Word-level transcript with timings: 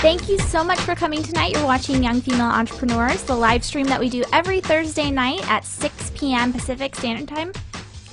Thank 0.00 0.30
you 0.30 0.38
so 0.38 0.64
much 0.64 0.78
for 0.80 0.94
coming 0.94 1.22
tonight. 1.22 1.52
You're 1.52 1.66
watching 1.66 2.02
Young 2.02 2.22
Female 2.22 2.46
Entrepreneurs, 2.46 3.22
the 3.24 3.36
live 3.36 3.62
stream 3.62 3.86
that 3.88 4.00
we 4.00 4.08
do 4.08 4.24
every 4.32 4.62
Thursday 4.62 5.10
night 5.10 5.46
at 5.50 5.62
6 5.62 6.12
p.m. 6.14 6.54
Pacific 6.54 6.96
Standard 6.96 7.28
Time 7.28 7.52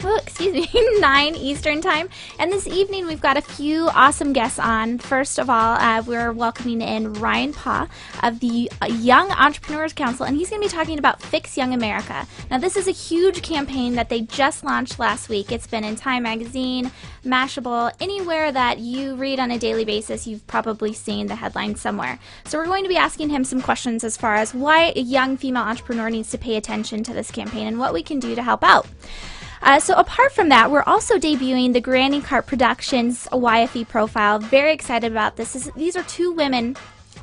excuse 0.05 0.54
me, 0.54 0.70
9 0.99 1.36
Eastern 1.36 1.81
Time. 1.81 2.10
And 2.39 2.51
this 2.51 2.67
evening 2.67 3.07
we've 3.07 3.21
got 3.21 3.38
a 3.38 3.42
few 3.42 3.89
awesome 3.89 4.33
guests 4.33 4.60
on. 4.60 4.97
First 4.99 5.39
of 5.39 5.49
all, 5.49 5.76
uh, 5.76 6.03
we're 6.06 6.31
welcoming 6.31 6.81
in 6.81 7.13
Ryan 7.13 7.53
Paugh 7.53 7.88
of 8.24 8.39
the 8.39 8.71
Young 8.89 9.31
Entrepreneurs 9.31 9.94
Council, 9.94 10.25
and 10.25 10.38
he's 10.38 10.49
going 10.49 10.62
to 10.62 10.67
be 10.67 10.74
talking 10.74 10.99
about 10.99 11.21
Fix 11.21 11.57
Young 11.57 11.74
America. 11.74 12.28
Now, 12.52 12.57
this 12.57 12.75
is 12.78 12.88
a 12.88 12.92
huge 12.92 13.42
campaign 13.42 13.96
that 13.96 14.10
they 14.10 14.21
just 14.21 14.63
launched 14.63 14.99
last 14.99 15.29
week. 15.29 15.52
It's 15.52 15.67
been 15.67 15.83
in 15.83 15.96
Time 15.96 16.23
Magazine, 16.23 16.91
Mashable, 17.25 17.91
anywhere 17.99 18.52
that 18.52 18.79
you 18.79 19.16
read 19.16 19.39
on 19.39 19.52
a 19.52 19.59
daily 19.59 19.85
basis, 19.85 20.27
you've 20.27 20.45
probably 20.48 20.93
seen 20.93 21.27
the 21.27 21.35
headline 21.35 21.75
somewhere. 21.75 22.20
So, 22.45 22.57
we're 22.57 22.66
going 22.66 22.84
to 22.84 22.89
be 22.89 22.98
asking 22.98 23.29
him 23.29 23.43
some 23.43 23.61
questions 23.61 24.03
as 24.03 24.17
far 24.17 24.35
as 24.35 24.53
why 24.53 24.93
a 24.95 25.02
young 25.02 25.38
female 25.38 25.63
entrepreneur 25.63 26.09
needs 26.09 26.31
to 26.31 26.38
pay 26.38 26.55
attention 26.55 27.03
to 27.03 27.13
this 27.13 27.31
campaign 27.31 27.67
and 27.67 27.79
what 27.79 27.93
we 27.93 28.03
can 28.03 28.20
do 28.20 28.35
to 28.35 28.43
help 28.43 28.63
out. 28.63 28.88
Uh, 29.61 29.79
so 29.79 29.93
apart 29.95 30.31
from 30.31 30.49
that, 30.49 30.71
we're 30.71 30.84
also 30.84 31.17
debuting 31.17 31.73
the 31.73 31.81
Granny 31.81 32.21
Cart 32.21 32.45
Productions 32.47 33.27
YFE 33.31 33.88
profile. 33.88 34.39
Very 34.39 34.73
excited 34.73 35.11
about 35.11 35.35
this. 35.35 35.53
this 35.53 35.70
these 35.75 35.95
are 35.95 36.03
two 36.03 36.31
women 36.31 36.75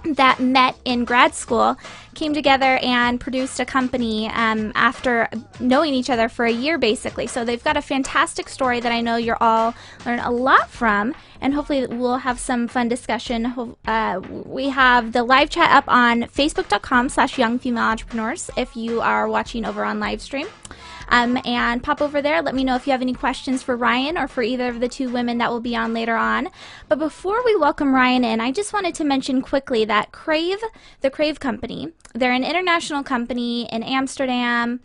that 0.05 0.39
met 0.41 0.77
in 0.85 1.05
grad 1.05 1.35
school, 1.35 1.77
came 2.15 2.35
together 2.35 2.79
and 2.83 3.21
produced 3.21 3.59
a 3.59 3.65
company 3.65 4.29
um, 4.29 4.71
after 4.75 5.29
knowing 5.59 5.95
each 5.95 6.11
other 6.11 6.29
for 6.29 6.45
a 6.45 6.53
year, 6.53 6.79
basically. 6.79 7.27
So 7.27 7.45
they've 7.45 7.63
got 7.63 7.77
a 7.77 7.83
fantastic 7.83 8.49
story 8.49 8.81
that 8.81 8.93
I 8.93 9.01
know 9.01 9.17
you're 9.17 9.43
all 9.43 9.75
learn 10.07 10.21
a 10.21 10.31
lot 10.31 10.71
from, 10.71 11.15
and 11.41 11.55
hopefully 11.55 11.87
we'll 11.87 12.19
have 12.19 12.39
some 12.39 12.69
fun 12.69 12.89
discussion. 12.89 13.75
Uh, 13.87 14.21
we 14.45 14.69
have 14.69 15.13
the 15.13 15.25
live 15.25 15.51
chat 15.51 15.71
up 15.71 15.85
on 15.89 16.25
Facebook.com/slash 16.25 17.39
Young 17.39 17.59
Female 17.59 17.85
Entrepreneurs 17.85 18.51
if 18.57 18.77
you 18.77 19.01
are 19.01 19.29
watching 19.29 19.65
over 19.65 19.85
on 19.85 19.99
live 20.01 20.21
stream. 20.21 20.47
Um, 21.09 21.39
and 21.45 21.83
pop 21.83 22.01
over 22.01 22.23
there. 22.23 22.43
Let 22.43 22.55
me 22.55 22.65
know 22.65 22.77
if 22.77 22.87
you 22.87 22.93
have 22.93 23.03
any 23.03 23.15
questions 23.15 23.63
for 23.63 23.77
Ryan 23.77 24.17
or 24.17 24.29
for 24.29 24.43
either 24.43 24.69
of 24.69 24.81
the 24.81 24.89
two 24.89 25.11
women 25.11 25.39
that 25.39 25.51
will 25.51 25.61
be 25.61 25.77
on 25.77 25.93
later 25.93 26.17
on. 26.17 26.49
But 26.89 26.99
before 26.99 27.45
we 27.45 27.57
welcome 27.57 27.95
Ryan 27.95 28.25
in, 28.25 28.41
I 28.41 28.53
just 28.53 28.73
wanted 28.73 28.95
to 28.97 29.05
mention 29.05 29.43
quickly 29.43 29.85
that 29.85 30.13
Crave, 30.13 30.59
the 31.01 31.11
Crave 31.11 31.41
Company, 31.41 31.93
they're 32.15 32.33
an 32.33 32.45
international 32.45 33.03
company 33.03 33.69
in 33.71 33.83
Amsterdam. 33.83 34.81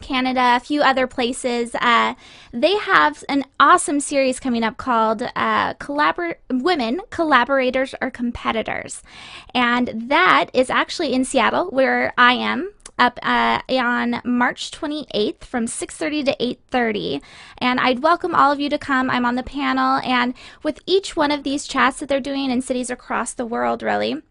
Canada, 0.00 0.56
a 0.56 0.60
few 0.60 0.82
other 0.82 1.06
places. 1.06 1.74
Uh, 1.74 2.14
they 2.52 2.76
have 2.76 3.24
an 3.28 3.44
awesome 3.58 4.00
series 4.00 4.38
coming 4.38 4.62
up 4.62 4.76
called 4.76 5.22
uh, 5.22 5.74
Collabor- 5.74 6.36
Women 6.50 7.00
Collaborators 7.10 7.94
or 8.00 8.10
Competitors. 8.10 9.02
And 9.54 10.08
that 10.10 10.50
is 10.52 10.70
actually 10.70 11.12
in 11.12 11.24
Seattle, 11.24 11.70
where 11.70 12.12
I 12.18 12.34
am 12.34 12.72
up 12.98 13.18
uh, 13.22 13.60
on 13.68 14.20
March 14.24 14.70
28th 14.70 15.44
from 15.44 15.66
6:30 15.66 16.24
to 16.24 16.36
8:30, 16.40 17.22
and 17.58 17.80
I'd 17.80 18.02
welcome 18.02 18.34
all 18.34 18.52
of 18.52 18.60
you 18.60 18.68
to 18.70 18.78
come. 18.78 19.10
I'm 19.10 19.26
on 19.26 19.34
the 19.34 19.42
panel, 19.42 20.00
and 20.04 20.34
with 20.62 20.80
each 20.86 21.16
one 21.16 21.30
of 21.30 21.42
these 21.42 21.66
chats 21.66 21.98
that 22.00 22.08
they're 22.08 22.20
doing 22.20 22.50
in 22.50 22.62
cities 22.62 22.90
across 22.90 23.32
the 23.32 23.46
world, 23.46 23.82
really 23.82 24.22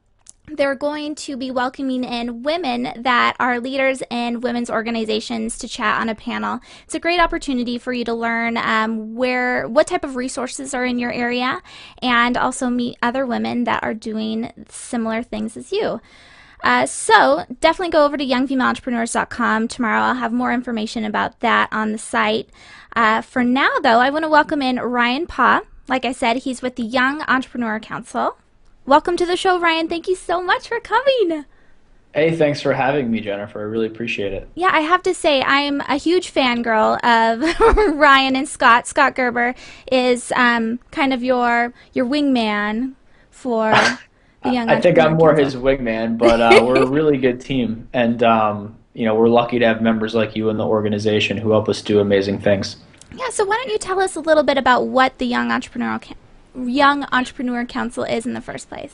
they're 0.48 0.76
going 0.76 1.16
to 1.16 1.36
be 1.36 1.50
welcoming 1.50 2.04
in 2.04 2.44
women 2.44 2.92
that 2.98 3.36
are 3.40 3.60
leaders 3.60 4.04
in 4.10 4.42
women's 4.42 4.70
organizations 4.70 5.58
to 5.58 5.68
chat 5.68 6.00
on 6.00 6.10
a 6.10 6.16
panel. 6.16 6.60
It's 6.84 6.96
a 6.96 7.00
great 7.00 7.20
opportunity 7.20 7.78
for 7.78 7.94
you 7.94 8.06
to 8.06 8.14
learn 8.14 8.58
um, 8.58 9.16
where, 9.16 9.68
what 9.68 9.88
type 9.88 10.04
of 10.04 10.16
resources 10.16 10.74
are 10.74 10.86
in 10.86 11.00
your 11.00 11.12
area, 11.12 11.62
and 12.02 12.38
also 12.38 12.70
meet 12.70 12.98
other 13.02 13.26
women 13.26 13.64
that 13.64 13.84
are 13.84 13.94
doing 13.94 14.52
similar 14.70 15.24
things 15.24 15.58
as 15.58 15.72
you. 15.72 16.00
Uh, 16.66 16.88
so 16.88 17.46
definitely 17.62 17.92
go 17.92 18.04
over 18.04 18.18
to 18.18 18.26
youngfemaleentrepreneurs.com. 18.26 19.68
Tomorrow 19.68 20.02
I'll 20.02 20.16
have 20.16 20.34
more 20.34 20.52
information 20.52 21.06
about 21.06 21.40
that 21.42 21.70
on 21.72 21.92
the 21.92 22.00
site. 22.00 22.50
Uh, 22.96 23.22
for 23.22 23.44
now, 23.44 23.70
though, 23.84 24.00
I 24.00 24.10
want 24.10 24.24
to 24.24 24.30
welcome 24.30 24.64
in 24.64 24.78
Ryan 24.78 25.28
Paugh. 25.28 25.62
Like 25.88 26.06
I 26.06 26.12
said, 26.12 26.38
he's 26.38 26.64
with 26.64 26.76
the 26.76 26.84
Young 26.84 27.22
Entrepreneur 27.28 27.80
Council. 27.80 28.38
Welcome 28.88 29.16
to 29.18 29.28
the 29.28 29.38
show, 29.38 29.60
Ryan. 29.60 29.88
Thank 29.88 30.08
you 30.08 30.16
so 30.16 30.42
much 30.42 30.68
for 30.68 30.80
coming. 30.80 31.46
Hey, 32.16 32.36
thanks 32.36 32.62
for 32.62 32.74
having 32.74 33.12
me, 33.12 33.20
Jennifer. 33.20 33.60
I 33.60 33.64
really 33.64 33.88
appreciate 33.88 34.34
it. 34.34 34.50
Yeah, 34.56 34.72
I 34.72 34.80
have 34.80 35.04
to 35.04 35.14
say, 35.14 35.44
I'm 35.44 35.82
a 35.82 35.98
huge 35.98 36.34
fangirl 36.34 36.98
of 37.04 37.94
Ryan 37.96 38.36
and 38.36 38.50
Scott. 38.50 38.88
Scott 38.88 39.14
Gerber 39.14 39.54
is 39.92 40.32
um, 40.36 40.80
kind 40.90 41.14
of 41.14 41.22
your 41.22 41.74
your 41.94 42.08
wingman 42.08 42.94
for 43.30 43.72
I 44.46 44.80
think 44.80 45.00
I'm 45.00 45.16
more 45.16 45.36
his 45.36 45.56
wingman, 45.56 46.18
but 46.18 46.42
uh, 46.42 46.64
we're 46.64 46.84
a 46.84 46.88
really 46.88 47.18
good 47.18 47.42
team, 47.42 47.88
and 47.94 48.22
um, 48.24 48.76
you 48.94 49.06
know 49.06 49.16
we're 49.16 49.30
lucky 49.30 49.60
to 49.60 49.66
have 49.66 49.82
members 49.82 50.16
like 50.16 50.36
you 50.36 50.50
in 50.50 50.58
the 50.58 50.66
organization 50.66 51.38
who 51.38 51.52
help 51.52 51.70
us 51.70 51.82
do 51.82 52.00
amazing 52.00 52.40
things. 52.40 52.78
Yeah. 53.16 53.30
So 53.30 53.46
why 53.46 53.56
don't 53.58 53.70
you 53.70 53.78
tell 53.78 54.00
us 54.00 54.16
a 54.16 54.20
little 54.20 54.44
bit 54.44 54.58
about 54.58 54.88
what 54.88 55.18
the 55.18 55.26
Young 55.26 55.52
Entrepreneur 55.52 56.00
Young 56.56 57.06
Entrepreneur 57.12 57.66
Council 57.66 58.04
is 58.04 58.26
in 58.26 58.34
the 58.34 58.42
first 58.42 58.70
place? 58.70 58.94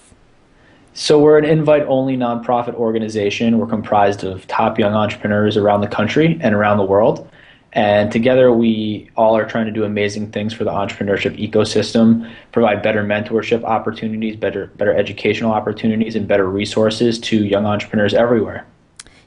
So 0.94 1.20
we're 1.20 1.38
an 1.38 1.46
invite-only 1.46 2.18
nonprofit 2.18 2.74
organization. 2.74 3.58
We're 3.58 3.68
comprised 3.68 4.26
of 4.26 4.46
top 4.48 4.78
young 4.78 4.94
entrepreneurs 4.94 5.56
around 5.56 5.80
the 5.82 5.88
country 5.88 6.38
and 6.42 6.54
around 6.54 6.78
the 6.78 6.84
world. 6.84 7.30
And 7.74 8.12
together, 8.12 8.52
we 8.52 9.10
all 9.16 9.36
are 9.38 9.46
trying 9.46 9.66
to 9.66 9.72
do 9.72 9.86
amazing 9.86 10.32
things 10.32 10.54
for 10.54 10.66
the 10.66 10.72
entrepreneurship 10.72 11.38
ecosystem, 11.40 12.30
provide 12.52 12.82
better 12.82 13.04
mentorship 13.04 13.64
opportunities, 13.64 14.36
better, 14.36 14.68
better 14.76 14.94
educational 14.94 15.54
opportunities, 15.54 16.16
and 16.16 16.28
better 16.28 16.50
resources 16.50 17.18
to 17.20 17.38
young 17.38 17.66
entrepreneurs 17.66 18.14
everywhere. 18.14 18.66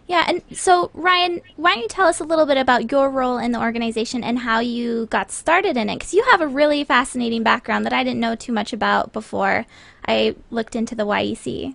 Yeah, 0.06 0.26
and 0.28 0.42
so 0.52 0.90
Ryan, 0.92 1.40
why 1.56 1.74
don't 1.74 1.82
you 1.82 1.88
tell 1.88 2.06
us 2.06 2.20
a 2.20 2.24
little 2.24 2.44
bit 2.44 2.58
about 2.58 2.92
your 2.92 3.08
role 3.08 3.38
in 3.38 3.52
the 3.52 3.60
organization 3.60 4.22
and 4.22 4.40
how 4.40 4.60
you 4.60 5.06
got 5.06 5.30
started 5.30 5.78
in 5.78 5.88
it? 5.88 5.96
Because 5.96 6.12
you 6.12 6.22
have 6.30 6.42
a 6.42 6.46
really 6.46 6.84
fascinating 6.84 7.42
background 7.42 7.86
that 7.86 7.94
I 7.94 8.04
didn't 8.04 8.20
know 8.20 8.34
too 8.34 8.52
much 8.52 8.74
about 8.74 9.14
before 9.14 9.64
I 10.06 10.36
looked 10.50 10.76
into 10.76 10.94
the 10.94 11.06
YEC. 11.06 11.74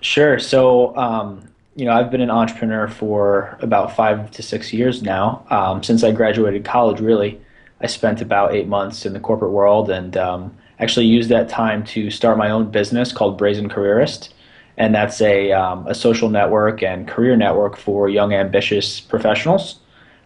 Sure. 0.00 0.38
So, 0.38 0.96
um, 0.96 1.50
you 1.76 1.84
know, 1.84 1.92
I've 1.92 2.10
been 2.10 2.20
an 2.20 2.30
entrepreneur 2.30 2.88
for 2.88 3.56
about 3.60 3.94
five 3.94 4.30
to 4.32 4.42
six 4.42 4.72
years 4.72 5.02
now. 5.02 5.44
Um, 5.50 5.82
since 5.82 6.02
I 6.02 6.12
graduated 6.12 6.64
college, 6.64 7.00
really, 7.00 7.40
I 7.80 7.86
spent 7.86 8.20
about 8.20 8.54
eight 8.54 8.66
months 8.66 9.06
in 9.06 9.12
the 9.12 9.20
corporate 9.20 9.52
world 9.52 9.88
and 9.88 10.16
um, 10.16 10.56
actually 10.78 11.06
used 11.06 11.28
that 11.30 11.48
time 11.48 11.84
to 11.84 12.10
start 12.10 12.38
my 12.38 12.50
own 12.50 12.70
business 12.70 13.12
called 13.12 13.38
Brazen 13.38 13.68
Careerist. 13.68 14.34
And 14.76 14.94
that's 14.94 15.20
a, 15.20 15.52
um, 15.52 15.86
a 15.86 15.94
social 15.94 16.28
network 16.28 16.82
and 16.82 17.06
career 17.06 17.36
network 17.36 17.76
for 17.76 18.08
young, 18.08 18.32
ambitious 18.32 18.98
professionals. 18.98 19.78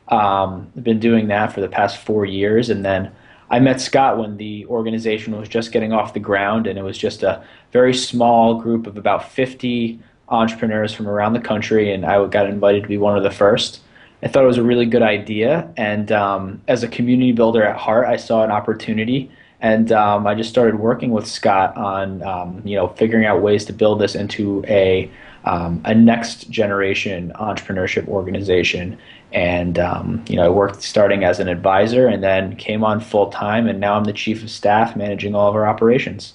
Um, 0.09 0.71
I've 0.77 0.85
been 0.85 1.01
doing 1.01 1.29
that 1.29 1.53
for 1.53 1.61
the 1.61 1.69
past 1.69 1.99
four 1.99 2.25
years. 2.25 2.71
And 2.71 2.85
then 2.85 3.11
I 3.51 3.59
met 3.61 3.81
Scott 3.81 4.19
when 4.19 4.37
the 4.37 4.65
organization 4.67 5.37
was 5.39 5.49
just 5.49 5.73
getting 5.73 5.93
off 5.93 6.15
the 6.15 6.21
ground, 6.21 6.67
and 6.67 6.79
it 6.79 6.83
was 6.83 6.97
just 6.97 7.23
a 7.23 7.45
very 7.73 7.95
small 7.95 8.61
group 8.61 8.87
of 8.87 8.97
about 8.97 9.31
50 9.31 10.01
entrepreneurs 10.29 10.93
from 10.93 11.09
around 11.09 11.33
the 11.33 11.41
country, 11.41 11.93
and 11.93 12.05
I 12.05 12.25
got 12.27 12.49
invited 12.49 12.83
to 12.83 12.89
be 12.89 12.99
one 12.99 13.17
of 13.17 13.23
the 13.23 13.31
first. 13.31 13.81
I 14.23 14.29
thought 14.29 14.45
it 14.45 14.49
was 14.49 14.59
a 14.59 14.63
really 14.63 14.87
good 14.87 15.03
idea, 15.03 15.69
and 15.77 16.11
um, 16.11 16.63
as 16.67 16.83
a 16.83 16.89
community 16.89 17.33
builder 17.33 17.63
at 17.63 17.77
heart, 17.77 18.07
I 18.07 18.17
saw 18.17 18.43
an 18.43 18.51
opportunity, 18.51 19.31
and 19.61 19.93
um, 19.93 20.27
I 20.27 20.35
just 20.35 20.49
started 20.49 20.79
working 20.79 21.11
with 21.11 21.27
Scott 21.27 21.77
on 21.77 22.23
um, 22.23 22.63
you 22.65 22.77
know 22.77 22.89
figuring 22.89 23.27
out 23.27 23.43
ways 23.43 23.67
to 23.67 23.73
build 23.73 24.01
this 24.01 24.15
into 24.15 24.65
a 24.67 25.11
um, 25.45 25.83
a 25.85 25.95
next 25.95 26.49
generation 26.49 27.33
entrepreneurship 27.35 28.09
organization. 28.09 28.99
And 29.33 29.79
um, 29.79 30.25
you 30.29 30.37
know, 30.37 30.45
I 30.45 30.49
worked 30.49 30.83
starting 30.83 31.25
as 31.25 31.39
an 31.39 31.49
advisor, 31.49 32.07
and 32.07 32.23
then 32.23 32.57
came 32.57 32.83
on 32.83 33.01
full 33.01 33.31
time, 33.31 33.67
and 33.67 33.79
now 33.79 33.95
I'm 33.95 34.05
the 34.05 34.13
chief 34.13 34.43
of 34.43 34.51
staff 34.51 34.97
managing 34.97 35.35
all 35.35 35.51
of 35.51 35.55
our 35.55 35.67
operations. 35.67 36.33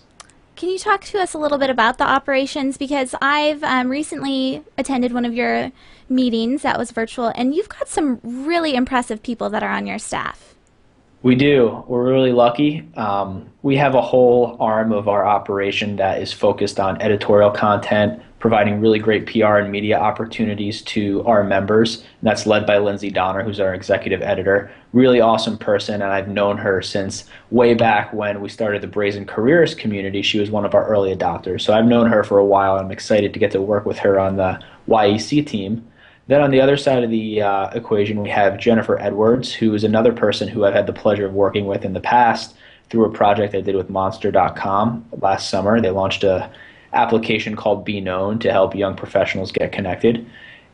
Can 0.60 0.68
you 0.68 0.78
talk 0.78 1.06
to 1.06 1.20
us 1.20 1.34
a 1.34 1.38
little 1.38 1.58
bit 1.58 1.70
about 1.70 2.00
the 2.00 2.04
operations? 2.04 2.76
Because 2.76 3.16
I've 3.22 3.64
um, 3.64 3.88
recently 3.88 4.62
attended 4.78 5.14
one 5.14 5.24
of 5.24 5.34
your 5.34 5.72
meetings 6.10 6.64
that 6.64 6.78
was 6.78 6.92
virtual, 6.92 7.32
and 7.34 7.56
you've 7.56 7.70
got 7.70 7.88
some 7.88 8.20
really 8.24 8.76
impressive 8.76 9.24
people 9.24 9.50
that 9.52 9.64
are 9.64 9.72
on 9.72 9.88
your 9.88 9.98
staff. 9.98 10.56
We 11.24 11.36
do. 11.36 11.86
We're 11.88 12.04
really 12.04 12.34
lucky. 12.34 12.86
Um, 12.98 13.50
we 13.62 13.78
have 13.78 13.96
a 13.96 14.02
whole 14.02 14.58
arm 14.60 14.92
of 14.92 15.08
our 15.08 15.26
operation 15.26 15.96
that 15.96 16.22
is 16.22 16.34
focused 16.34 16.78
on 16.78 17.02
editorial 17.02 17.52
content, 17.52 18.22
providing 18.40 18.80
really 18.80 19.00
great 19.00 19.26
PR 19.26 19.58
and 19.58 19.72
media 19.72 20.00
opportunities 20.00 20.82
to 20.82 21.24
our 21.26 21.44
members. 21.44 21.98
And 21.98 22.06
that's 22.24 22.46
led 22.46 22.66
by 22.66 22.78
Lindsay 22.78 23.12
Donner, 23.12 23.44
who's 23.44 23.60
our 23.60 23.74
executive 23.74 24.22
editor. 24.22 24.72
Really 24.94 25.20
awesome 25.22 25.58
person, 25.58 25.96
and 25.96 26.12
I've 26.12 26.30
known 26.30 26.58
her 26.58 26.82
since 26.82 27.26
way 27.52 27.74
back 27.74 28.14
when 28.14 28.42
we 28.42 28.50
started 28.50 28.82
the 28.82 28.88
Brazen 28.88 29.26
Careerist 29.26 29.78
community. 29.78 30.22
She 30.22 30.40
was 30.40 30.50
one 30.50 30.66
of 30.66 30.74
our 30.74 30.88
early 30.88 31.16
adopters. 31.16 31.62
So 31.62 31.74
I've 31.74 31.86
known 31.86 32.08
her 32.08 32.24
for 32.24 32.40
a 32.40 32.46
while. 32.46 32.78
And 32.78 32.86
I'm 32.86 32.92
excited 32.92 33.34
to 33.34 33.40
get 33.40 33.52
to 33.52 33.62
work 33.62 33.86
with 33.86 34.00
her 34.00 34.20
on 34.20 34.38
the 34.38 34.60
YEC 34.88 35.46
team. 35.46 35.86
Then 36.28 36.42
on 36.42 36.52
the 36.52 36.62
other 36.62 36.78
side 36.78 37.04
of 37.04 37.10
the 37.10 37.42
uh, 37.42 37.70
equation, 37.72 38.22
we 38.22 38.30
have 38.30 38.60
Jennifer 38.60 39.00
Edwards, 39.00 39.52
who 39.52 39.74
is 39.74 39.84
another 39.84 40.14
person 40.14 40.48
who 40.48 40.64
I've 40.64 40.76
had 40.76 40.86
the 40.86 40.94
pleasure 40.94 41.26
of 41.26 41.34
working 41.34 41.66
with 41.66 41.84
in 41.84 41.94
the 41.94 42.00
past 42.00 42.56
through 42.90 43.06
a 43.06 43.12
project 43.12 43.56
I 43.56 43.62
did 43.62 43.76
with 43.76 43.90
Monster.com 43.90 45.06
last 45.22 45.50
summer. 45.50 45.82
They 45.82 45.90
launched 45.90 46.24
a 46.24 46.52
application 46.94 47.56
called 47.56 47.86
BeKnown 47.86 48.42
to 48.42 48.52
help 48.52 48.76
young 48.76 48.96
professionals 48.96 49.52
get 49.52 49.72
connected. 49.72 50.26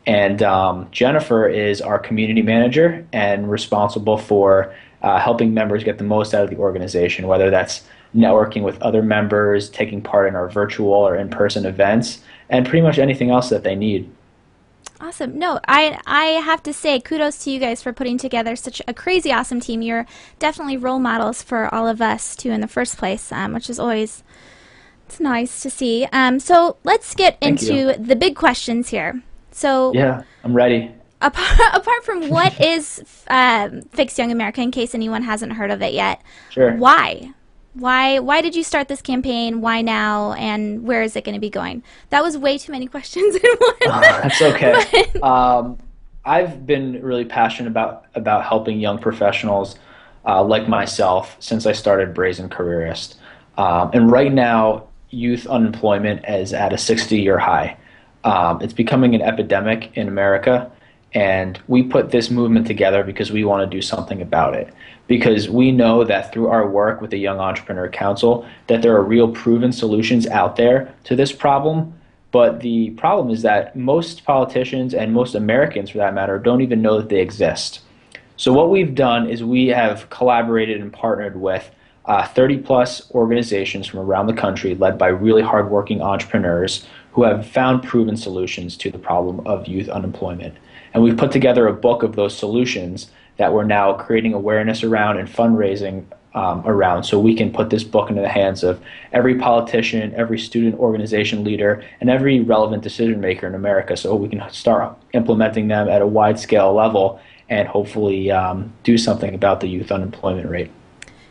And 0.06 0.42
um, 0.42 0.88
Jennifer 0.92 1.48
is 1.48 1.80
our 1.80 1.98
community 1.98 2.42
manager 2.42 3.06
and 3.12 3.50
responsible 3.50 4.16
for 4.16 4.74
uh, 5.02 5.18
helping 5.18 5.52
members 5.52 5.84
get 5.84 5.98
the 5.98 6.04
most 6.04 6.32
out 6.32 6.44
of 6.44 6.50
the 6.50 6.56
organization, 6.56 7.26
whether 7.26 7.50
that's 7.50 7.84
networking 8.14 8.62
with 8.62 8.80
other 8.82 9.02
members, 9.02 9.68
taking 9.68 10.00
part 10.00 10.28
in 10.28 10.36
our 10.36 10.48
virtual 10.48 10.92
or 10.92 11.16
in 11.16 11.28
person 11.28 11.66
events, 11.66 12.20
and 12.48 12.66
pretty 12.66 12.82
much 12.82 12.98
anything 12.98 13.30
else 13.30 13.48
that 13.50 13.64
they 13.64 13.74
need. 13.74 14.10
Awesome. 14.98 15.38
No, 15.38 15.60
I 15.68 16.00
I 16.06 16.26
have 16.40 16.62
to 16.62 16.72
say 16.72 16.98
kudos 17.00 17.44
to 17.44 17.50
you 17.50 17.60
guys 17.60 17.82
for 17.82 17.92
putting 17.92 18.16
together 18.16 18.56
such 18.56 18.80
a 18.88 18.94
crazy 18.94 19.30
awesome 19.30 19.60
team. 19.60 19.82
You're 19.82 20.06
definitely 20.38 20.78
role 20.78 20.98
models 20.98 21.42
for 21.42 21.72
all 21.74 21.86
of 21.86 22.00
us 22.00 22.34
too 22.34 22.50
in 22.50 22.62
the 22.62 22.68
first 22.68 22.96
place, 22.96 23.30
um, 23.30 23.52
which 23.52 23.68
is 23.68 23.78
always 23.78 24.22
it's 25.06 25.20
nice 25.20 25.60
to 25.62 25.70
see. 25.70 26.06
Um, 26.12 26.40
so 26.40 26.76
let's 26.84 27.14
get 27.14 27.38
Thank 27.40 27.62
into 27.62 27.74
you. 27.74 27.92
the 27.96 28.16
big 28.16 28.34
questions 28.36 28.88
here. 28.88 29.22
So 29.52 29.92
Yeah, 29.94 30.22
I'm 30.44 30.52
ready. 30.54 30.90
apart, 31.22 31.58
apart 31.74 32.04
from 32.04 32.28
what 32.28 32.60
is 32.72 33.02
um, 33.28 33.82
Fix 33.92 34.18
Young 34.18 34.32
America, 34.32 34.60
in 34.60 34.70
case 34.70 34.94
anyone 34.94 35.22
hasn't 35.22 35.52
heard 35.52 35.70
of 35.70 35.80
it 35.82 35.92
yet, 35.94 36.20
Sure. 36.50 36.74
why? 36.76 37.32
Why 37.74 38.20
why 38.20 38.40
did 38.40 38.56
you 38.56 38.62
start 38.64 38.88
this 38.88 39.02
campaign? 39.02 39.60
Why 39.60 39.82
now? 39.82 40.32
And 40.32 40.84
where 40.84 41.02
is 41.02 41.14
it 41.14 41.24
going 41.24 41.34
to 41.34 41.40
be 41.40 41.50
going? 41.50 41.82
That 42.08 42.22
was 42.22 42.38
way 42.38 42.56
too 42.56 42.72
many 42.72 42.86
questions 42.94 43.36
in 43.36 43.42
one. 43.58 43.74
That's 44.02 44.40
okay. 44.40 45.04
um, 45.20 45.78
I've 46.24 46.66
been 46.66 47.02
really 47.02 47.26
passionate 47.26 47.68
about 47.68 48.06
about 48.14 48.44
helping 48.44 48.80
young 48.80 48.98
professionals 48.98 49.76
uh, 50.24 50.42
like 50.42 50.68
myself 50.68 51.36
since 51.38 51.66
I 51.66 51.72
started 51.72 52.14
Brazen 52.14 52.48
Careerist. 52.48 53.16
Um, 53.58 53.90
and 53.92 54.10
right 54.10 54.32
now, 54.32 54.88
youth 55.16 55.46
unemployment 55.46 56.24
is 56.28 56.52
at 56.52 56.72
a 56.72 56.78
60 56.78 57.18
year 57.18 57.38
high. 57.38 57.76
Um, 58.24 58.60
it's 58.60 58.72
becoming 58.72 59.14
an 59.14 59.22
epidemic 59.22 59.96
in 59.96 60.08
America, 60.08 60.70
and 61.14 61.58
we 61.68 61.82
put 61.82 62.10
this 62.10 62.30
movement 62.30 62.66
together 62.66 63.02
because 63.02 63.32
we 63.32 63.44
want 63.44 63.68
to 63.68 63.76
do 63.76 63.80
something 63.80 64.20
about 64.20 64.54
it. 64.54 64.72
Because 65.06 65.48
we 65.48 65.70
know 65.70 66.04
that 66.04 66.32
through 66.32 66.48
our 66.48 66.68
work 66.68 67.00
with 67.00 67.10
the 67.10 67.18
Young 67.18 67.38
Entrepreneur 67.38 67.88
Council, 67.88 68.46
that 68.66 68.82
there 68.82 68.94
are 68.96 69.02
real 69.02 69.32
proven 69.32 69.72
solutions 69.72 70.26
out 70.26 70.56
there 70.56 70.92
to 71.04 71.14
this 71.14 71.32
problem. 71.32 71.94
But 72.32 72.60
the 72.60 72.90
problem 72.90 73.30
is 73.30 73.42
that 73.42 73.76
most 73.76 74.24
politicians 74.24 74.92
and 74.92 75.12
most 75.12 75.34
Americans, 75.36 75.90
for 75.90 75.98
that 75.98 76.12
matter, 76.12 76.38
don't 76.38 76.60
even 76.60 76.82
know 76.82 76.98
that 76.98 77.08
they 77.08 77.20
exist. 77.20 77.80
So 78.36 78.52
what 78.52 78.68
we've 78.68 78.94
done 78.94 79.30
is 79.30 79.42
we 79.42 79.68
have 79.68 80.10
collaborated 80.10 80.80
and 80.80 80.92
partnered 80.92 81.40
with 81.40 81.70
uh, 82.06 82.26
30 82.26 82.58
plus 82.58 83.10
organizations 83.12 83.86
from 83.86 84.00
around 84.00 84.26
the 84.26 84.32
country, 84.32 84.74
led 84.74 84.96
by 84.96 85.08
really 85.08 85.42
hardworking 85.42 86.00
entrepreneurs 86.00 86.86
who 87.12 87.24
have 87.24 87.46
found 87.46 87.82
proven 87.82 88.16
solutions 88.16 88.76
to 88.76 88.90
the 88.90 88.98
problem 88.98 89.44
of 89.46 89.66
youth 89.66 89.88
unemployment. 89.88 90.54
And 90.94 91.02
we've 91.02 91.16
put 91.16 91.32
together 91.32 91.66
a 91.66 91.72
book 91.72 92.02
of 92.02 92.16
those 92.16 92.36
solutions 92.36 93.10
that 93.38 93.52
we're 93.52 93.64
now 93.64 93.92
creating 93.94 94.34
awareness 94.34 94.82
around 94.82 95.18
and 95.18 95.28
fundraising 95.28 96.04
um, 96.34 96.62
around 96.66 97.04
so 97.04 97.18
we 97.18 97.34
can 97.34 97.50
put 97.50 97.70
this 97.70 97.82
book 97.82 98.10
into 98.10 98.20
the 98.20 98.28
hands 98.28 98.62
of 98.62 98.80
every 99.12 99.36
politician, 99.36 100.14
every 100.14 100.38
student 100.38 100.74
organization 100.76 101.42
leader, 101.42 101.82
and 102.00 102.10
every 102.10 102.40
relevant 102.40 102.82
decision 102.82 103.20
maker 103.20 103.46
in 103.46 103.54
America 103.54 103.96
so 103.96 104.14
we 104.14 104.28
can 104.28 104.48
start 104.50 104.96
implementing 105.14 105.68
them 105.68 105.88
at 105.88 106.02
a 106.02 106.06
wide 106.06 106.38
scale 106.38 106.74
level 106.74 107.18
and 107.48 107.66
hopefully 107.66 108.30
um, 108.30 108.72
do 108.82 108.98
something 108.98 109.34
about 109.34 109.60
the 109.60 109.68
youth 109.68 109.90
unemployment 109.90 110.48
rate. 110.50 110.70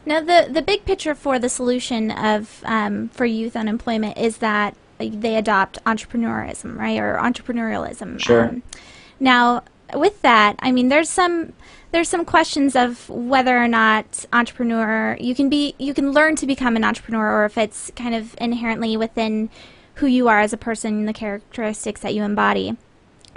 Now, 0.06 0.20
the 0.20 0.48
the 0.52 0.62
big 0.62 0.86
picture 0.86 1.16
for 1.16 1.40
the 1.40 1.50
solution 1.50 2.12
of 2.12 2.62
um, 2.66 3.10
for 3.10 3.26
youth 3.26 3.56
unemployment 3.56 4.18
is 4.18 4.38
that 4.38 4.76
they 4.98 5.36
adopt 5.36 5.84
entrepreneurism, 5.84 6.78
right, 6.78 7.00
or 7.00 7.18
entrepreneurialism. 7.22 8.20
Sure. 8.20 8.50
Um, 8.50 8.64
now, 9.20 9.64
with 9.94 10.22
that, 10.22 10.56
I 10.60 10.72
mean, 10.72 10.90
there's 10.90 11.10
some 11.10 11.54
there's 11.92 12.10
some 12.10 12.26
questions 12.26 12.76
of 12.76 13.10
whether 13.10 13.58
or 13.58 13.68
not 13.68 14.26
entrepreneur 14.34 15.18
you 15.20 15.34
can 15.34 15.50
be 15.50 15.76
you 15.80 15.94
can 15.94 16.12
learn 16.12 16.36
to 16.38 16.46
become 16.46 16.76
an 16.76 16.84
entrepreneur, 16.84 17.42
or 17.42 17.46
if 17.46 17.58
it's 17.58 17.92
kind 17.96 18.14
of 18.14 18.36
inherently 18.40 18.98
within 18.98 19.50
who 19.96 20.08
you 20.08 20.28
are 20.28 20.42
as 20.42 20.54
a 20.54 20.58
person, 20.58 21.06
the 21.06 21.14
characteristics 21.14 22.02
that 22.02 22.14
you 22.14 22.24
embody. 22.24 22.76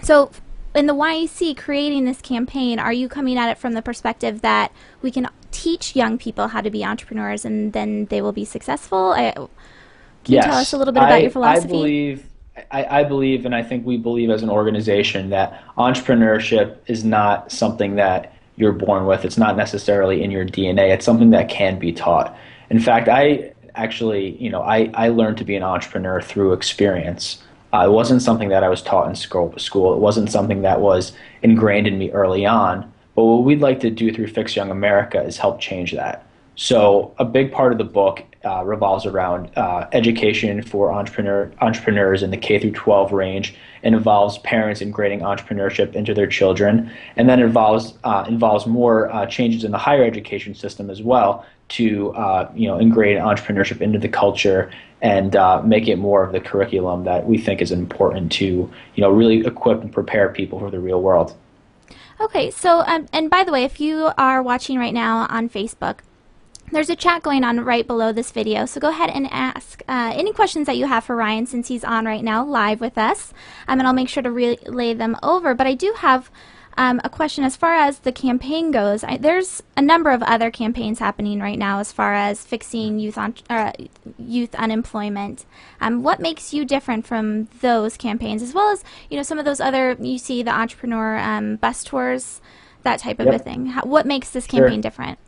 So, 0.03 0.31
in 0.75 0.87
the 0.87 0.95
YEC 0.95 1.57
creating 1.57 2.05
this 2.05 2.21
campaign, 2.21 2.79
are 2.79 2.93
you 2.93 3.09
coming 3.09 3.39
at 3.39 3.51
it 3.51 3.59
from 3.59 3.75
the 3.75 3.83
perspective 3.83 4.43
that 4.43 4.73
we 5.03 5.11
can 5.11 5.29
teach 5.51 5.97
young 5.97 6.19
people 6.19 6.49
how 6.49 6.61
to 6.61 6.71
be 6.71 6.85
entrepreneurs 6.85 7.45
and 7.45 7.73
then 7.73 8.07
they 8.07 8.23
will 8.23 8.33
be 8.33 8.45
successful? 8.45 9.13
I, 9.13 9.33
can 9.33 10.35
you 10.35 10.43
tell 10.43 10.55
us 10.55 10.73
a 10.73 10.79
little 10.79 10.93
bit 10.93 11.03
about 11.03 11.13
I, 11.13 11.19
your 11.19 11.31
philosophy? 11.31 11.69
I 11.69 11.71
believe, 11.71 12.27
I, 12.71 13.01
I 13.01 13.05
believe, 13.05 13.47
and 13.47 13.55
I 13.55 13.63
think 13.63 13.87
we 13.87 13.97
believe 13.97 14.31
as 14.31 14.43
an 14.43 14.51
organization 14.51 15.31
that 15.31 15.63
entrepreneurship 15.77 16.77
is 16.87 17.05
not 17.05 17.51
something 17.51 17.97
that 17.97 18.35
you're 18.57 18.73
born 18.73 19.07
with. 19.07 19.25
It's 19.25 19.39
not 19.39 19.57
necessarily 19.57 20.23
in 20.23 20.31
your 20.31 20.45
DNA. 20.45 20.93
It's 20.93 21.05
something 21.05 21.31
that 21.31 21.49
can 21.49 21.79
be 21.79 21.93
taught. 21.93 22.37
In 22.71 22.81
fact, 22.81 23.09
I 23.09 23.53
actually, 23.75 24.37
you 24.43 24.51
know, 24.51 24.63
I, 24.63 24.91
I 24.95 25.09
learned 25.09 25.39
to 25.39 25.45
be 25.45 25.55
an 25.57 25.63
entrepreneur 25.63 26.21
through 26.21 26.53
experience. 26.53 27.43
Uh, 27.73 27.87
it 27.87 27.93
wasn't 27.93 28.23
something 28.23 28.49
that 28.49 28.65
I 28.65 28.69
was 28.69 28.83
taught 28.83 29.09
in 29.09 29.15
school. 29.15 29.57
School. 29.59 29.95
It 29.95 30.01
wasn't 30.01 30.31
something 30.31 30.63
that 30.63 30.81
was 30.81 31.13
ingrained 31.43 31.87
in 31.87 31.99
me 31.99 32.11
early 32.11 32.45
on. 32.45 32.93
But 33.19 33.25
what 33.25 33.43
we'd 33.43 33.61
like 33.61 33.81
to 33.81 33.91
do 33.91 34.13
through 34.13 34.29
Fix 34.29 34.55
Young 34.55 34.71
America 34.71 35.21
is 35.21 35.37
help 35.37 35.59
change 35.59 35.91
that. 35.91 36.25
So 36.55 37.13
a 37.19 37.25
big 37.25 37.51
part 37.51 37.73
of 37.73 37.79
the 37.79 37.83
book 37.83 38.23
uh, 38.45 38.63
revolves 38.65 39.07
around 39.07 39.51
uh, 39.57 39.89
education 39.91 40.63
for 40.63 40.93
entrepreneur 40.93 41.51
entrepreneurs 41.61 42.23
in 42.23 42.31
the 42.31 42.37
K 42.37 42.61
through 42.61 42.75
12 42.75 43.11
range, 43.11 43.57
and 43.83 43.97
involves 43.97 44.39
parents 44.39 44.81
integrating 44.81 45.23
entrepreneurship 45.23 45.97
into 45.97 46.15
their 46.15 46.29
children, 46.29 46.93
and 47.17 47.29
then 47.29 47.41
involves 47.41 47.95
uh, 48.05 48.25
involves 48.29 48.69
more 48.69 49.13
uh, 49.13 49.27
changes 49.27 49.65
in 49.65 49.73
the 49.73 49.79
higher 49.79 50.05
education 50.05 50.55
system 50.55 50.89
as 50.89 51.03
well 51.03 51.45
to 51.71 52.13
uh, 52.13 52.49
you 52.55 52.69
know 52.69 52.81
integrate 52.81 53.19
entrepreneurship 53.19 53.81
into 53.81 53.99
the 53.99 54.09
culture 54.09 54.71
and 55.03 55.35
uh, 55.35 55.61
make 55.63 55.89
it 55.89 55.97
more 55.97 56.23
of 56.23 56.31
the 56.31 56.39
curriculum 56.39 57.03
that 57.03 57.27
we 57.27 57.37
think 57.37 57.61
is 57.61 57.73
important 57.73 58.31
to 58.31 58.71
you 58.95 59.01
know 59.01 59.11
really 59.11 59.45
equip 59.45 59.83
and 59.83 59.93
prepare 59.93 60.29
people 60.29 60.61
for 60.61 60.71
the 60.71 60.79
real 60.79 61.03
world. 61.03 61.35
Okay, 62.21 62.51
so 62.51 62.81
um, 62.81 63.07
and 63.13 63.31
by 63.31 63.45
the 63.45 63.53
way, 63.53 63.63
if 63.63 63.81
you 63.81 64.11
are 64.19 64.43
watching 64.43 64.77
right 64.77 64.93
now 64.93 65.29
on 65.31 65.49
Facebook, 65.49 66.01
there's 66.73 66.91
a 66.91 66.97
chat 66.97 67.23
going 67.23 67.45
on 67.45 67.61
right 67.61 67.87
below 67.87 68.13
this 68.13 68.33
video, 68.33 68.67
so 68.67 68.81
go 68.81 68.91
ahead 68.91 69.09
and 69.11 69.29
ask 69.31 69.83
uh, 69.89 70.13
any 70.15 70.33
questions 70.33 70.67
that 70.67 70.77
you 70.77 70.87
have 70.87 71.05
for 71.05 71.15
Ryan 71.15 71.47
since 71.47 71.69
he's 71.69 71.85
on 71.85 72.07
right 72.07 72.25
now 72.25 72.45
live 72.45 72.81
with 72.81 72.99
us, 72.99 73.33
um, 73.69 73.79
and 73.79 73.87
I'll 73.87 73.95
make 73.95 74.09
sure 74.09 74.23
to 74.23 74.33
relay 74.33 74.95
them 74.95 75.17
over. 75.23 75.55
But 75.55 75.69
I 75.69 75.75
do 75.75 75.95
have 75.99 76.29
um, 76.79 77.01
a 77.03 77.11
question 77.11 77.43
as 77.43 77.57
far 77.57 77.75
as 77.75 77.99
the 77.99 78.13
campaign 78.13 78.71
goes. 78.71 79.03
I, 79.03 79.17
there's 79.17 79.65
a 79.77 79.83
number 79.83 80.11
of 80.11 80.23
other 80.23 80.49
campaigns 80.53 81.01
happening 81.01 81.41
right 81.41 81.59
now 81.59 81.81
as 81.81 81.91
far 81.91 82.15
as 82.15 82.45
fixing 82.45 83.01
youth 83.01 83.19
on, 83.19 83.35
uh, 83.51 83.73
youth 84.17 84.55
unemployment. 84.55 85.45
Um, 85.81 86.05
what 86.05 86.21
makes 86.21 86.55
you 86.55 86.65
different 86.65 87.05
from 87.05 87.47
those 87.61 87.97
campaigns, 87.97 88.45
as 88.45 88.55
well 88.55 88.71
as 88.71 88.85
you 89.11 89.17
know 89.17 89.25
some 89.25 89.41
of 89.41 89.45
those 89.45 89.61
other 89.61 89.97
you 89.99 90.19
see 90.19 90.45
the 90.45 90.53
entrepreneur 90.53 91.19
um, 91.19 91.57
bus 91.57 91.83
tours, 91.83 92.41
that 92.85 93.01
type 93.01 93.19
of 93.19 93.27
Yep. 93.27 93.35
a 93.35 93.39
thing. 93.41 93.67
How, 93.67 93.83
what 93.83 94.07
makes 94.07 94.31
this 94.31 94.47
Sure. 94.47 94.61
campaign 94.61 94.81
different? 94.81 95.19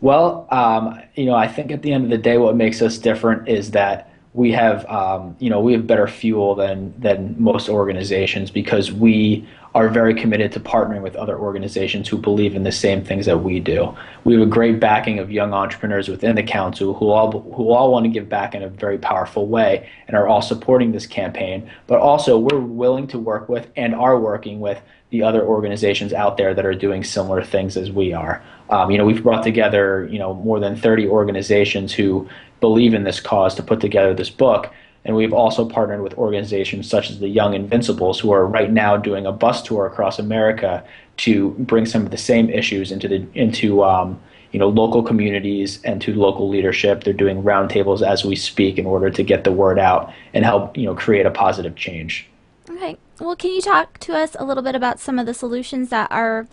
Well, 0.00 0.46
um, 0.52 1.00
you 1.16 1.26
know, 1.26 1.34
I 1.34 1.48
think 1.48 1.72
at 1.72 1.82
the 1.82 1.92
end 1.92 2.04
of 2.04 2.10
the 2.10 2.18
day, 2.18 2.38
what 2.38 2.54
makes 2.54 2.80
us 2.82 2.98
different 2.98 3.48
is 3.48 3.72
that 3.72 4.11
we 4.34 4.50
have, 4.52 4.86
um, 4.86 5.36
you 5.40 5.50
know, 5.50 5.60
we 5.60 5.74
have 5.74 5.86
better 5.86 6.06
fuel 6.06 6.54
than 6.54 6.94
than 6.98 7.36
most 7.38 7.68
organizations 7.68 8.50
because 8.50 8.90
we 8.90 9.46
are 9.74 9.88
very 9.88 10.14
committed 10.14 10.52
to 10.52 10.60
partnering 10.60 11.02
with 11.02 11.16
other 11.16 11.38
organizations 11.38 12.06
who 12.08 12.18
believe 12.18 12.54
in 12.54 12.62
the 12.62 12.72
same 12.72 13.02
things 13.02 13.24
that 13.24 13.38
we 13.38 13.58
do. 13.58 13.94
We 14.24 14.34
have 14.34 14.42
a 14.42 14.46
great 14.46 14.78
backing 14.80 15.18
of 15.18 15.30
young 15.30 15.54
entrepreneurs 15.54 16.08
within 16.08 16.36
the 16.36 16.42
council 16.42 16.94
who 16.94 17.10
all 17.10 17.42
who 17.52 17.72
all 17.72 17.92
want 17.92 18.04
to 18.04 18.10
give 18.10 18.28
back 18.28 18.54
in 18.54 18.62
a 18.62 18.68
very 18.68 18.98
powerful 18.98 19.46
way 19.46 19.88
and 20.08 20.16
are 20.16 20.26
all 20.26 20.42
supporting 20.42 20.92
this 20.92 21.06
campaign. 21.06 21.70
But 21.86 22.00
also, 22.00 22.38
we're 22.38 22.60
willing 22.60 23.06
to 23.08 23.18
work 23.18 23.50
with 23.50 23.68
and 23.76 23.94
are 23.94 24.18
working 24.18 24.60
with 24.60 24.80
the 25.10 25.22
other 25.22 25.44
organizations 25.44 26.14
out 26.14 26.38
there 26.38 26.54
that 26.54 26.64
are 26.64 26.74
doing 26.74 27.04
similar 27.04 27.42
things 27.42 27.76
as 27.76 27.90
we 27.90 28.14
are. 28.14 28.42
Um, 28.70 28.90
you 28.90 28.96
know, 28.96 29.04
we've 29.04 29.22
brought 29.22 29.42
together, 29.42 30.08
you 30.10 30.18
know, 30.18 30.32
more 30.32 30.58
than 30.58 30.74
30 30.74 31.06
organizations 31.06 31.92
who 31.92 32.26
believe 32.62 32.94
in 32.94 33.04
this 33.04 33.20
cause 33.20 33.54
to 33.56 33.62
put 33.62 33.80
together 33.80 34.14
this 34.14 34.30
book. 34.30 34.72
And 35.04 35.16
we've 35.16 35.32
also 35.34 35.68
partnered 35.68 36.00
with 36.00 36.14
organizations 36.14 36.88
such 36.88 37.10
as 37.10 37.18
the 37.18 37.28
Young 37.28 37.54
Invincibles, 37.54 38.20
who 38.20 38.30
are 38.30 38.46
right 38.46 38.70
now 38.70 38.96
doing 38.96 39.26
a 39.26 39.32
bus 39.32 39.60
tour 39.60 39.84
across 39.84 40.18
America 40.18 40.82
to 41.18 41.50
bring 41.58 41.84
some 41.84 42.04
of 42.04 42.10
the 42.10 42.16
same 42.16 42.48
issues 42.48 42.90
into 42.90 43.08
the 43.08 43.26
into 43.34 43.82
um, 43.82 44.18
you 44.52 44.60
know 44.60 44.68
local 44.68 45.02
communities 45.02 45.82
and 45.82 46.00
to 46.02 46.14
local 46.14 46.48
leadership. 46.48 47.02
They're 47.02 47.12
doing 47.12 47.42
roundtables 47.42 48.00
as 48.00 48.24
we 48.24 48.36
speak 48.36 48.78
in 48.78 48.86
order 48.86 49.10
to 49.10 49.22
get 49.24 49.42
the 49.42 49.52
word 49.52 49.78
out 49.78 50.12
and 50.32 50.44
help 50.44 50.78
you 50.78 50.86
know 50.86 50.94
create 50.94 51.26
a 51.26 51.32
positive 51.32 51.74
change. 51.74 52.28
Okay. 52.70 52.96
Well, 53.18 53.36
can 53.36 53.50
you 53.50 53.60
talk 53.60 53.98
to 53.98 54.14
us 54.14 54.36
a 54.38 54.44
little 54.44 54.62
bit 54.62 54.76
about 54.76 55.00
some 55.00 55.18
of 55.18 55.26
the 55.26 55.34
solutions 55.34 55.90
that 55.90 56.10
are 56.12 56.46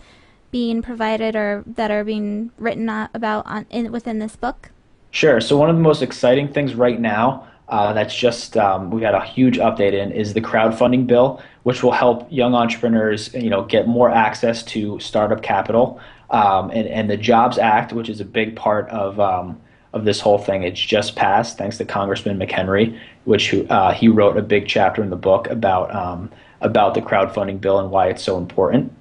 being 0.50 0.82
provided 0.82 1.36
or 1.36 1.62
that 1.66 1.92
are 1.92 2.02
being 2.02 2.50
written 2.58 2.88
about 2.88 3.46
on, 3.46 3.66
in, 3.70 3.92
within 3.92 4.18
this 4.18 4.34
book? 4.34 4.70
Sure. 5.10 5.40
So 5.40 5.56
one 5.56 5.70
of 5.70 5.76
the 5.76 5.82
most 5.82 6.02
exciting 6.02 6.48
things 6.48 6.74
right 6.74 7.00
now 7.00 7.48
uh, 7.70 7.92
that's 7.92 8.14
just 8.14 8.56
um, 8.56 8.90
we 8.90 9.00
got 9.00 9.14
a 9.14 9.24
huge 9.24 9.56
update 9.56 9.92
in 9.92 10.10
is 10.10 10.34
the 10.34 10.40
crowdfunding 10.40 11.06
bill, 11.06 11.40
which 11.62 11.84
will 11.84 11.92
help 11.92 12.26
young 12.30 12.52
entrepreneurs, 12.52 13.32
you 13.32 13.48
know, 13.48 13.62
get 13.64 13.86
more 13.86 14.10
access 14.10 14.64
to 14.64 14.98
startup 14.98 15.40
capital, 15.40 16.00
um, 16.30 16.70
and 16.70 16.88
and 16.88 17.08
the 17.08 17.16
Jobs 17.16 17.58
Act, 17.58 17.92
which 17.92 18.08
is 18.08 18.20
a 18.20 18.24
big 18.24 18.56
part 18.56 18.88
of 18.88 19.20
um, 19.20 19.60
of 19.92 20.04
this 20.04 20.20
whole 20.20 20.38
thing. 20.38 20.64
It's 20.64 20.80
just 20.80 21.14
passed 21.14 21.58
thanks 21.58 21.78
to 21.78 21.84
Congressman 21.84 22.38
McHenry, 22.40 22.98
which 23.24 23.54
uh, 23.54 23.92
he 23.92 24.08
wrote 24.08 24.36
a 24.36 24.42
big 24.42 24.66
chapter 24.66 25.00
in 25.00 25.10
the 25.10 25.16
book 25.16 25.46
about 25.48 25.94
um, 25.94 26.28
about 26.60 26.94
the 26.94 27.02
crowdfunding 27.02 27.60
bill 27.60 27.78
and 27.78 27.92
why 27.92 28.08
it's 28.08 28.22
so 28.22 28.36
important. 28.36 28.92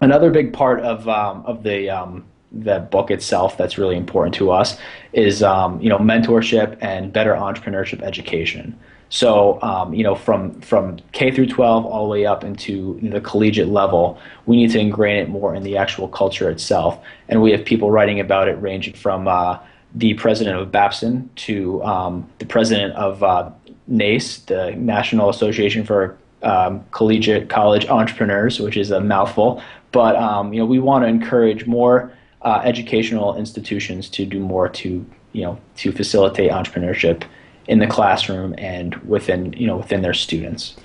Another 0.00 0.32
big 0.32 0.52
part 0.52 0.80
of 0.80 1.08
um, 1.08 1.46
of 1.46 1.62
the 1.62 1.90
um, 1.90 2.24
the 2.52 2.80
book 2.80 3.10
itself 3.10 3.56
that's 3.56 3.78
really 3.78 3.96
important 3.96 4.34
to 4.34 4.50
us 4.50 4.78
is 5.12 5.42
um, 5.42 5.80
you 5.80 5.88
know 5.88 5.98
mentorship 5.98 6.76
and 6.80 7.12
better 7.12 7.34
entrepreneurship 7.34 8.02
education. 8.02 8.78
So 9.08 9.60
um, 9.62 9.94
you 9.94 10.04
know 10.04 10.14
from 10.14 10.60
from 10.60 10.98
K 11.12 11.30
through 11.30 11.46
12 11.46 11.86
all 11.86 12.04
the 12.04 12.10
way 12.10 12.26
up 12.26 12.44
into 12.44 12.98
the 13.02 13.20
collegiate 13.20 13.68
level, 13.68 14.18
we 14.46 14.56
need 14.56 14.70
to 14.72 14.78
ingrain 14.78 15.16
it 15.16 15.28
more 15.28 15.54
in 15.54 15.62
the 15.62 15.76
actual 15.76 16.08
culture 16.08 16.50
itself. 16.50 17.02
And 17.28 17.42
we 17.42 17.52
have 17.52 17.64
people 17.64 17.90
writing 17.90 18.20
about 18.20 18.48
it, 18.48 18.54
ranging 18.54 18.94
from 18.94 19.28
uh, 19.28 19.58
the 19.94 20.14
president 20.14 20.58
of 20.58 20.72
Babson 20.72 21.30
to 21.36 21.82
um, 21.84 22.28
the 22.38 22.46
president 22.46 22.94
of 22.94 23.22
uh, 23.22 23.50
NACE, 23.86 24.38
the 24.40 24.72
National 24.72 25.28
Association 25.28 25.84
for 25.84 26.16
um, 26.42 26.84
Collegiate 26.90 27.48
College 27.48 27.86
Entrepreneurs, 27.86 28.58
which 28.60 28.76
is 28.76 28.90
a 28.90 29.00
mouthful. 29.00 29.62
But 29.90 30.16
um, 30.16 30.52
you 30.52 30.60
know 30.60 30.66
we 30.66 30.78
want 30.78 31.04
to 31.04 31.08
encourage 31.08 31.66
more 31.66 32.12
uh, 32.44 32.60
educational 32.64 33.36
institutions 33.36 34.08
to 34.10 34.26
do 34.26 34.40
more 34.40 34.68
to 34.68 35.04
you 35.32 35.42
know 35.42 35.58
to 35.76 35.92
facilitate 35.92 36.50
entrepreneurship 36.50 37.24
in 37.68 37.78
the 37.78 37.86
classroom 37.86 38.54
and 38.58 38.94
within 38.96 39.52
you 39.54 39.66
know 39.66 39.76
within 39.76 40.02
their 40.02 40.14
students. 40.14 40.76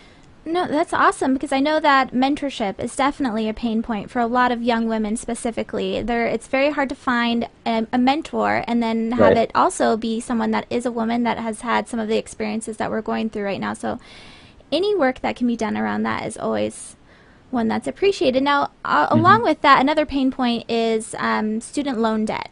No, 0.47 0.65
that's 0.65 0.93
awesome 0.93 1.33
because 1.33 1.51
I 1.51 1.59
know 1.59 1.81
that 1.81 2.13
mentorship 2.13 2.79
is 2.79 2.95
definitely 2.95 3.49
a 3.49 3.53
pain 3.53 3.83
point 3.83 4.09
for 4.09 4.19
a 4.19 4.27
lot 4.27 4.49
of 4.53 4.63
young 4.63 4.87
women 4.87 5.17
specifically. 5.17 6.01
There, 6.01 6.25
it's 6.25 6.47
very 6.47 6.71
hard 6.71 6.87
to 6.87 6.95
find 6.95 7.49
a, 7.65 7.85
a 7.91 7.97
mentor 7.97 8.63
and 8.65 8.81
then 8.81 9.11
have 9.11 9.19
right. 9.19 9.37
it 9.37 9.51
also 9.53 9.97
be 9.97 10.21
someone 10.21 10.51
that 10.51 10.65
is 10.69 10.85
a 10.85 10.91
woman 10.91 11.23
that 11.23 11.37
has 11.37 11.61
had 11.61 11.89
some 11.89 11.99
of 11.99 12.07
the 12.07 12.17
experiences 12.17 12.77
that 12.77 12.89
we're 12.89 13.01
going 13.01 13.29
through 13.29 13.43
right 13.43 13.59
now. 13.59 13.73
So, 13.73 13.99
any 14.71 14.95
work 14.95 15.19
that 15.19 15.35
can 15.35 15.47
be 15.47 15.57
done 15.57 15.75
around 15.75 16.03
that 16.03 16.25
is 16.25 16.37
always 16.37 16.96
one 17.49 17.67
that's 17.67 17.87
appreciated. 17.87 18.43
Now, 18.43 18.71
uh, 18.83 19.07
mm-hmm. 19.07 19.19
along 19.19 19.43
with 19.43 19.61
that, 19.61 19.81
another 19.81 20.05
pain 20.05 20.31
point 20.31 20.69
is 20.69 21.15
um, 21.17 21.61
student 21.61 21.99
loan 21.99 22.25
debt. 22.25 22.49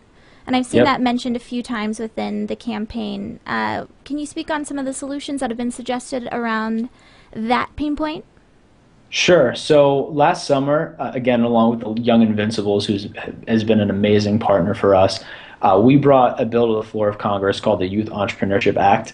And 0.48 0.56
I've 0.56 0.66
seen 0.66 0.80
yep. 0.80 0.86
that 0.86 1.02
mentioned 1.02 1.36
a 1.36 1.40
few 1.40 1.64
times 1.64 2.00
within 2.00 2.48
the 2.48 2.56
campaign. 2.56 3.40
Uh, 3.48 3.86
can 4.04 4.20
you 4.20 4.28
speak 4.28 4.52
on 4.52 4.64
some 4.64 4.78
of 4.78 4.86
the 4.86 4.94
solutions 4.94 5.42
that 5.42 5.50
have 5.50 5.58
been 5.58 5.72
suggested 5.72 6.30
around 6.32 6.90
that 7.34 7.75
pain 7.75 7.96
point? 7.96 8.25
Sure. 9.10 9.56
So 9.56 10.08
last 10.08 10.46
summer, 10.46 10.96
uh, 11.00 11.12
again, 11.14 11.42
along 11.42 11.72
with 11.72 11.96
the 11.96 12.02
Young 12.02 12.22
Invincibles, 12.22 12.86
who 12.86 12.98
has 13.48 13.64
been 13.64 13.80
an 13.80 13.90
amazing 13.90 14.40
partner 14.40 14.75
for 14.75 14.94
us, 14.94 15.24
uh, 15.62 15.80
we 15.82 15.96
brought 15.96 16.40
a 16.40 16.46
bill 16.46 16.68
to 16.68 16.86
the 16.86 16.88
floor 16.88 17.08
of 17.08 17.18
Congress 17.18 17.60
called 17.60 17.80
the 17.80 17.88
Youth 17.88 18.10
Entrepreneurship 18.10 18.78
Act. 18.78 19.14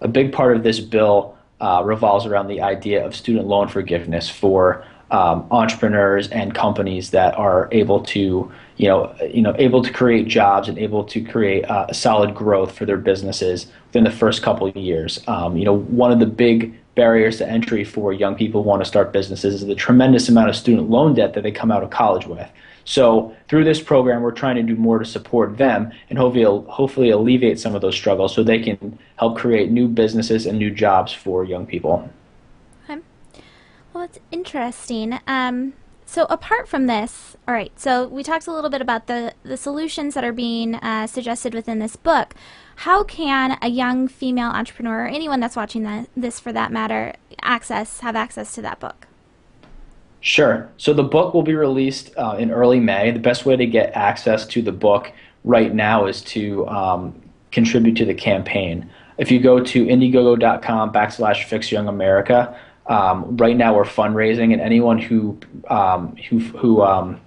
A 0.00 0.08
big 0.08 0.32
part 0.32 0.56
of 0.56 0.64
this 0.64 0.80
bill 0.80 1.36
uh, 1.60 1.82
revolves 1.84 2.26
around 2.26 2.48
the 2.48 2.60
idea 2.60 3.04
of 3.04 3.14
student 3.14 3.46
loan 3.46 3.68
forgiveness 3.68 4.28
for 4.28 4.84
um, 5.12 5.46
entrepreneurs 5.50 6.28
and 6.28 6.54
companies 6.54 7.10
that 7.10 7.36
are 7.38 7.68
able 7.70 8.00
to 8.00 8.50
you 8.78 8.88
know 8.88 9.14
you 9.32 9.42
know 9.42 9.54
able 9.58 9.82
to 9.82 9.92
create 9.92 10.26
jobs 10.26 10.68
and 10.68 10.78
able 10.78 11.04
to 11.04 11.22
create 11.22 11.64
uh, 11.66 11.92
solid 11.92 12.34
growth 12.34 12.72
for 12.72 12.86
their 12.86 12.96
businesses 12.96 13.66
within 13.86 14.04
the 14.04 14.10
first 14.10 14.42
couple 14.42 14.66
of 14.66 14.76
years. 14.76 15.20
Um, 15.28 15.56
you 15.56 15.64
know 15.64 15.74
one 15.74 16.10
of 16.10 16.18
the 16.18 16.26
big 16.26 16.74
barriers 16.94 17.38
to 17.38 17.48
entry 17.48 17.84
for 17.84 18.12
young 18.12 18.34
people 18.34 18.62
who 18.62 18.68
want 18.68 18.82
to 18.82 18.88
start 18.88 19.12
businesses 19.12 19.54
is 19.62 19.66
the 19.66 19.74
tremendous 19.74 20.28
amount 20.28 20.50
of 20.50 20.56
student 20.56 20.90
loan 20.90 21.14
debt 21.14 21.34
that 21.34 21.42
they 21.42 21.52
come 21.52 21.70
out 21.70 21.82
of 21.82 21.90
college 21.90 22.26
with. 22.26 22.48
So 22.84 23.34
through 23.48 23.64
this 23.64 23.80
program, 23.80 24.22
we're 24.22 24.32
trying 24.32 24.56
to 24.56 24.62
do 24.62 24.74
more 24.74 24.98
to 24.98 25.04
support 25.04 25.56
them 25.56 25.92
and 26.10 26.18
hopefully 26.18 26.64
hopefully 26.68 27.10
alleviate 27.10 27.60
some 27.60 27.74
of 27.74 27.82
those 27.82 27.94
struggles 27.94 28.34
so 28.34 28.42
they 28.42 28.60
can 28.60 28.98
help 29.16 29.36
create 29.36 29.70
new 29.70 29.88
businesses 29.88 30.46
and 30.46 30.58
new 30.58 30.70
jobs 30.70 31.12
for 31.12 31.44
young 31.44 31.66
people. 31.66 32.10
Well, 33.92 34.04
it's 34.04 34.18
interesting. 34.30 35.18
Um, 35.26 35.74
so 36.06 36.24
apart 36.28 36.68
from 36.68 36.86
this, 36.86 37.36
all 37.46 37.54
right. 37.54 37.72
So 37.78 38.06
we 38.06 38.22
talked 38.22 38.46
a 38.46 38.52
little 38.52 38.70
bit 38.70 38.82
about 38.82 39.06
the 39.06 39.34
the 39.42 39.56
solutions 39.56 40.14
that 40.14 40.24
are 40.24 40.32
being 40.32 40.74
uh, 40.76 41.06
suggested 41.06 41.54
within 41.54 41.78
this 41.78 41.96
book. 41.96 42.34
How 42.76 43.04
can 43.04 43.58
a 43.60 43.68
young 43.68 44.08
female 44.08 44.50
entrepreneur, 44.50 45.04
or 45.04 45.06
anyone 45.06 45.40
that's 45.40 45.56
watching 45.56 46.06
this 46.16 46.40
for 46.40 46.52
that 46.52 46.72
matter, 46.72 47.14
access 47.42 48.00
have 48.00 48.16
access 48.16 48.54
to 48.54 48.62
that 48.62 48.80
book? 48.80 49.06
Sure. 50.20 50.70
So 50.76 50.92
the 50.92 51.02
book 51.02 51.34
will 51.34 51.42
be 51.42 51.54
released 51.54 52.12
uh, 52.16 52.36
in 52.38 52.50
early 52.50 52.78
May. 52.78 53.10
The 53.10 53.18
best 53.18 53.44
way 53.44 53.56
to 53.56 53.66
get 53.66 53.92
access 53.94 54.46
to 54.46 54.62
the 54.62 54.72
book 54.72 55.12
right 55.44 55.74
now 55.74 56.06
is 56.06 56.22
to 56.22 56.66
um, 56.68 57.20
contribute 57.50 57.96
to 57.96 58.04
the 58.04 58.14
campaign. 58.14 58.88
If 59.18 59.30
you 59.30 59.40
go 59.40 59.62
to 59.62 59.84
Indiegogo.com 59.84 60.92
backslash 60.92 61.44
Fix 61.44 61.72
Young 61.72 61.88
America, 61.88 62.56
um, 62.86 63.36
right 63.36 63.56
now, 63.56 63.74
we're 63.74 63.84
fundraising, 63.84 64.52
and 64.52 64.60
anyone 64.60 64.98
who 64.98 65.38
um, 65.68 66.16
who, 66.28 66.40
who 66.40 66.82
um, 66.82 67.20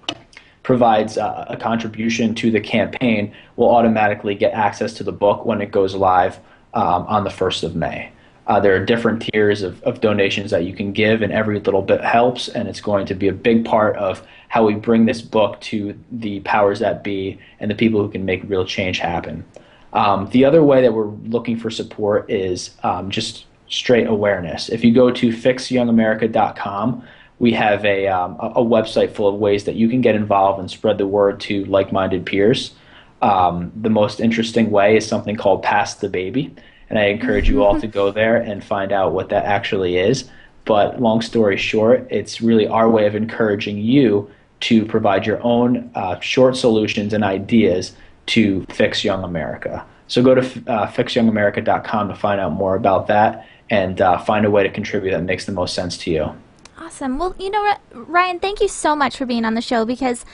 provides 0.62 1.16
a, 1.16 1.46
a, 1.50 1.56
contribution 1.56 2.34
to 2.34 2.50
the 2.50 2.60
campaign 2.60 3.34
will 3.56 3.70
automatically 3.70 4.34
get 4.34 4.52
access 4.52 4.92
to 4.94 5.04
the 5.04 5.12
book 5.12 5.46
when 5.46 5.62
it 5.62 5.70
goes 5.70 5.94
live 5.94 6.38
um, 6.74 7.06
on 7.06 7.24
the 7.24 7.30
first 7.30 7.62
of 7.62 7.74
May. 7.74 8.10
Uh, 8.46 8.60
there 8.60 8.76
are 8.76 8.84
different 8.84 9.22
tiers 9.22 9.62
of, 9.62 9.82
of 9.82 10.00
donations 10.00 10.50
that 10.50 10.64
you 10.64 10.74
can 10.74 10.92
give, 10.92 11.22
and 11.22 11.32
every 11.32 11.58
little 11.58 11.82
bit 11.82 12.00
helps. 12.02 12.48
And 12.48 12.68
it's 12.68 12.80
going 12.80 13.06
to 13.06 13.14
be 13.14 13.28
a 13.28 13.32
big 13.32 13.64
part 13.64 13.96
of 13.96 14.24
how 14.48 14.64
we 14.64 14.74
bring 14.74 15.06
this 15.06 15.22
book 15.22 15.60
to 15.62 15.98
the 16.12 16.40
powers 16.40 16.78
that 16.80 17.02
be 17.02 17.38
and 17.58 17.70
the 17.70 17.74
people 17.74 18.00
who 18.02 18.10
can 18.10 18.24
make 18.24 18.48
real 18.48 18.64
change 18.64 18.98
happen. 18.98 19.44
Um, 19.92 20.28
the 20.30 20.44
other 20.44 20.62
way 20.62 20.82
that 20.82 20.92
we're 20.92 21.06
looking 21.06 21.58
for 21.58 21.70
support 21.70 22.30
is 22.30 22.72
um, 22.82 23.10
just 23.10 23.46
straight 23.68 24.06
awareness. 24.06 24.68
If 24.68 24.84
you 24.84 24.92
go 24.92 25.10
to 25.10 25.28
fixyoungamerica.com, 25.30 27.06
we 27.38 27.52
have 27.52 27.84
a, 27.84 28.08
um, 28.08 28.36
a 28.40 28.64
website 28.64 29.12
full 29.12 29.28
of 29.28 29.34
ways 29.34 29.64
that 29.64 29.74
you 29.74 29.88
can 29.88 30.00
get 30.00 30.14
involved 30.14 30.58
and 30.58 30.70
spread 30.70 30.98
the 30.98 31.06
word 31.06 31.40
to 31.40 31.64
like 31.66 31.92
minded 31.92 32.24
peers. 32.24 32.74
Um, 33.20 33.72
the 33.76 33.90
most 33.90 34.20
interesting 34.20 34.70
way 34.70 34.96
is 34.96 35.06
something 35.06 35.36
called 35.36 35.62
Pass 35.62 35.94
the 35.94 36.08
Baby. 36.08 36.54
And 36.88 36.98
I 36.98 37.06
encourage 37.06 37.48
you 37.48 37.62
all 37.62 37.78
to 37.80 37.86
go 37.86 38.10
there 38.12 38.36
and 38.36 38.64
find 38.64 38.92
out 38.92 39.12
what 39.12 39.28
that 39.30 39.44
actually 39.44 39.98
is. 39.98 40.30
But 40.64 41.00
long 41.00 41.20
story 41.20 41.56
short, 41.56 42.06
it's 42.10 42.40
really 42.40 42.66
our 42.66 42.88
way 42.88 43.06
of 43.06 43.14
encouraging 43.14 43.78
you 43.78 44.30
to 44.60 44.84
provide 44.86 45.26
your 45.26 45.42
own 45.42 45.90
uh, 45.94 46.18
short 46.20 46.56
solutions 46.56 47.12
and 47.12 47.22
ideas 47.22 47.94
to 48.26 48.64
fix 48.70 49.04
young 49.04 49.22
America. 49.22 49.84
So 50.08 50.22
go 50.22 50.34
to 50.34 50.40
uh, 50.40 50.90
fixyoungamerica.com 50.90 52.08
to 52.08 52.14
find 52.14 52.40
out 52.40 52.52
more 52.52 52.76
about 52.76 53.06
that 53.08 53.46
and 53.70 54.00
uh, 54.00 54.18
find 54.18 54.46
a 54.46 54.50
way 54.50 54.62
to 54.62 54.70
contribute 54.70 55.12
that 55.12 55.22
makes 55.22 55.44
the 55.44 55.52
most 55.52 55.74
sense 55.74 55.96
to 55.98 56.10
you. 56.10 56.36
Awesome. 56.78 57.18
Well, 57.18 57.34
you 57.38 57.50
know 57.50 57.74
Ryan, 57.92 58.38
thank 58.38 58.60
you 58.60 58.68
so 58.68 58.94
much 58.94 59.16
for 59.16 59.26
being 59.26 59.44
on 59.44 59.54
the 59.54 59.62
show 59.62 59.84
because 59.84 60.24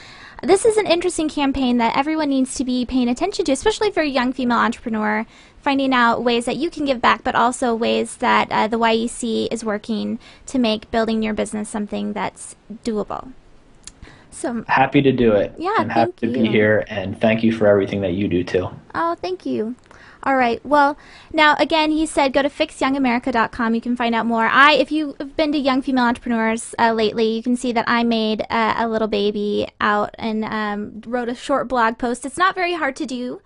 this 0.43 0.65
is 0.65 0.75
an 0.75 0.87
interesting 0.87 1.29
campaign 1.29 1.77
that 1.77 1.95
everyone 1.95 2.29
needs 2.29 2.55
to 2.55 2.65
be 2.65 2.85
paying 2.85 3.07
attention 3.07 3.45
to, 3.45 3.51
especially 3.53 3.91
for 3.91 4.01
a 4.01 4.07
young 4.07 4.33
female 4.33 4.57
entrepreneur, 4.57 5.25
finding 5.61 5.93
out 5.93 6.21
ways 6.21 6.43
that 6.45 6.57
you 6.57 6.69
can 6.69 6.83
give 6.83 6.99
back, 6.99 7.23
but 7.23 7.33
also 7.33 7.73
ways 7.73 8.17
that 8.17 8.51
uh, 8.51 8.67
the 8.67 8.77
YEC 8.77 9.47
is 9.51 9.63
working 9.63 10.19
to 10.47 10.59
make 10.59 10.91
building 10.91 11.23
your 11.23 11.33
business 11.33 11.69
something 11.69 12.11
that's 12.11 12.57
doable. 12.83 13.31
So 14.31 14.65
happy 14.67 15.01
to 15.01 15.13
do 15.13 15.31
it. 15.31 15.53
Yeah, 15.57 15.75
I'm 15.77 15.89
happy 15.89 16.11
to 16.17 16.27
you. 16.27 16.33
be 16.33 16.47
here, 16.47 16.83
and 16.89 17.19
thank 17.21 17.43
you 17.43 17.53
for 17.53 17.67
everything 17.67 18.01
that 18.01 18.13
you 18.13 18.27
do 18.27 18.43
too. 18.43 18.69
Oh, 18.93 19.15
thank 19.15 19.45
you. 19.45 19.75
All 20.25 20.37
right. 20.37 20.65
Well, 20.65 20.97
now 21.33 21.55
again, 21.59 21.91
he 21.91 22.05
said 22.05 22.31
go 22.31 22.41
to 22.41 22.49
fixyoungamerica.com. 22.49 23.75
You 23.75 23.81
can 23.81 23.97
find 23.97 24.15
out 24.15 24.25
more. 24.25 24.45
I, 24.45 24.73
if 24.73 24.91
you've 24.91 25.35
been 25.35 25.51
to 25.51 25.57
Young 25.57 25.81
Female 25.81 26.05
Entrepreneurs 26.05 26.73
uh, 26.79 26.93
lately, 26.93 27.35
you 27.35 27.43
can 27.43 27.57
see 27.57 27.73
that 27.73 27.85
I 27.89 28.03
made 28.03 28.45
uh, 28.49 28.75
a 28.77 28.87
little 28.87 29.09
baby 29.09 29.67
out 29.81 30.15
and 30.17 30.45
um, 30.45 31.01
wrote 31.05 31.27
a 31.27 31.35
short 31.35 31.67
blog 31.67 31.97
post. 31.97 32.25
It's 32.25 32.37
not 32.37 32.55
very 32.55 32.73
hard 32.73 32.95
to 32.97 33.05
do. 33.05 33.41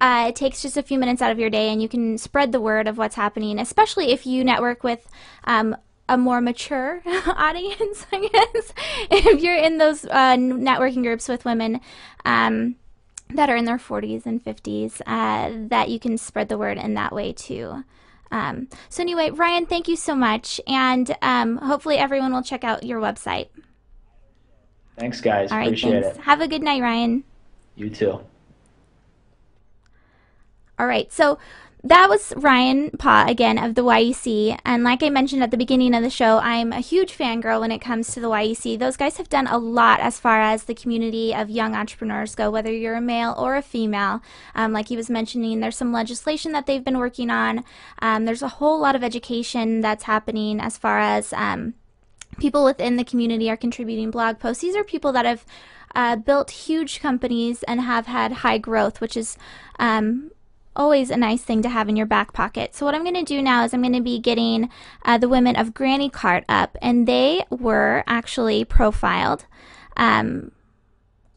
Uh, 0.00 0.26
it 0.28 0.36
takes 0.36 0.62
just 0.62 0.76
a 0.76 0.82
few 0.82 0.98
minutes 0.98 1.20
out 1.20 1.30
of 1.30 1.38
your 1.38 1.50
day, 1.50 1.68
and 1.70 1.82
you 1.82 1.88
can 1.88 2.16
spread 2.16 2.52
the 2.52 2.60
word 2.60 2.88
of 2.88 2.96
what's 2.96 3.16
happening, 3.16 3.58
especially 3.58 4.12
if 4.12 4.24
you 4.24 4.42
network 4.42 4.82
with 4.82 5.06
um, 5.44 5.76
a 6.08 6.16
more 6.16 6.40
mature 6.40 7.02
audience, 7.26 8.06
I 8.10 8.28
guess. 8.28 8.72
if 9.10 9.42
you're 9.42 9.56
in 9.56 9.78
those 9.78 10.04
uh, 10.06 10.36
networking 10.36 11.02
groups 11.02 11.28
with 11.28 11.44
women, 11.44 11.80
um, 12.24 12.76
that 13.34 13.50
are 13.50 13.56
in 13.56 13.64
their 13.64 13.78
40s 13.78 14.26
and 14.26 14.42
50s 14.42 15.00
uh, 15.06 15.66
that 15.68 15.88
you 15.88 15.98
can 15.98 16.18
spread 16.18 16.48
the 16.48 16.58
word 16.58 16.78
in 16.78 16.94
that 16.94 17.12
way 17.12 17.32
too. 17.32 17.84
Um, 18.32 18.68
so 18.88 19.02
anyway, 19.02 19.30
Ryan, 19.30 19.66
thank 19.66 19.88
you 19.88 19.96
so 19.96 20.14
much, 20.14 20.60
and 20.66 21.16
um, 21.20 21.56
hopefully 21.56 21.96
everyone 21.98 22.32
will 22.32 22.42
check 22.42 22.62
out 22.62 22.84
your 22.84 23.00
website. 23.00 23.48
Thanks, 24.96 25.20
guys. 25.20 25.50
All 25.50 25.58
right, 25.58 25.66
Appreciate 25.66 26.02
thanks. 26.02 26.18
it. 26.18 26.22
Have 26.22 26.40
a 26.40 26.46
good 26.46 26.62
night, 26.62 26.80
Ryan. 26.82 27.24
You 27.74 27.90
too. 27.90 28.20
All 30.78 30.86
right, 30.86 31.12
so 31.12 31.38
that 31.82 32.10
was 32.10 32.34
Ryan 32.36 32.90
Paugh 32.90 33.26
again 33.26 33.56
of 33.56 33.74
the 33.74 33.82
YEC. 33.82 34.58
And 34.66 34.84
like 34.84 35.02
I 35.02 35.08
mentioned 35.08 35.42
at 35.42 35.50
the 35.50 35.56
beginning 35.56 35.94
of 35.94 36.02
the 36.02 36.10
show, 36.10 36.38
I'm 36.38 36.72
a 36.72 36.80
huge 36.80 37.16
fangirl 37.16 37.60
when 37.60 37.72
it 37.72 37.80
comes 37.80 38.12
to 38.12 38.20
the 38.20 38.28
YEC. 38.28 38.78
Those 38.78 38.98
guys 38.98 39.16
have 39.16 39.30
done 39.30 39.46
a 39.46 39.56
lot 39.56 40.00
as 40.00 40.20
far 40.20 40.40
as 40.40 40.64
the 40.64 40.74
community 40.74 41.34
of 41.34 41.48
young 41.48 41.74
entrepreneurs 41.74 42.34
go, 42.34 42.50
whether 42.50 42.70
you're 42.70 42.96
a 42.96 43.00
male 43.00 43.34
or 43.38 43.56
a 43.56 43.62
female. 43.62 44.22
Um, 44.54 44.72
like 44.72 44.88
he 44.88 44.96
was 44.96 45.08
mentioning, 45.08 45.60
there's 45.60 45.76
some 45.76 45.92
legislation 45.92 46.52
that 46.52 46.66
they've 46.66 46.84
been 46.84 46.98
working 46.98 47.30
on. 47.30 47.64
Um, 48.00 48.26
there's 48.26 48.42
a 48.42 48.48
whole 48.48 48.78
lot 48.78 48.94
of 48.94 49.02
education 49.02 49.80
that's 49.80 50.04
happening 50.04 50.60
as 50.60 50.76
far 50.76 50.98
as 50.98 51.32
um, 51.32 51.74
people 52.38 52.62
within 52.62 52.96
the 52.96 53.04
community 53.04 53.48
are 53.48 53.56
contributing 53.56 54.10
blog 54.10 54.38
posts. 54.38 54.62
These 54.62 54.76
are 54.76 54.84
people 54.84 55.12
that 55.12 55.24
have 55.24 55.46
uh, 55.94 56.16
built 56.16 56.50
huge 56.50 57.00
companies 57.00 57.62
and 57.62 57.80
have 57.80 58.06
had 58.06 58.32
high 58.32 58.58
growth, 58.58 59.00
which 59.00 59.16
is 59.16 59.38
um, 59.78 60.30
always 60.76 61.10
a 61.10 61.16
nice 61.16 61.42
thing 61.42 61.62
to 61.62 61.68
have 61.68 61.88
in 61.88 61.96
your 61.96 62.06
back 62.06 62.32
pocket. 62.32 62.74
So 62.74 62.86
what 62.86 62.94
I'm 62.94 63.02
going 63.02 63.14
to 63.14 63.22
do 63.22 63.42
now 63.42 63.64
is 63.64 63.74
I'm 63.74 63.82
going 63.82 63.92
to 63.92 64.00
be 64.00 64.18
getting 64.18 64.70
uh, 65.04 65.18
the 65.18 65.28
women 65.28 65.56
of 65.56 65.74
Granny 65.74 66.08
Cart 66.08 66.44
up, 66.48 66.76
and 66.80 67.06
they 67.06 67.44
were 67.50 68.04
actually 68.06 68.64
profiled 68.64 69.46
um, 69.96 70.52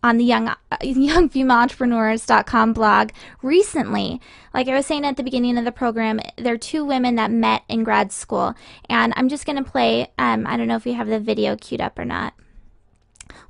on 0.01 0.17
the 0.17 0.23
young 0.23 0.49
uh, 0.49 0.55
youngfemaleentrepreneurs.com 0.81 2.73
blog 2.73 3.11
recently. 3.41 4.21
Like 4.53 4.67
I 4.67 4.75
was 4.75 4.85
saying 4.85 5.05
at 5.05 5.17
the 5.17 5.23
beginning 5.23 5.57
of 5.57 5.65
the 5.65 5.71
program, 5.71 6.19
there 6.37 6.53
are 6.53 6.57
two 6.57 6.85
women 6.85 7.15
that 7.15 7.31
met 7.31 7.63
in 7.67 7.83
grad 7.83 8.11
school, 8.11 8.53
and 8.89 9.13
I'm 9.15 9.29
just 9.29 9.45
going 9.45 9.63
to 9.63 9.69
play. 9.69 10.11
Um, 10.17 10.45
I 10.47 10.57
don't 10.57 10.67
know 10.67 10.75
if 10.75 10.85
we 10.85 10.93
have 10.93 11.07
the 11.07 11.19
video 11.19 11.55
queued 11.55 11.81
up 11.81 11.97
or 11.97 12.05
not. 12.05 12.33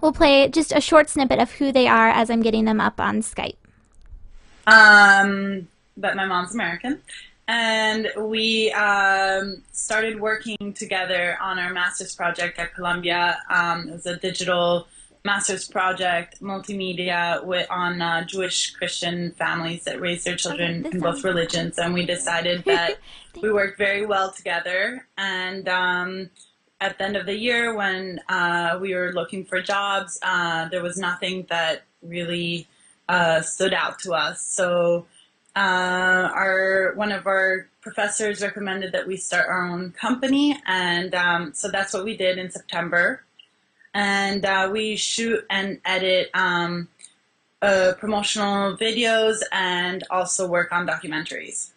We'll 0.01 0.13
play 0.13 0.47
just 0.49 0.71
a 0.71 0.81
short 0.81 1.09
snippet 1.09 1.39
of 1.39 1.51
who 1.53 1.71
they 1.71 1.87
are 1.87 2.09
as 2.09 2.29
I'm 2.29 2.41
getting 2.41 2.65
them 2.65 2.81
up 2.81 2.99
on 2.99 3.21
Skype. 3.21 3.55
Um, 4.67 5.67
but 5.97 6.15
my 6.15 6.25
mom's 6.25 6.53
American. 6.53 7.01
And 7.47 8.09
we 8.17 8.71
um, 8.71 9.63
started 9.73 10.19
working 10.19 10.73
together 10.73 11.37
on 11.41 11.59
our 11.59 11.73
master's 11.73 12.15
project 12.15 12.57
at 12.57 12.73
Columbia. 12.73 13.37
Um, 13.49 13.89
it 13.89 13.91
was 13.91 14.05
a 14.05 14.15
digital 14.15 14.87
master's 15.25 15.67
project, 15.67 16.41
multimedia, 16.41 17.43
with, 17.43 17.69
on 17.69 18.01
uh, 18.01 18.23
Jewish 18.25 18.71
Christian 18.71 19.31
families 19.31 19.83
that 19.83 19.99
raise 19.99 20.23
their 20.23 20.35
children 20.35 20.85
Okay, 20.85 20.95
in 20.95 21.01
both 21.01 21.23
religions. 21.23 21.77
And 21.77 21.93
we 21.93 22.05
decided 22.05 22.63
that 22.65 22.99
we 23.41 23.51
worked 23.51 23.77
very 23.77 24.05
well 24.05 24.31
together. 24.31 25.05
And 25.17 25.67
um, 25.67 26.29
at 26.79 26.97
the 26.97 27.03
end 27.03 27.17
of 27.17 27.25
the 27.25 27.37
year, 27.37 27.75
when 27.75 28.19
uh, 28.29 28.77
we 28.81 28.95
were 28.95 29.11
looking 29.13 29.43
for 29.43 29.61
jobs, 29.61 30.19
uh, 30.23 30.69
there 30.69 30.81
was 30.81 30.97
nothing 30.97 31.45
that 31.49 31.83
really 32.01 32.67
uh, 33.09 33.41
stood 33.41 33.73
out 33.73 33.99
to 33.99 34.13
us. 34.13 34.41
So 34.41 35.05
uh, 35.55 36.29
our 36.33 36.93
one 36.95 37.11
of 37.11 37.27
our 37.27 37.67
professors 37.81 38.41
recommended 38.41 38.91
that 38.93 39.07
we 39.07 39.17
start 39.17 39.47
our 39.47 39.67
own 39.67 39.91
company, 39.91 40.59
and 40.65 41.13
um, 41.13 41.53
so 41.53 41.69
that's 41.69 41.93
what 41.93 42.03
we 42.03 42.17
did 42.17 42.37
in 42.37 42.49
September. 42.49 43.23
And 43.93 44.43
uh, 44.45 44.69
we 44.71 44.95
shoot 44.95 45.45
and 45.51 45.79
edit 45.85 46.31
um, 46.33 46.87
uh, 47.61 47.93
promotional 47.99 48.75
videos 48.75 49.41
and 49.51 50.03
also 50.09 50.47
work 50.47 50.71
on 50.71 50.87
documentaries. 50.87 51.69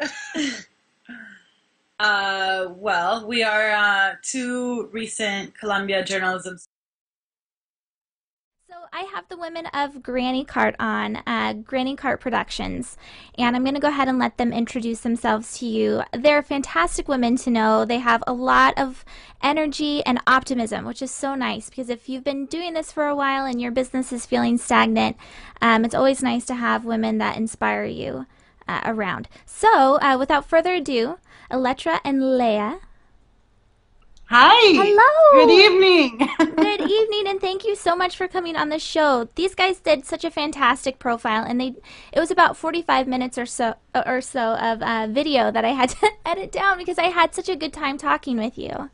Uh, 2.00 2.72
well, 2.76 3.26
we 3.26 3.42
are 3.42 3.72
uh, 3.72 4.14
two 4.22 4.88
recent 4.90 5.54
Columbia 5.58 6.02
journalism 6.02 6.56
So 8.70 8.76
I 8.92 9.00
have 9.12 9.28
the 9.28 9.36
women 9.36 9.66
of 9.74 10.00
Granny 10.00 10.44
Cart 10.44 10.76
on, 10.78 11.16
uh, 11.26 11.54
Granny 11.54 11.96
Cart 11.96 12.20
Productions, 12.20 12.96
and 13.36 13.56
I'm 13.56 13.64
going 13.64 13.74
to 13.74 13.80
go 13.80 13.88
ahead 13.88 14.06
and 14.06 14.16
let 14.20 14.36
them 14.36 14.52
introduce 14.52 15.00
themselves 15.00 15.58
to 15.58 15.66
you. 15.66 16.04
They're 16.12 16.40
fantastic 16.40 17.08
women 17.08 17.34
to 17.38 17.50
know. 17.50 17.84
They 17.84 17.98
have 17.98 18.22
a 18.28 18.32
lot 18.32 18.78
of 18.78 19.04
energy 19.42 20.04
and 20.04 20.20
optimism, 20.24 20.84
which 20.84 21.02
is 21.02 21.10
so 21.10 21.34
nice 21.34 21.68
because 21.68 21.90
if 21.90 22.08
you've 22.08 22.22
been 22.22 22.46
doing 22.46 22.74
this 22.74 22.92
for 22.92 23.08
a 23.08 23.16
while 23.16 23.44
and 23.44 23.60
your 23.60 23.72
business 23.72 24.12
is 24.12 24.24
feeling 24.24 24.56
stagnant, 24.56 25.16
um, 25.60 25.84
it's 25.84 25.94
always 25.94 26.22
nice 26.22 26.44
to 26.44 26.54
have 26.54 26.84
women 26.84 27.18
that 27.18 27.36
inspire 27.36 27.86
you 27.86 28.26
uh, 28.68 28.82
around. 28.84 29.28
So 29.46 29.96
uh, 30.00 30.16
without 30.16 30.48
further 30.48 30.74
ado, 30.74 31.18
Elettra 31.50 31.98
and 32.04 32.38
Lea. 32.38 32.78
Hi. 34.32 34.72
Hello. 34.74 35.44
Good 35.44 35.50
evening. 35.50 36.18
Good 36.38 36.80
evening, 36.88 37.26
and 37.26 37.40
thank 37.40 37.64
you 37.64 37.74
so 37.74 37.96
much 37.96 38.16
for 38.16 38.28
coming 38.28 38.54
on 38.54 38.68
the 38.68 38.78
show. 38.78 39.28
These 39.34 39.56
guys 39.56 39.80
did 39.80 40.06
such 40.06 40.24
a 40.24 40.30
fantastic 40.30 41.00
profile, 41.00 41.42
and 41.42 41.60
they 41.60 41.74
it 42.12 42.20
was 42.20 42.30
about 42.30 42.56
forty 42.56 42.80
five 42.80 43.08
minutes 43.08 43.36
or 43.38 43.44
so 43.46 43.74
or 44.06 44.20
so 44.20 44.54
of 44.54 44.82
uh, 44.82 45.08
video 45.10 45.50
that 45.50 45.64
I 45.64 45.70
had 45.70 45.88
to 46.00 46.10
edit 46.24 46.52
down 46.52 46.78
because 46.78 46.96
I 46.96 47.06
had 47.06 47.34
such 47.34 47.48
a 47.48 47.56
good 47.56 47.72
time 47.72 47.98
talking 47.98 48.36
with 48.36 48.56
you. 48.56 48.90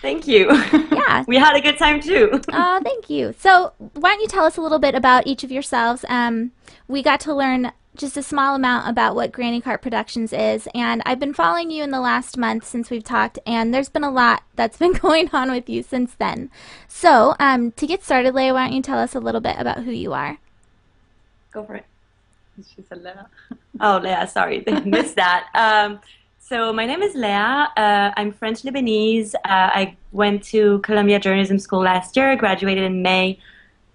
Thank 0.00 0.28
you. 0.28 0.48
Yeah. 0.92 1.24
we 1.26 1.36
had 1.36 1.56
a 1.56 1.60
good 1.60 1.76
time 1.76 2.00
too. 2.00 2.40
Oh, 2.52 2.80
thank 2.84 3.10
you. 3.10 3.34
So, 3.38 3.72
why 3.94 4.10
don't 4.10 4.20
you 4.20 4.28
tell 4.28 4.44
us 4.44 4.56
a 4.56 4.60
little 4.60 4.78
bit 4.78 4.94
about 4.94 5.26
each 5.26 5.42
of 5.42 5.50
yourselves? 5.50 6.04
Um, 6.08 6.52
we 6.86 7.02
got 7.02 7.18
to 7.20 7.34
learn 7.34 7.72
just 7.96 8.16
a 8.16 8.22
small 8.22 8.54
amount 8.54 8.88
about 8.88 9.14
what 9.14 9.32
Granny 9.32 9.60
Cart 9.60 9.82
Productions 9.82 10.32
is, 10.32 10.68
and 10.74 11.02
I've 11.04 11.18
been 11.18 11.34
following 11.34 11.70
you 11.70 11.82
in 11.82 11.90
the 11.90 12.00
last 12.00 12.38
month 12.38 12.64
since 12.64 12.90
we've 12.90 13.04
talked, 13.04 13.38
and 13.46 13.72
there's 13.72 13.88
been 13.88 14.04
a 14.04 14.10
lot 14.10 14.42
that's 14.56 14.78
been 14.78 14.92
going 14.94 15.28
on 15.32 15.50
with 15.50 15.68
you 15.68 15.82
since 15.82 16.14
then. 16.14 16.50
So, 16.88 17.34
um, 17.38 17.72
to 17.72 17.86
get 17.86 18.02
started, 18.02 18.34
Lea, 18.34 18.52
why 18.52 18.66
don't 18.66 18.76
you 18.76 18.82
tell 18.82 18.98
us 18.98 19.14
a 19.14 19.20
little 19.20 19.40
bit 19.40 19.56
about 19.58 19.84
who 19.84 19.90
you 19.90 20.12
are? 20.12 20.38
Go 21.52 21.64
for 21.64 21.76
it. 21.76 21.86
She 22.76 22.82
said 22.82 23.02
Lena. 23.02 23.28
Oh, 23.80 23.98
Lea, 24.02 24.26
sorry, 24.26 24.62
missed 24.84 25.16
that. 25.16 25.48
Um, 25.54 26.00
so 26.38 26.72
my 26.72 26.84
name 26.84 27.02
is 27.02 27.14
Lea. 27.14 27.66
Uh, 27.76 28.12
I'm 28.16 28.32
French 28.32 28.62
Lebanese. 28.62 29.34
Uh, 29.34 29.38
I 29.46 29.96
went 30.12 30.42
to 30.44 30.80
Columbia 30.80 31.18
Journalism 31.18 31.58
School 31.58 31.82
last 31.82 32.14
year. 32.14 32.36
Graduated 32.36 32.84
in 32.84 33.00
May. 33.00 33.38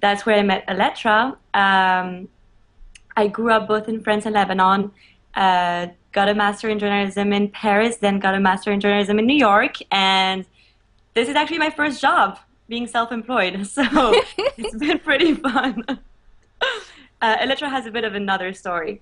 That's 0.01 0.25
where 0.25 0.39
I 0.39 0.41
met 0.41 0.65
Elettra. 0.67 1.38
Um, 1.53 2.27
I 3.17 3.27
grew 3.27 3.51
up 3.51 3.67
both 3.67 3.89
in 3.89 4.01
France 4.01 4.25
and 4.25 4.36
Lebanon. 4.36 4.91
Uh, 5.34 5.88
got 6.13 6.30
a 6.30 6.36
master 6.36 6.69
in 6.69 6.80
journalism 6.80 7.34
in 7.34 7.49
Paris, 7.49 7.97
then 7.97 8.19
got 8.19 8.36
a 8.36 8.39
master 8.39 8.71
in 8.71 8.80
journalism 8.80 9.19
in 9.19 9.25
New 9.25 9.36
York, 9.36 9.75
and 9.91 10.45
this 11.15 11.27
is 11.27 11.36
actually 11.36 11.58
my 11.58 11.71
first 11.71 11.99
job, 11.99 12.39
being 12.69 12.88
self-employed. 12.88 13.67
So 13.77 13.84
it's 14.58 14.77
been 14.77 14.99
pretty 14.99 15.34
fun. 15.34 15.84
Uh, 17.19 17.36
has 17.77 17.88
a 17.88 17.91
bit 17.91 18.03
of 18.03 18.13
another 18.13 18.53
story. 18.53 19.01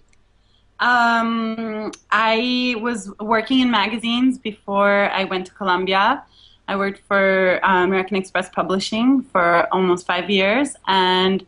Um, 0.79 1.91
I 2.11 2.75
was 2.79 3.11
working 3.19 3.59
in 3.59 3.69
magazines 3.69 4.37
before 4.37 5.09
I 5.11 5.25
went 5.25 5.47
to 5.47 5.53
Columbia. 5.53 6.23
I 6.69 6.77
worked 6.77 7.01
for 7.09 7.59
uh, 7.61 7.83
American 7.83 8.15
Express 8.15 8.47
Publishing 8.49 9.21
for 9.21 9.67
almost 9.73 10.07
five 10.07 10.29
years, 10.29 10.77
and 10.87 11.45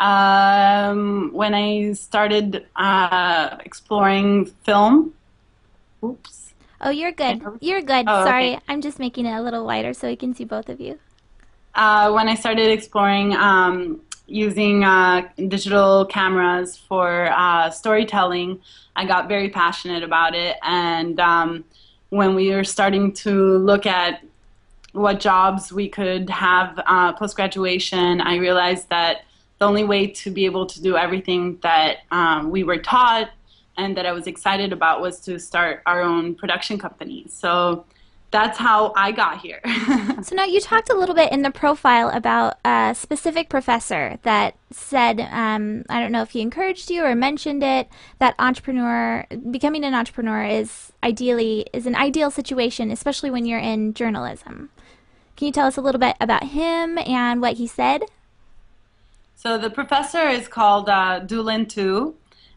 um, 0.00 1.30
when 1.32 1.54
I 1.54 1.92
started 1.92 2.66
uh, 2.76 3.56
exploring 3.64 4.46
film, 4.64 5.14
oops, 6.04 6.54
Oh, 6.82 6.90
you're 6.90 7.12
good. 7.12 7.42
You're 7.60 7.82
good. 7.82 8.06
Oh, 8.08 8.24
Sorry, 8.24 8.52
okay. 8.56 8.60
I'm 8.68 8.80
just 8.80 8.98
making 8.98 9.26
it 9.26 9.32
a 9.32 9.42
little 9.42 9.66
wider 9.66 9.92
so 9.92 10.08
we 10.08 10.16
can 10.16 10.34
see 10.34 10.44
both 10.44 10.68
of 10.70 10.80
you. 10.80 10.98
uh, 11.74 12.10
when 12.12 12.28
I 12.28 12.34
started 12.34 12.70
exploring 12.70 13.34
um, 13.36 14.00
using 14.26 14.84
uh, 14.84 15.28
digital 15.48 16.06
cameras 16.06 16.76
for 16.76 17.30
uh, 17.32 17.70
storytelling, 17.70 18.60
I 18.96 19.04
got 19.04 19.28
very 19.28 19.50
passionate 19.50 20.02
about 20.02 20.34
it. 20.34 20.56
And 20.62 21.20
um, 21.20 21.64
when 22.10 22.34
we 22.34 22.50
were 22.50 22.64
starting 22.64 23.12
to 23.24 23.58
look 23.58 23.86
at 23.86 24.22
what 24.92 25.20
jobs 25.20 25.72
we 25.72 25.88
could 25.88 26.30
have 26.30 26.80
uh, 26.86 27.12
post 27.12 27.36
graduation, 27.36 28.20
I 28.20 28.36
realized 28.36 28.88
that 28.90 29.22
the 29.60 29.66
only 29.66 29.84
way 29.84 30.06
to 30.06 30.30
be 30.30 30.46
able 30.46 30.64
to 30.64 30.80
do 30.80 30.96
everything 30.96 31.58
that 31.62 31.98
um, 32.10 32.50
we 32.50 32.64
were 32.64 32.78
taught 32.78 33.30
and 33.76 33.96
that 33.96 34.06
I 34.06 34.12
was 34.12 34.26
excited 34.26 34.72
about 34.72 35.02
was 35.02 35.20
to 35.20 35.38
start 35.38 35.82
our 35.84 36.00
own 36.00 36.34
production 36.34 36.78
company. 36.78 37.26
So 37.28 37.84
that's 38.30 38.56
how 38.58 38.92
I 38.96 39.12
got 39.12 39.40
here. 39.40 39.60
So 40.22 40.36
now 40.36 40.44
you 40.44 40.60
talked 40.60 40.90
a 40.90 40.94
little 40.94 41.14
bit 41.14 41.32
in 41.32 41.40
the 41.40 41.50
profile 41.50 42.10
about 42.10 42.58
a 42.62 42.94
specific 42.94 43.48
professor 43.48 44.18
that 44.22 44.54
said, 44.70 45.18
um, 45.18 45.84
I 45.88 45.98
don't 45.98 46.12
know 46.12 46.20
if 46.20 46.30
he 46.30 46.42
encouraged 46.42 46.90
you 46.90 47.04
or 47.04 47.14
mentioned 47.14 47.62
it, 47.62 47.88
that 48.18 48.34
entrepreneur, 48.38 49.24
becoming 49.50 49.82
an 49.82 49.94
entrepreneur 49.94 50.44
is 50.44 50.92
ideally 51.02 51.66
is 51.72 51.86
an 51.86 51.96
ideal 51.96 52.30
situation, 52.30 52.90
especially 52.90 53.30
when 53.30 53.46
you're 53.46 53.58
in 53.58 53.94
journalism. 53.94 54.68
Can 55.36 55.46
you 55.46 55.52
tell 55.52 55.66
us 55.66 55.78
a 55.78 55.80
little 55.80 55.98
bit 55.98 56.16
about 56.20 56.44
him 56.44 56.98
and 56.98 57.40
what 57.40 57.54
he 57.54 57.66
said? 57.66 58.02
So 59.42 59.56
the 59.56 59.70
professor 59.70 60.28
is 60.28 60.48
called 60.48 60.90
uh, 60.90 61.20
Duy 61.20 61.42
Linh 61.42 61.64
Tu, 61.64 62.14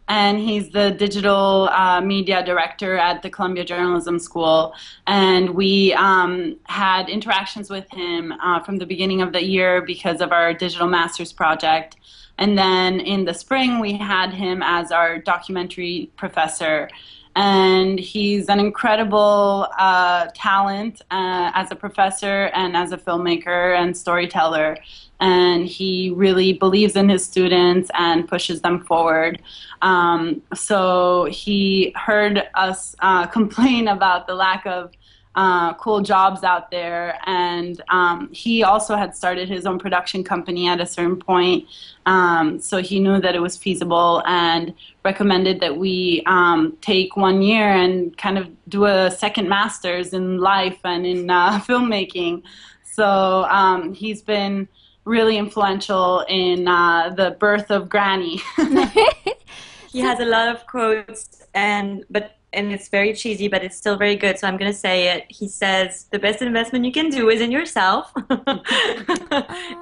and 0.10 0.38
he's 0.38 0.72
the 0.72 0.92
digital 0.92 1.70
uh, 1.72 2.02
media 2.02 2.44
director 2.44 2.98
at 2.98 3.22
the 3.22 3.30
Columbia 3.30 3.64
Journalism 3.64 4.20
School. 4.20 4.74
And 5.08 5.52
we 5.52 5.94
um, 5.94 6.58
had 6.66 7.08
interactions 7.08 7.70
with 7.70 7.90
him 7.90 8.34
uh, 8.34 8.60
from 8.64 8.80
the 8.80 8.86
beginning 8.86 9.22
of 9.22 9.32
the 9.32 9.42
year 9.42 9.82
because 9.82 10.20
of 10.20 10.34
our 10.34 10.54
digital 10.54 10.88
master's 10.88 11.32
project. 11.32 11.96
And 12.38 12.58
then 12.58 13.00
in 13.00 13.24
the 13.24 13.34
spring, 13.34 13.80
we 13.80 13.94
had 13.94 14.34
him 14.34 14.62
as 14.62 14.92
our 14.92 15.20
documentary 15.20 16.12
professor 16.18 16.90
and 17.36 18.00
he's 18.00 18.48
an 18.48 18.60
incredible 18.60 19.68
uh, 19.78 20.28
talent 20.36 21.02
uh, 21.10 21.52
as 21.56 21.72
a 21.72 21.76
professor 21.76 22.46
and 22.54 22.78
as 22.78 22.92
a 22.92 22.98
filmmaker 22.98 23.76
and 23.76 23.98
storyteller. 23.98 24.78
And 25.20 25.66
he 25.66 26.12
really 26.16 26.54
believes 26.54 26.96
in 26.96 27.10
his 27.10 27.26
students 27.26 27.90
and 27.94 28.28
pushes 28.28 28.62
them 28.62 28.84
forward. 28.84 29.42
Um, 29.82 30.42
so 30.54 31.26
he 31.26 31.94
heard 31.96 32.44
us 32.56 32.96
uh, 33.00 33.28
complain 33.38 33.88
about 33.88 34.28
the 34.28 34.36
lack 34.36 34.66
of 34.66 34.92
uh, 35.36 35.74
cool 35.76 36.02
jobs 36.02 36.44
out 36.44 36.70
there. 36.70 37.20
And 37.26 37.82
um, 37.90 38.30
he 38.32 38.64
also 38.64 38.96
had 38.96 39.16
started 39.16 39.50
his 39.50 39.66
own 39.66 39.80
production 39.80 40.24
company 40.24 40.68
at 40.68 40.80
a 40.80 40.86
certain 40.86 41.18
point. 41.18 41.66
Um, 42.06 42.60
so 42.60 42.82
he 42.82 43.00
knew 43.00 43.20
that 43.20 43.36
it 43.36 43.42
was 43.42 43.58
feasible 43.58 44.22
and 44.26 44.74
recommended 45.04 45.60
that 45.62 45.78
we 45.78 46.24
um, 46.26 46.78
take 46.82 47.16
one 47.16 47.42
year 47.42 47.68
and 47.68 48.16
kind 48.18 48.38
of 48.38 48.50
do 48.70 48.86
a 48.86 49.10
second 49.10 49.50
master's 49.50 50.14
in 50.14 50.38
life 50.38 50.80
and 50.84 51.06
in 51.06 51.30
uh, 51.30 51.60
filmmaking. 51.68 52.44
So 52.84 53.46
um, 53.46 53.94
he's 53.94 54.22
been 54.22 54.68
really 55.06 55.38
influential 55.38 56.26
in 56.30 56.68
uh, 56.68 57.10
the 57.10 57.32
birth 57.32 57.70
of 57.72 57.90
Granny. 57.90 58.42
he 59.92 60.00
has 60.00 60.20
a 60.20 60.26
lot 60.26 60.48
of 60.48 60.66
quotes 60.66 61.44
and 61.54 62.04
but 62.10 62.38
and 62.54 62.72
it's 62.72 62.88
very 62.88 63.14
cheesy, 63.14 63.48
but 63.48 63.64
it's 63.64 63.76
still 63.76 63.98
very 63.98 64.16
good. 64.16 64.38
So 64.38 64.48
I'm 64.48 64.58
going 64.58 64.72
to 64.72 64.78
say 64.78 65.10
it. 65.10 65.26
He 65.28 65.48
says 65.48 66.06
the 66.12 66.20
best 66.20 66.42
investment 66.42 66.86
you 66.86 66.92
can 66.92 67.10
do 67.10 67.30
is 67.30 67.42
in 67.42 67.52
yourself, 67.52 68.14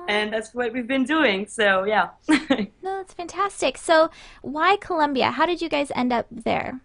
and 0.08 0.34
that's 0.34 0.54
what 0.54 0.74
we've 0.74 0.88
been 0.88 1.04
doing. 1.04 1.48
So 1.48 1.84
yeah. 1.84 2.10
no, 2.30 2.68
that's 2.82 3.14
fantastic. 3.14 3.78
So 3.78 4.10
why 4.42 4.78
Columbia? 4.78 5.32
How 5.32 5.46
did 5.46 5.62
you 5.62 5.70
guys 5.70 5.92
end 5.96 6.14
up 6.14 6.28
there? 6.32 6.82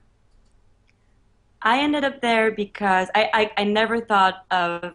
I 1.63 1.81
ended 1.81 2.05
up 2.05 2.21
there 2.21 2.51
because 2.51 3.09
I, 3.15 3.31
I, 3.33 3.63
I 3.63 3.65
never 3.65 4.01
thought 4.01 4.45
of 4.51 4.95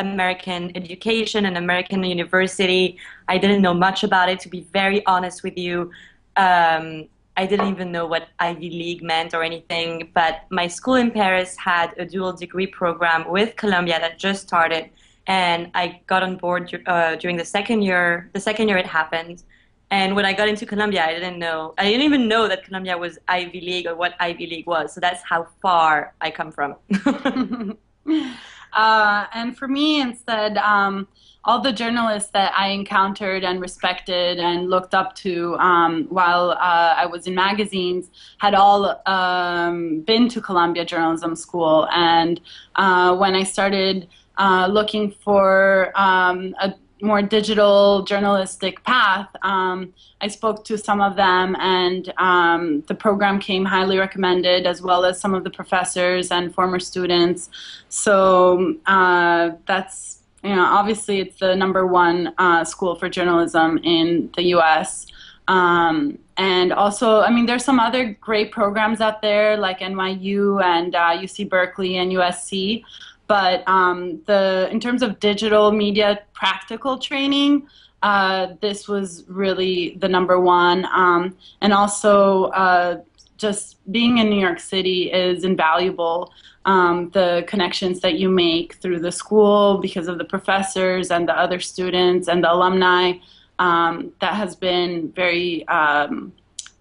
American 0.00 0.76
education 0.76 1.46
and 1.46 1.56
American 1.56 2.02
university. 2.02 2.98
I 3.28 3.38
didn't 3.38 3.62
know 3.62 3.74
much 3.74 4.02
about 4.04 4.28
it, 4.28 4.40
to 4.40 4.48
be 4.48 4.62
very 4.72 5.04
honest 5.06 5.42
with 5.42 5.56
you. 5.56 5.90
Um, 6.36 7.08
I 7.36 7.46
didn't 7.46 7.68
even 7.68 7.92
know 7.92 8.06
what 8.06 8.28
Ivy 8.38 8.70
League 8.70 9.02
meant 9.02 9.34
or 9.34 9.42
anything. 9.42 10.10
But 10.14 10.42
my 10.50 10.66
school 10.66 10.96
in 10.96 11.10
Paris 11.10 11.56
had 11.56 11.94
a 11.96 12.04
dual 12.04 12.32
degree 12.32 12.66
program 12.66 13.30
with 13.30 13.56
Columbia 13.56 13.98
that 14.00 14.18
just 14.18 14.46
started, 14.46 14.90
and 15.26 15.70
I 15.74 16.00
got 16.06 16.22
on 16.22 16.36
board 16.36 16.82
uh, 16.86 17.16
during 17.16 17.36
the 17.36 17.44
second 17.44 17.82
year. 17.82 18.30
The 18.34 18.40
second 18.40 18.68
year 18.68 18.78
it 18.78 18.86
happened, 18.86 19.42
and 19.90 20.14
when 20.14 20.24
I 20.24 20.32
got 20.32 20.48
into 20.48 20.66
Columbia, 20.66 21.04
I 21.04 21.12
didn't 21.14 21.38
know. 21.38 21.74
I 21.78 21.84
didn't 21.84 22.02
even 22.02 22.28
know 22.28 22.46
that 22.46 22.64
Columbia 22.64 22.96
was 22.96 23.18
Ivy 23.28 23.60
League 23.60 23.86
or 23.86 23.94
what 23.94 24.14
Ivy 24.20 24.46
League 24.46 24.66
was. 24.66 24.92
So 24.94 25.00
that's 25.00 25.22
how 25.22 25.48
far 25.62 26.14
I 26.20 26.30
come 26.30 26.52
from. 26.52 26.76
uh, 28.72 29.26
and 29.32 29.56
for 29.56 29.68
me, 29.68 30.00
instead. 30.00 30.56
Um, 30.58 31.08
all 31.44 31.60
the 31.60 31.72
journalists 31.72 32.30
that 32.32 32.52
I 32.54 32.68
encountered 32.68 33.44
and 33.44 33.60
respected 33.60 34.38
and 34.38 34.68
looked 34.68 34.94
up 34.94 35.14
to 35.16 35.56
um, 35.56 36.06
while 36.10 36.50
uh, 36.50 36.94
I 36.96 37.06
was 37.06 37.26
in 37.26 37.34
magazines 37.34 38.10
had 38.38 38.54
all 38.54 39.00
um, 39.06 40.00
been 40.00 40.28
to 40.28 40.40
Columbia 40.40 40.84
Journalism 40.84 41.34
School. 41.34 41.88
And 41.92 42.40
uh, 42.76 43.16
when 43.16 43.34
I 43.34 43.42
started 43.42 44.08
uh, 44.36 44.68
looking 44.70 45.10
for 45.10 45.92
um, 45.98 46.54
a 46.60 46.74
more 47.02 47.22
digital 47.22 48.02
journalistic 48.02 48.82
path, 48.84 49.28
um, 49.42 49.92
I 50.20 50.28
spoke 50.28 50.64
to 50.66 50.76
some 50.76 51.00
of 51.00 51.16
them, 51.16 51.56
and 51.58 52.12
um, 52.18 52.82
the 52.88 52.94
program 52.94 53.38
came 53.38 53.64
highly 53.64 53.98
recommended, 53.98 54.66
as 54.66 54.82
well 54.82 55.04
as 55.04 55.20
some 55.20 55.34
of 55.34 55.44
the 55.44 55.50
professors 55.50 56.30
and 56.30 56.54
former 56.54 56.78
students. 56.78 57.50
So 57.88 58.76
uh, 58.86 59.50
that's 59.66 60.20
you 60.42 60.54
know, 60.56 60.64
obviously 60.64 61.20
it's 61.20 61.38
the 61.38 61.54
number 61.54 61.86
one 61.86 62.32
uh, 62.38 62.64
school 62.64 62.94
for 62.94 63.08
journalism 63.08 63.78
in 63.78 64.30
the 64.36 64.44
U.S. 64.56 65.06
Um, 65.48 66.18
and 66.36 66.72
also, 66.72 67.20
I 67.20 67.30
mean, 67.30 67.44
there's 67.44 67.64
some 67.64 67.78
other 67.78 68.16
great 68.20 68.50
programs 68.50 69.00
out 69.00 69.20
there 69.20 69.58
like 69.58 69.80
NYU 69.80 70.62
and 70.62 70.94
uh, 70.94 71.10
UC 71.10 71.50
Berkeley 71.50 71.98
and 71.98 72.12
USC. 72.12 72.82
But 73.30 73.62
um, 73.68 74.20
the 74.26 74.68
in 74.72 74.80
terms 74.80 75.02
of 75.02 75.20
digital 75.20 75.70
media 75.70 76.18
practical 76.32 76.98
training, 76.98 77.68
uh, 78.02 78.54
this 78.60 78.88
was 78.88 79.22
really 79.28 79.96
the 80.00 80.08
number 80.08 80.40
one. 80.40 80.84
Um, 80.86 81.36
and 81.60 81.72
also, 81.72 82.46
uh, 82.46 83.02
just 83.36 83.76
being 83.92 84.18
in 84.18 84.30
New 84.30 84.40
York 84.40 84.58
City 84.58 85.12
is 85.12 85.44
invaluable 85.44 86.32
um, 86.64 87.10
the 87.10 87.44
connections 87.46 88.00
that 88.00 88.14
you 88.18 88.28
make 88.28 88.74
through 88.82 88.98
the 88.98 89.12
school 89.12 89.78
because 89.78 90.08
of 90.08 90.18
the 90.18 90.24
professors 90.24 91.12
and 91.12 91.28
the 91.28 91.36
other 91.38 91.60
students 91.60 92.26
and 92.26 92.42
the 92.42 92.52
alumni. 92.52 93.12
Um, 93.60 94.12
that 94.20 94.34
has 94.34 94.56
been 94.56 95.12
very 95.12 95.68
um, 95.68 96.32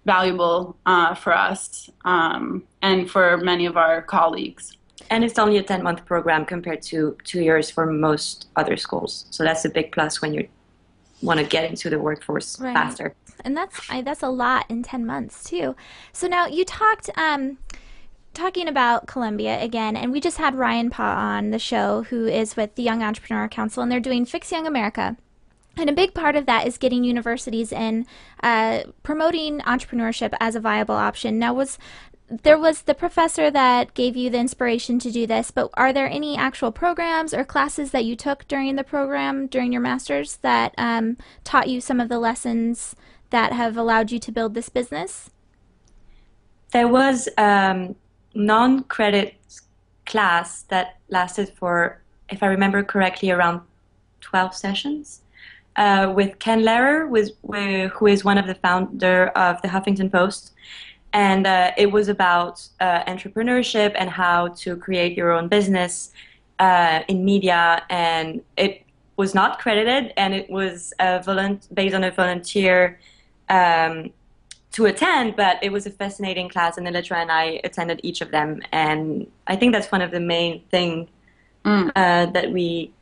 valuable 0.03 0.75
uh, 0.87 1.13
for 1.13 1.31
us 1.31 1.91
um, 2.05 2.63
and 2.81 3.07
for 3.07 3.37
many 3.37 3.67
of 3.67 3.77
our 3.77 4.01
colleagues. 4.01 4.78
And 5.09 5.23
it's 5.23 5.39
only 5.39 5.57
a 5.57 5.63
10 5.63 5.83
month 5.83 6.05
program 6.05 6.45
compared 6.45 6.81
to 6.83 7.17
two 7.23 7.41
years 7.41 7.69
for 7.69 7.85
most 7.85 8.47
other 8.55 8.77
schools. 8.77 9.25
So 9.31 9.43
that's 9.43 9.65
a 9.65 9.69
big 9.69 9.91
plus 9.91 10.21
when 10.21 10.33
you 10.33 10.47
want 11.21 11.39
to 11.39 11.45
get 11.45 11.69
into 11.69 11.89
the 11.89 11.99
workforce 11.99 12.59
right. 12.59 12.73
faster. 12.73 13.15
And 13.43 13.55
that's 13.55 13.79
I, 13.89 14.01
that's 14.01 14.23
a 14.23 14.29
lot 14.29 14.65
in 14.69 14.83
10 14.83 15.05
months 15.05 15.43
too. 15.49 15.75
So 16.13 16.27
now 16.27 16.45
you 16.45 16.65
talked 16.65 17.09
um, 17.17 17.57
talking 18.33 18.67
about 18.67 19.07
Columbia 19.07 19.61
again, 19.61 19.95
and 19.95 20.11
we 20.11 20.19
just 20.19 20.37
had 20.37 20.55
Ryan 20.55 20.89
Paugh 20.89 21.15
on 21.17 21.51
the 21.51 21.59
show, 21.59 22.03
who 22.03 22.25
is 22.25 22.55
with 22.55 22.75
the 22.75 22.83
Young 22.83 23.01
Entrepreneur 23.01 23.47
Council, 23.47 23.81
and 23.81 23.91
they're 23.91 23.99
doing 23.99 24.25
Fix 24.25 24.51
Young 24.51 24.67
America. 24.67 25.17
And 25.77 25.89
a 25.89 25.93
big 25.93 26.13
part 26.13 26.35
of 26.35 26.45
that 26.45 26.67
is 26.67 26.77
getting 26.77 27.03
universities 27.05 27.71
in 27.71 28.05
uh, 28.43 28.83
promoting 29.03 29.59
entrepreneurship 29.61 30.33
as 30.39 30.55
a 30.55 30.59
viable 30.59 30.95
option. 30.95 31.39
Now, 31.39 31.53
was 31.53 31.77
there 32.29 32.57
was 32.57 32.83
the 32.83 32.93
professor 32.93 33.49
that 33.49 33.93
gave 33.93 34.15
you 34.15 34.29
the 34.29 34.37
inspiration 34.37 34.99
to 34.99 35.11
do 35.11 35.25
this, 35.25 35.51
but 35.51 35.69
are 35.73 35.91
there 35.91 36.07
any 36.07 36.37
actual 36.37 36.71
programs 36.71 37.33
or 37.33 37.43
classes 37.43 37.91
that 37.91 38.05
you 38.05 38.15
took 38.15 38.47
during 38.47 38.75
the 38.75 38.83
program 38.83 39.47
during 39.47 39.71
your 39.71 39.81
master's 39.81 40.37
that 40.37 40.73
um, 40.77 41.17
taught 41.43 41.69
you 41.69 41.81
some 41.81 41.99
of 41.99 42.09
the 42.09 42.19
lessons 42.19 42.95
that 43.31 43.53
have 43.53 43.77
allowed 43.77 44.11
you 44.11 44.19
to 44.19 44.31
build 44.31 44.53
this 44.53 44.69
business? 44.69 45.31
There 46.71 46.87
was 46.87 47.27
um, 47.37 47.95
non-credit 48.35 49.35
class 50.05 50.63
that 50.63 50.97
lasted 51.09 51.51
for, 51.57 52.01
if 52.29 52.43
I 52.43 52.47
remember 52.47 52.83
correctly, 52.83 53.31
around 53.31 53.61
12 54.21 54.53
sessions. 54.53 55.21
Uh, 55.75 56.11
with 56.13 56.37
Ken 56.39 56.61
Lerer, 56.61 57.07
with, 57.07 57.31
who 57.93 58.07
is 58.07 58.23
one 58.25 58.37
of 58.37 58.47
the 58.47 58.55
founder 58.55 59.27
of 59.29 59.61
the 59.61 59.67
Huffington 59.67 60.11
Post, 60.11 60.53
and 61.13 61.47
uh, 61.47 61.71
it 61.77 61.91
was 61.91 62.07
about 62.07 62.67
uh, 62.79 63.03
entrepreneurship 63.05 63.93
and 63.95 64.09
how 64.09 64.49
to 64.49 64.75
create 64.75 65.17
your 65.17 65.31
own 65.31 65.47
business 65.47 66.11
uh, 66.59 67.01
in 67.07 67.25
media. 67.25 67.83
And 67.89 68.41
it 68.57 68.83
was 69.17 69.33
not 69.33 69.59
credited, 69.59 70.13
and 70.17 70.33
it 70.33 70.49
was 70.49 70.93
volunt- 70.99 71.73
based 71.73 71.95
on 71.95 72.03
a 72.03 72.11
volunteer 72.11 72.99
um, 73.49 74.11
to 74.71 74.85
attend, 74.85 75.35
but 75.35 75.57
it 75.63 75.71
was 75.71 75.85
a 75.85 75.89
fascinating 75.89 76.47
class, 76.47 76.77
and 76.77 76.87
Elettra 76.87 77.17
and 77.17 77.31
I 77.31 77.59
attended 77.63 77.99
each 78.03 78.21
of 78.21 78.31
them, 78.31 78.61
and 78.71 79.27
I 79.47 79.55
think 79.55 79.73
that's 79.73 79.91
one 79.91 80.01
of 80.01 80.11
the 80.11 80.19
main 80.19 80.61
thing 80.69 81.09
mm. 81.65 81.91
uh, 81.95 82.27
that 82.27 82.51
we 82.51 82.93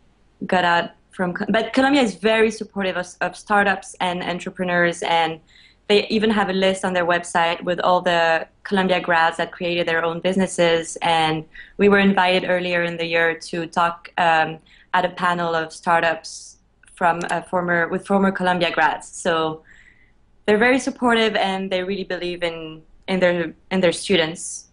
got 0.45 0.63
out 0.63 0.91
from. 1.11 1.35
But 1.49 1.73
Columbia 1.73 2.01
is 2.01 2.15
very 2.15 2.51
supportive 2.51 2.95
of, 2.95 3.07
of, 3.21 3.35
startups 3.35 3.95
and 3.99 4.23
entrepreneurs, 4.23 5.03
and 5.03 5.39
they 5.87 6.05
even 6.07 6.29
have 6.29 6.49
a 6.49 6.53
list 6.53 6.83
on 6.83 6.93
their 6.93 7.05
website 7.05 7.63
with 7.63 7.79
all 7.79 8.01
the 8.01 8.47
Columbia 8.63 8.99
grads 8.99 9.37
that 9.37 9.51
created 9.51 9.87
their 9.87 10.03
own 10.03 10.19
businesses, 10.19 10.97
and 11.01 11.45
we 11.77 11.87
were 11.87 11.99
invited 11.99 12.49
earlier 12.49 12.83
in 12.83 12.97
the 12.97 13.05
year 13.05 13.35
to 13.39 13.67
talk 13.67 14.11
um, 14.17 14.59
at 14.93 15.05
a 15.05 15.09
panel 15.09 15.55
of 15.55 15.71
startups 15.71 16.57
from 16.95 17.21
former 17.49 17.87
with 17.87 18.05
former 18.05 18.31
Columbia 18.31 18.71
grads. 18.71 19.07
So 19.07 19.63
they're 20.45 20.57
very 20.57 20.79
supportive 20.79 21.35
and 21.35 21.71
they 21.71 21.83
really 21.83 22.03
believe 22.03 22.43
in 22.43 22.81
in 23.07 23.19
their 23.19 23.53
in 23.71 23.79
their 23.81 23.91
students. 23.91 24.65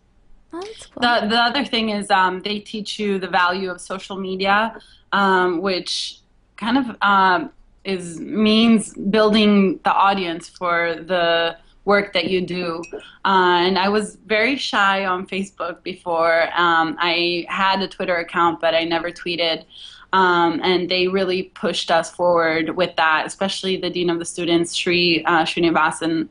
The 0.53 1.27
the 1.29 1.37
other 1.49 1.65
thing 1.65 1.91
is 1.91 2.11
um, 2.11 2.41
they 2.41 2.61
teach 2.61 2.99
you 2.99 3.19
the 3.19 3.29
value 3.29 3.71
of 3.71 3.81
social 3.81 4.17
media, 4.17 4.77
um, 5.13 5.61
which 5.61 6.19
kind 6.57 6.79
of 6.79 6.97
um, 7.03 7.51
is 7.85 8.21
means 8.21 8.95
building 8.95 9.81
the 9.85 9.93
audience 9.93 10.49
for 10.49 10.97
the 10.97 11.57
work 11.85 12.13
that 12.15 12.31
you 12.31 12.41
do. 12.41 12.83
Uh, 13.25 13.61
and 13.67 13.79
I 13.79 13.89
was 13.89 14.17
very 14.27 14.57
shy 14.57 15.05
on 15.05 15.27
Facebook 15.27 15.83
before. 15.83 16.45
Um, 16.55 16.97
I 16.99 17.47
had 17.49 17.83
a 17.83 17.89
Twitter 17.89 18.17
account, 18.17 18.61
but 18.61 18.75
I 18.75 18.85
never 18.85 19.11
tweeted. 19.11 19.65
Um, 20.13 20.61
and 20.63 20.89
they 20.89 21.09
really 21.09 21.45
pushed 21.55 21.91
us 21.91 22.11
forward 22.11 22.77
with 22.77 22.95
that, 22.97 23.27
especially 23.27 23.77
the 23.77 23.91
dean 23.91 24.11
of 24.11 24.19
the 24.19 24.25
students, 24.25 24.73
Sree 24.73 25.25
uh, 25.25 25.43
Sreenivasan. 25.43 26.29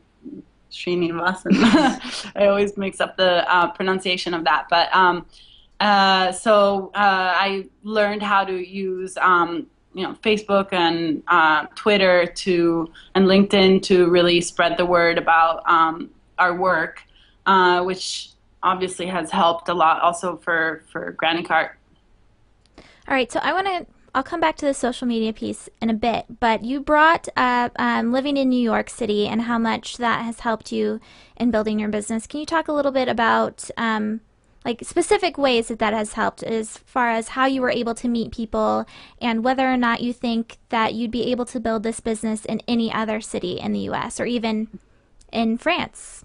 Sreenivasan. 0.72 2.32
I 2.34 2.46
always 2.46 2.76
mix 2.76 3.00
up 3.00 3.16
the 3.16 3.48
uh, 3.52 3.70
pronunciation 3.72 4.34
of 4.34 4.44
that, 4.44 4.66
but 4.70 4.92
um, 4.94 5.26
uh, 5.80 6.32
so 6.32 6.90
uh, 6.94 7.34
I 7.36 7.66
learned 7.82 8.22
how 8.22 8.44
to 8.44 8.56
use 8.56 9.16
um, 9.18 9.66
you 9.94 10.02
know 10.02 10.14
Facebook 10.22 10.72
and 10.72 11.22
uh, 11.28 11.66
Twitter 11.74 12.26
to 12.26 12.90
and 13.14 13.26
LinkedIn 13.26 13.82
to 13.84 14.10
really 14.10 14.40
spread 14.40 14.76
the 14.76 14.84
word 14.84 15.18
about 15.18 15.68
um, 15.68 16.10
our 16.38 16.54
work, 16.54 17.02
uh, 17.46 17.82
which 17.82 18.30
obviously 18.62 19.06
has 19.06 19.30
helped 19.30 19.68
a 19.68 19.74
lot 19.74 20.02
also 20.02 20.36
for 20.36 20.82
for 20.90 21.12
Granny 21.12 21.42
Cart. 21.42 21.78
All 22.76 23.14
right, 23.14 23.30
so 23.30 23.40
I 23.42 23.52
want 23.52 23.66
to. 23.66 23.86
I'll 24.16 24.22
come 24.22 24.38
back 24.38 24.54
to 24.58 24.66
the 24.66 24.74
social 24.74 25.08
media 25.08 25.32
piece 25.32 25.68
in 25.82 25.90
a 25.90 25.94
bit, 25.94 26.38
but 26.38 26.64
you 26.64 26.80
brought 26.80 27.26
up 27.36 27.72
um, 27.80 28.12
living 28.12 28.36
in 28.36 28.48
New 28.48 28.62
York 28.62 28.88
City 28.88 29.26
and 29.26 29.42
how 29.42 29.58
much 29.58 29.96
that 29.96 30.24
has 30.24 30.40
helped 30.40 30.70
you 30.70 31.00
in 31.36 31.50
building 31.50 31.80
your 31.80 31.88
business. 31.88 32.28
Can 32.28 32.38
you 32.38 32.46
talk 32.46 32.68
a 32.68 32.72
little 32.72 32.92
bit 32.92 33.08
about 33.08 33.68
um, 33.76 34.20
like 34.64 34.82
specific 34.82 35.36
ways 35.36 35.68
that 35.68 35.78
that 35.78 35.92
has 35.92 36.14
helped 36.14 36.42
as 36.42 36.78
far 36.78 37.10
as 37.10 37.28
how 37.28 37.46
you 37.46 37.60
were 37.60 37.70
able 37.70 37.94
to 37.94 38.08
meet 38.08 38.32
people 38.32 38.86
and 39.20 39.44
whether 39.44 39.70
or 39.70 39.76
not 39.76 40.00
you 40.00 40.12
think 40.12 40.58
that 40.70 40.94
you'd 40.94 41.10
be 41.10 41.30
able 41.30 41.44
to 41.44 41.60
build 41.60 41.82
this 41.82 42.00
business 42.00 42.44
in 42.44 42.60
any 42.66 42.92
other 42.92 43.20
city 43.20 43.60
in 43.60 43.72
the 43.72 43.80
US 43.90 44.18
or 44.18 44.24
even 44.24 44.78
in 45.30 45.58
France? 45.58 46.24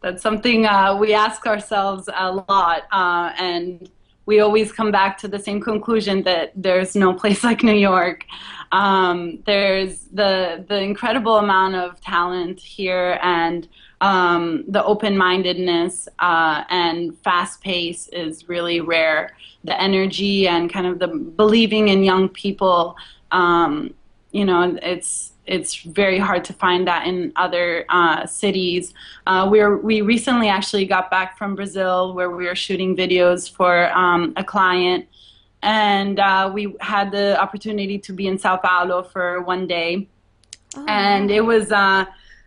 That's 0.00 0.22
something 0.22 0.66
uh, 0.66 0.96
we 0.96 1.12
ask 1.14 1.46
ourselves 1.46 2.08
a 2.14 2.32
lot, 2.32 2.84
uh, 2.92 3.32
and 3.38 3.90
we 4.24 4.40
always 4.40 4.72
come 4.72 4.90
back 4.90 5.18
to 5.18 5.28
the 5.28 5.38
same 5.38 5.60
conclusion 5.60 6.22
that 6.22 6.52
there's 6.54 6.94
no 6.94 7.12
place 7.20 7.42
like 7.42 7.62
New 7.62 7.74
York. 7.74 8.24
Um, 8.72 9.42
there's 9.46 10.00
the 10.12 10.64
the 10.68 10.80
incredible 10.80 11.38
amount 11.38 11.74
of 11.76 12.00
talent 12.00 12.60
here, 12.60 13.18
and 13.22 13.68
um, 14.00 14.64
the 14.68 14.84
open-mindedness 14.84 16.08
uh, 16.18 16.64
and 16.68 17.16
fast 17.20 17.62
pace 17.62 18.08
is 18.08 18.48
really 18.48 18.80
rare. 18.80 19.36
The 19.64 19.80
energy 19.80 20.46
and 20.46 20.72
kind 20.72 20.86
of 20.86 20.98
the 20.98 21.08
believing 21.08 21.88
in 21.88 22.04
young 22.04 22.28
people, 22.28 22.96
um, 23.32 23.94
you 24.32 24.44
know, 24.44 24.78
it's 24.82 25.32
it's 25.46 25.76
very 25.76 26.18
hard 26.18 26.44
to 26.44 26.52
find 26.52 26.86
that 26.88 27.06
in 27.06 27.32
other 27.36 27.84
uh, 27.88 28.26
cities. 28.26 28.92
Uh, 29.26 29.48
we 29.50 29.64
we 29.76 30.02
recently 30.02 30.48
actually 30.48 30.84
got 30.84 31.10
back 31.10 31.38
from 31.38 31.54
Brazil 31.54 32.14
where 32.14 32.30
we 32.30 32.46
were 32.46 32.54
shooting 32.54 32.96
videos 32.96 33.50
for 33.50 33.90
um, 33.96 34.32
a 34.36 34.44
client, 34.44 35.06
and 35.62 36.18
uh, 36.18 36.50
we 36.52 36.74
had 36.80 37.10
the 37.10 37.40
opportunity 37.40 37.98
to 37.98 38.12
be 38.12 38.26
in 38.26 38.38
Sao 38.38 38.56
Paulo 38.56 39.02
for 39.02 39.40
one 39.42 39.66
day, 39.66 40.06
oh. 40.76 40.84
and 40.88 41.30
it 41.30 41.40
was 41.40 41.72
uh, 41.72 42.04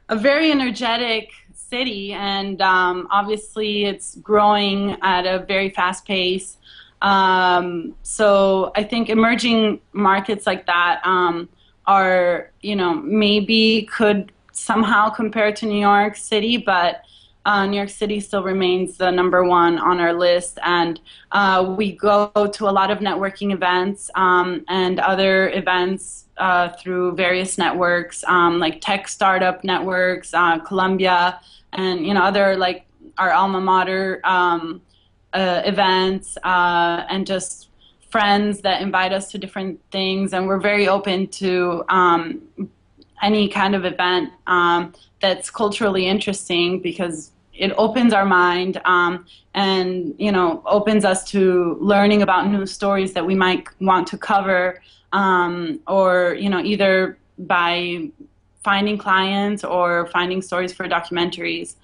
a 0.09 0.15
very 0.15 0.51
energetic 0.51 1.29
city, 1.53 2.13
and 2.13 2.61
um, 2.61 3.07
obviously 3.11 3.85
it's 3.85 4.15
growing 4.15 4.97
at 5.01 5.25
a 5.25 5.45
very 5.45 5.69
fast 5.69 6.05
pace. 6.05 6.57
Um, 7.01 7.95
so 8.03 8.71
I 8.75 8.83
think 8.83 9.09
emerging 9.09 9.79
markets 9.93 10.45
like 10.45 10.65
that 10.65 10.99
um, 11.05 11.47
are, 11.85 12.51
you 12.61 12.75
know, 12.75 12.93
maybe 12.95 13.87
could 13.91 14.31
somehow 14.51 15.09
compare 15.09 15.51
to 15.53 15.65
New 15.65 15.79
York 15.79 16.15
City, 16.17 16.57
but 16.57 17.03
uh, 17.45 17.65
New 17.65 17.77
York 17.77 17.89
City 17.89 18.19
still 18.19 18.43
remains 18.43 18.97
the 18.97 19.11
number 19.11 19.43
one 19.43 19.79
on 19.79 19.99
our 19.99 20.13
list, 20.13 20.59
and 20.63 20.99
uh, 21.31 21.73
we 21.77 21.93
go 21.93 22.29
to 22.53 22.69
a 22.69 22.71
lot 22.71 22.91
of 22.91 22.99
networking 22.99 23.53
events 23.53 24.11
um, 24.15 24.63
and 24.67 24.99
other 24.99 25.49
events 25.51 26.25
uh, 26.37 26.69
through 26.69 27.15
various 27.15 27.57
networks 27.57 28.23
um, 28.25 28.59
like 28.59 28.81
tech 28.81 29.07
startup 29.07 29.63
networks, 29.63 30.33
uh, 30.33 30.59
Columbia, 30.59 31.39
and 31.73 32.05
you 32.05 32.13
know 32.13 32.21
other 32.21 32.55
like 32.55 32.85
our 33.17 33.31
alma 33.31 33.61
mater 33.61 34.21
um, 34.23 34.81
uh, 35.33 35.61
events 35.65 36.37
uh, 36.43 37.05
and 37.09 37.25
just 37.25 37.69
friends 38.09 38.61
that 38.61 38.81
invite 38.81 39.13
us 39.13 39.31
to 39.31 39.37
different 39.37 39.79
things, 39.91 40.33
and 40.33 40.47
we're 40.47 40.59
very 40.59 40.87
open 40.87 41.27
to 41.27 41.83
um, 41.89 42.41
any 43.21 43.47
kind 43.47 43.75
of 43.75 43.85
event 43.85 44.31
um, 44.47 44.93
that's 45.21 45.49
culturally 45.49 46.07
interesting 46.07 46.79
because 46.79 47.31
it 47.53 47.73
opens 47.77 48.13
our 48.13 48.25
mind 48.25 48.79
um, 48.85 49.25
and 49.53 50.15
you 50.17 50.31
know 50.31 50.61
opens 50.65 51.03
us 51.03 51.23
to 51.29 51.77
learning 51.81 52.21
about 52.21 52.47
new 52.47 52.65
stories 52.65 53.13
that 53.13 53.25
we 53.25 53.35
might 53.35 53.67
want 53.81 54.07
to 54.07 54.17
cover 54.17 54.81
um, 55.11 55.79
or 55.87 56.35
you 56.39 56.49
know 56.49 56.59
either 56.59 57.17
by 57.39 58.09
finding 58.63 58.97
clients 58.97 59.63
or 59.63 60.07
finding 60.07 60.41
stories 60.41 60.73
for 60.73 60.87
documentaries. 60.87 61.75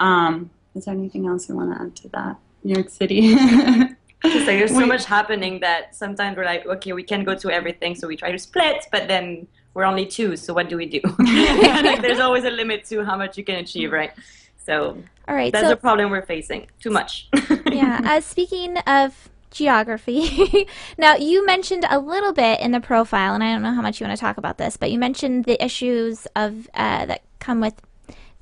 Um, 0.00 0.50
is 0.74 0.84
there 0.84 0.94
anything 0.94 1.26
else 1.26 1.48
you 1.48 1.56
want 1.56 1.74
to 1.74 1.82
add 1.82 1.96
to 1.96 2.08
that? 2.10 2.36
New 2.64 2.74
york 2.74 2.90
city. 2.90 3.34
Just 4.24 4.46
like 4.48 4.58
there's 4.58 4.74
so 4.74 4.84
much 4.84 5.04
happening 5.04 5.60
that 5.60 5.94
sometimes 5.94 6.36
we're 6.36 6.44
like, 6.44 6.66
okay, 6.66 6.92
we 6.92 7.04
can't 7.04 7.24
go 7.24 7.36
to 7.36 7.50
everything, 7.50 7.94
so 7.94 8.08
we 8.08 8.16
try 8.16 8.32
to 8.32 8.38
split, 8.38 8.84
but 8.90 9.06
then 9.06 9.46
we're 9.78 9.84
only 9.84 10.06
two, 10.06 10.36
so 10.36 10.52
what 10.52 10.68
do 10.68 10.76
we 10.76 10.86
do? 10.86 11.00
like, 11.18 12.02
there's 12.02 12.18
always 12.18 12.42
a 12.42 12.50
limit 12.50 12.84
to 12.86 13.04
how 13.04 13.16
much 13.16 13.38
you 13.38 13.44
can 13.44 13.54
achieve, 13.54 13.92
right? 13.92 14.10
So 14.56 15.00
all 15.28 15.36
right, 15.36 15.52
that's 15.52 15.68
so, 15.68 15.72
a 15.72 15.76
problem 15.76 16.10
we're 16.10 16.26
facing. 16.26 16.66
Too 16.80 16.90
much. 16.90 17.28
yeah. 17.66 18.00
Uh, 18.04 18.20
speaking 18.20 18.78
of 18.78 19.28
geography, 19.52 20.66
now 20.98 21.14
you 21.14 21.46
mentioned 21.46 21.86
a 21.88 22.00
little 22.00 22.32
bit 22.32 22.58
in 22.58 22.72
the 22.72 22.80
profile, 22.80 23.34
and 23.34 23.44
I 23.44 23.52
don't 23.52 23.62
know 23.62 23.72
how 23.72 23.80
much 23.80 24.00
you 24.00 24.06
want 24.06 24.18
to 24.18 24.20
talk 24.20 24.36
about 24.36 24.58
this, 24.58 24.76
but 24.76 24.90
you 24.90 24.98
mentioned 24.98 25.44
the 25.44 25.64
issues 25.64 26.26
of 26.34 26.68
uh, 26.74 27.06
that 27.06 27.22
come 27.38 27.60
with 27.60 27.80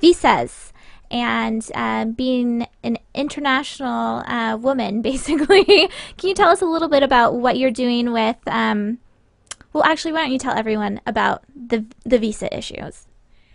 visas 0.01 0.73
and 1.11 1.71
uh, 1.75 2.07
being 2.07 2.67
an 2.83 2.97
international 3.15 4.21
uh, 4.27 4.57
woman, 4.57 5.03
basically. 5.03 5.65
Can 6.17 6.29
you 6.31 6.35
tell 6.35 6.49
us 6.49 6.63
a 6.63 6.67
little 6.67 6.89
bit 6.89 7.03
about 7.03 7.35
what 7.35 7.59
you're 7.59 7.71
doing 7.71 8.15
with? 8.15 8.39
Um, 8.47 9.01
well, 9.77 9.85
actually, 9.85 10.13
why 10.13 10.23
don't 10.23 10.33
you 10.33 10.39
tell 10.39 10.57
everyone 10.57 11.03
about 11.07 11.45
the 11.55 11.85
the 12.05 12.19
visa 12.19 12.49
issues, 12.57 13.07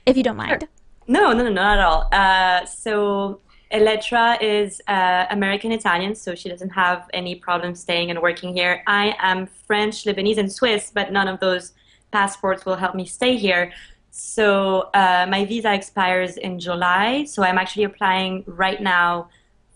if 0.05 0.15
you 0.15 0.21
don't 0.21 0.37
mind? 0.37 0.61
Sure. 0.61 0.69
No, 1.07 1.33
no, 1.33 1.43
no, 1.43 1.49
not 1.49 1.79
at 1.79 1.83
all. 1.83 2.07
Uh, 2.11 2.63
so 2.65 3.41
Elettra 3.71 4.37
is 4.39 4.81
uh, 4.87 5.25
American 5.31 5.71
Italian, 5.71 6.13
so 6.13 6.35
she 6.35 6.47
doesn't 6.47 6.69
have 6.69 7.09
any 7.11 7.33
problem 7.33 7.73
staying 7.73 8.11
and 8.11 8.21
working 8.21 8.53
here. 8.53 8.83
I 8.85 9.15
am 9.17 9.47
French, 9.65 10.03
Lebanese, 10.03 10.37
and 10.37 10.51
Swiss, 10.51 10.91
but 10.93 11.11
none 11.11 11.27
of 11.27 11.39
those 11.39 11.73
passports 12.11 12.67
will 12.67 12.75
help 12.75 12.93
me 12.93 13.05
stay 13.05 13.35
here. 13.35 13.73
So 14.11 14.91
uh, 14.93 15.25
my 15.27 15.43
visa 15.45 15.73
expires 15.73 16.37
in 16.37 16.59
July, 16.59 17.23
so 17.23 17.41
I'm 17.41 17.57
actually 17.57 17.85
applying 17.85 18.43
right 18.45 18.79
now 18.79 19.29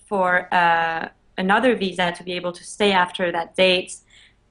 for 0.05 0.53
uh, 0.53 1.09
another 1.39 1.75
visa 1.75 2.11
to 2.11 2.23
be 2.23 2.33
able 2.33 2.51
to 2.51 2.63
stay 2.63 2.91
after 2.91 3.31
that 3.31 3.55
date. 3.55 3.95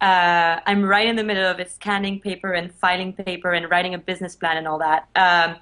Uh, 0.00 0.60
I'm 0.66 0.84
right 0.84 1.06
in 1.06 1.16
the 1.16 1.24
middle 1.24 1.44
of 1.44 1.60
it, 1.60 1.70
scanning 1.70 2.20
paper 2.20 2.52
and 2.52 2.72
filing 2.74 3.12
paper 3.12 3.52
and 3.52 3.70
writing 3.70 3.94
a 3.94 3.98
business 3.98 4.36
plan 4.36 4.56
and 4.56 4.68
all 4.68 4.78
that. 4.78 5.08
Um, 5.16 5.56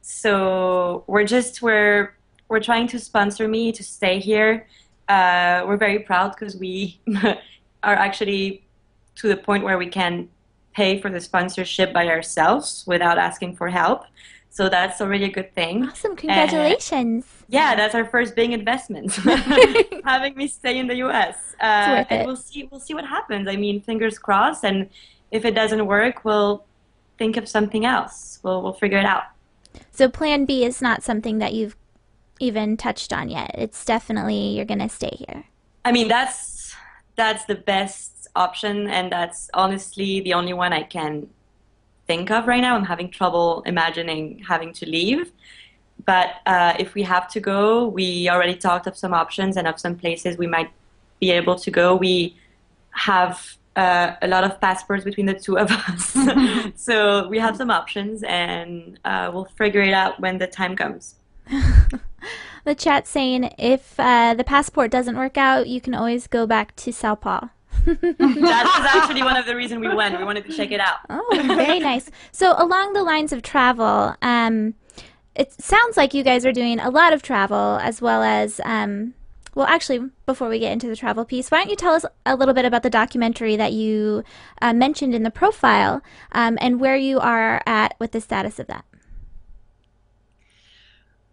so 0.00 1.04
we're 1.06 1.24
just 1.24 1.62
we're 1.62 2.14
we're 2.48 2.60
trying 2.60 2.86
to 2.88 2.98
sponsor 2.98 3.48
me 3.48 3.72
to 3.72 3.82
stay 3.82 4.18
here. 4.18 4.66
Uh, 5.08 5.64
we're 5.66 5.76
very 5.76 6.00
proud 6.00 6.34
because 6.34 6.56
we 6.56 7.00
are 7.82 7.94
actually 7.94 8.64
to 9.16 9.28
the 9.28 9.36
point 9.36 9.64
where 9.64 9.78
we 9.78 9.86
can 9.86 10.28
pay 10.74 11.00
for 11.00 11.10
the 11.10 11.20
sponsorship 11.20 11.92
by 11.92 12.08
ourselves 12.08 12.84
without 12.86 13.16
asking 13.16 13.56
for 13.56 13.68
help. 13.68 14.04
So 14.54 14.68
that's 14.68 15.00
already 15.00 15.24
a 15.24 15.30
good 15.30 15.52
thing. 15.52 15.84
Awesome! 15.84 16.14
Congratulations. 16.14 17.26
yeah, 17.48 17.74
that's 17.74 17.92
our 17.92 18.04
first 18.04 18.36
big 18.36 18.52
investment, 18.52 19.12
having 20.04 20.36
me 20.36 20.46
stay 20.46 20.78
in 20.78 20.86
the 20.86 20.94
U.S. 21.06 21.56
Uh, 21.60 22.04
and 22.08 22.24
we'll 22.24 22.36
see. 22.36 22.68
We'll 22.70 22.78
see 22.78 22.94
what 22.94 23.04
happens. 23.04 23.48
I 23.48 23.56
mean, 23.56 23.80
fingers 23.80 24.16
crossed. 24.16 24.64
And 24.64 24.88
if 25.32 25.44
it 25.44 25.56
doesn't 25.56 25.84
work, 25.84 26.24
we'll 26.24 26.64
think 27.18 27.36
of 27.36 27.48
something 27.48 27.84
else. 27.84 28.38
We'll 28.44 28.62
we'll 28.62 28.74
figure 28.74 28.98
it 28.98 29.04
out. 29.04 29.24
So 29.90 30.08
plan 30.08 30.44
B 30.44 30.64
is 30.64 30.80
not 30.80 31.02
something 31.02 31.38
that 31.38 31.52
you've 31.52 31.74
even 32.38 32.76
touched 32.76 33.12
on 33.12 33.30
yet. 33.30 33.50
It's 33.58 33.84
definitely 33.84 34.50
you're 34.50 34.64
going 34.64 34.78
to 34.78 34.88
stay 34.88 35.16
here. 35.18 35.46
I 35.84 35.90
mean, 35.90 36.06
that's 36.06 36.76
that's 37.16 37.44
the 37.46 37.56
best 37.56 38.28
option 38.36 38.88
and 38.88 39.10
that's 39.10 39.50
honestly 39.52 40.20
the 40.20 40.34
only 40.34 40.52
one 40.52 40.72
I 40.72 40.84
can 40.84 41.28
think 42.06 42.30
of 42.30 42.46
right 42.46 42.60
now. 42.60 42.76
I'm 42.76 42.84
having 42.84 43.10
trouble 43.10 43.62
imagining 43.66 44.42
having 44.46 44.72
to 44.74 44.86
leave. 44.86 45.32
But 46.04 46.36
uh, 46.46 46.74
if 46.78 46.94
we 46.94 47.02
have 47.02 47.28
to 47.28 47.40
go, 47.40 47.86
we 47.86 48.28
already 48.28 48.56
talked 48.56 48.86
of 48.86 48.96
some 48.96 49.14
options 49.14 49.56
and 49.56 49.66
of 49.66 49.78
some 49.78 49.96
places 49.96 50.36
we 50.36 50.46
might 50.46 50.70
be 51.20 51.30
able 51.30 51.56
to 51.56 51.70
go. 51.70 51.94
We 51.94 52.36
have 52.90 53.56
uh, 53.76 54.14
a 54.22 54.28
lot 54.28 54.44
of 54.44 54.60
passports 54.60 55.04
between 55.04 55.26
the 55.26 55.34
two 55.34 55.58
of 55.58 55.70
us. 55.70 56.16
so 56.76 57.28
we 57.28 57.38
have 57.38 57.56
some 57.56 57.70
options, 57.70 58.22
and 58.24 58.98
uh, 59.04 59.30
we'll 59.32 59.46
figure 59.56 59.82
it 59.82 59.92
out 59.92 60.20
when 60.20 60.38
the 60.38 60.46
time 60.46 60.76
comes. 60.76 61.16
the 62.64 62.74
chat 62.74 63.06
saying 63.06 63.52
if 63.58 63.98
uh, 63.98 64.34
the 64.34 64.44
passport 64.44 64.90
doesn't 64.90 65.16
work 65.16 65.36
out, 65.36 65.68
you 65.68 65.80
can 65.80 65.94
always 65.94 66.26
go 66.26 66.46
back 66.46 66.74
to 66.76 66.92
Sao 66.92 67.14
Paulo. 67.14 67.50
that 67.84 68.18
was 68.18 68.94
actually 68.94 69.22
one 69.22 69.36
of 69.36 69.46
the 69.46 69.56
reasons 69.56 69.80
we 69.80 69.94
went. 69.94 70.18
We 70.18 70.24
wanted 70.24 70.46
to 70.46 70.56
check 70.56 70.70
it 70.70 70.80
out. 70.80 70.98
Oh, 71.10 71.42
very 71.46 71.80
nice. 71.80 72.10
So 72.32 72.54
along 72.56 72.92
the 72.92 73.02
lines 73.02 73.32
of 73.32 73.42
travel, 73.42 74.14
um, 74.22 74.74
it 75.34 75.52
sounds 75.60 75.96
like 75.96 76.14
you 76.14 76.22
guys 76.22 76.46
are 76.46 76.52
doing 76.52 76.78
a 76.78 76.90
lot 76.90 77.12
of 77.12 77.22
travel 77.22 77.78
as 77.82 78.00
well 78.00 78.22
as 78.22 78.60
um, 78.64 79.14
well 79.54 79.66
actually 79.66 80.10
before 80.26 80.48
we 80.48 80.58
get 80.58 80.72
into 80.72 80.86
the 80.86 80.96
travel 80.96 81.24
piece 81.24 81.50
why 81.50 81.58
don't 81.58 81.70
you 81.70 81.76
tell 81.76 81.94
us 81.94 82.04
a 82.26 82.36
little 82.36 82.54
bit 82.54 82.64
about 82.64 82.82
the 82.82 82.90
documentary 82.90 83.56
that 83.56 83.72
you 83.72 84.22
uh, 84.62 84.72
mentioned 84.72 85.14
in 85.14 85.22
the 85.22 85.30
profile 85.30 86.02
um, 86.32 86.58
and 86.60 86.80
where 86.80 86.96
you 86.96 87.18
are 87.18 87.60
at 87.66 87.94
with 87.98 88.12
the 88.12 88.20
status 88.20 88.58
of 88.58 88.66
that 88.66 88.84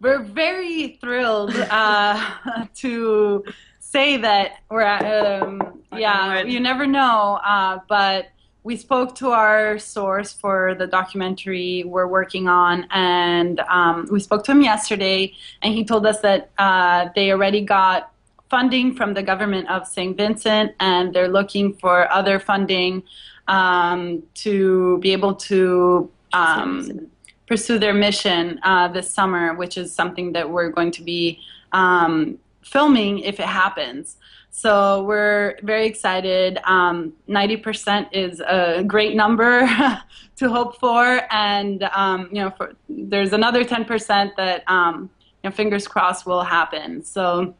we're 0.00 0.22
very 0.22 0.98
thrilled 1.00 1.54
uh, 1.70 2.66
to 2.74 3.44
say 3.78 4.16
that 4.16 4.62
we're 4.70 4.80
at, 4.80 5.42
um, 5.42 5.71
yeah 5.96 6.42
you 6.42 6.60
never 6.60 6.86
know 6.86 7.40
uh, 7.44 7.78
but 7.88 8.28
we 8.64 8.76
spoke 8.76 9.14
to 9.16 9.30
our 9.30 9.78
source 9.78 10.32
for 10.32 10.74
the 10.74 10.86
documentary 10.86 11.82
we're 11.84 12.06
working 12.06 12.46
on, 12.48 12.86
and 12.90 13.60
um, 13.60 14.06
we 14.10 14.20
spoke 14.20 14.44
to 14.44 14.52
him 14.52 14.62
yesterday, 14.62 15.32
and 15.62 15.74
he 15.74 15.84
told 15.84 16.06
us 16.06 16.20
that 16.20 16.50
uh, 16.58 17.08
they 17.14 17.32
already 17.32 17.60
got 17.60 18.12
funding 18.48 18.94
from 18.94 19.14
the 19.14 19.22
government 19.22 19.68
of 19.68 19.86
St. 19.86 20.16
Vincent, 20.16 20.72
and 20.78 21.12
they're 21.12 21.28
looking 21.28 21.72
for 21.74 22.10
other 22.12 22.38
funding 22.38 23.02
um, 23.48 24.22
to 24.34 24.98
be 24.98 25.12
able 25.12 25.34
to 25.34 26.10
um, 26.32 27.08
pursue 27.48 27.78
their 27.78 27.94
mission 27.94 28.60
uh, 28.62 28.86
this 28.88 29.10
summer, 29.10 29.54
which 29.54 29.76
is 29.76 29.92
something 29.92 30.32
that 30.32 30.48
we're 30.48 30.68
going 30.68 30.92
to 30.92 31.02
be 31.02 31.40
um, 31.72 32.38
filming 32.62 33.18
if 33.20 33.40
it 33.40 33.46
happens. 33.46 34.18
So 34.54 35.02
we're 35.04 35.56
very 35.62 35.86
excited. 35.86 36.58
Um, 36.64 37.14
90% 37.26 38.08
is 38.12 38.40
a 38.40 38.84
great 38.86 39.16
number 39.16 39.60
to 40.36 40.48
hope 40.48 40.78
for, 40.78 41.22
and 41.30 41.82
um, 41.84 42.28
you 42.30 42.42
know, 42.42 42.50
for, 42.50 42.74
there's 42.86 43.32
another 43.32 43.64
10% 43.64 44.36
that 44.36 44.62
um, 44.70 45.08
you 45.42 45.48
know, 45.48 45.56
fingers 45.56 45.88
crossed 45.88 46.26
will 46.26 46.42
happen. 46.42 47.02
So 47.02 47.54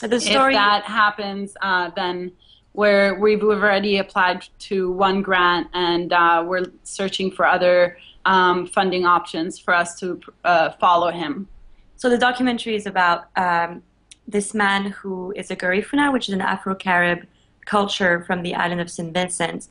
the 0.00 0.20
story 0.20 0.54
if 0.54 0.58
that 0.58 0.84
happens, 0.84 1.56
uh, 1.62 1.90
then 1.96 2.30
where 2.72 3.18
we've, 3.18 3.42
we've 3.42 3.58
already 3.58 3.98
applied 3.98 4.46
to 4.60 4.92
one 4.92 5.22
grant, 5.22 5.66
and 5.74 6.12
uh, 6.12 6.44
we're 6.46 6.66
searching 6.84 7.32
for 7.32 7.44
other 7.44 7.98
um, 8.24 8.66
funding 8.68 9.04
options 9.04 9.58
for 9.58 9.74
us 9.74 9.98
to 9.98 10.20
uh, 10.44 10.70
follow 10.78 11.10
him. 11.10 11.48
So 11.96 12.08
the 12.08 12.18
documentary 12.18 12.76
is 12.76 12.86
about 12.86 13.24
um, 13.36 13.82
this 14.28 14.54
man 14.54 14.86
who 14.86 15.32
is 15.36 15.50
a 15.50 15.56
Garifuna, 15.56 16.12
which 16.12 16.28
is 16.28 16.34
an 16.34 16.40
Afro-Carib 16.40 17.26
culture 17.64 18.24
from 18.24 18.42
the 18.42 18.54
island 18.54 18.80
of 18.80 18.90
St. 18.90 19.12
Vincent 19.12 19.68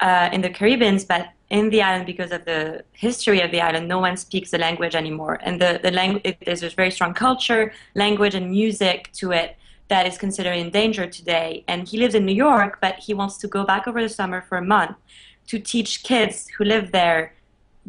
uh, 0.00 0.28
in 0.32 0.40
the 0.42 0.50
Caribbean, 0.50 0.98
but 1.08 1.30
in 1.50 1.70
the 1.70 1.82
island, 1.82 2.06
because 2.06 2.30
of 2.30 2.44
the 2.44 2.84
history 2.92 3.40
of 3.40 3.50
the 3.50 3.60
island, 3.60 3.88
no 3.88 3.98
one 3.98 4.16
speaks 4.16 4.50
the 4.50 4.58
language 4.58 4.94
anymore. 4.94 5.38
And 5.42 5.60
the, 5.60 5.80
the 5.82 5.90
language, 5.90 6.36
there's 6.44 6.62
a 6.62 6.68
very 6.70 6.90
strong 6.90 7.14
culture, 7.14 7.72
language, 7.94 8.34
and 8.34 8.50
music 8.50 9.10
to 9.14 9.32
it 9.32 9.56
that 9.88 10.06
is 10.06 10.18
considered 10.18 10.52
endangered 10.52 11.12
today. 11.12 11.64
And 11.66 11.88
he 11.88 11.96
lives 11.96 12.14
in 12.14 12.26
New 12.26 12.34
York, 12.34 12.78
but 12.82 12.96
he 12.96 13.14
wants 13.14 13.38
to 13.38 13.48
go 13.48 13.64
back 13.64 13.88
over 13.88 14.02
the 14.02 14.08
summer 14.10 14.42
for 14.42 14.58
a 14.58 14.64
month 14.64 14.96
to 15.46 15.58
teach 15.58 16.02
kids 16.02 16.46
who 16.48 16.64
live 16.64 16.92
there 16.92 17.32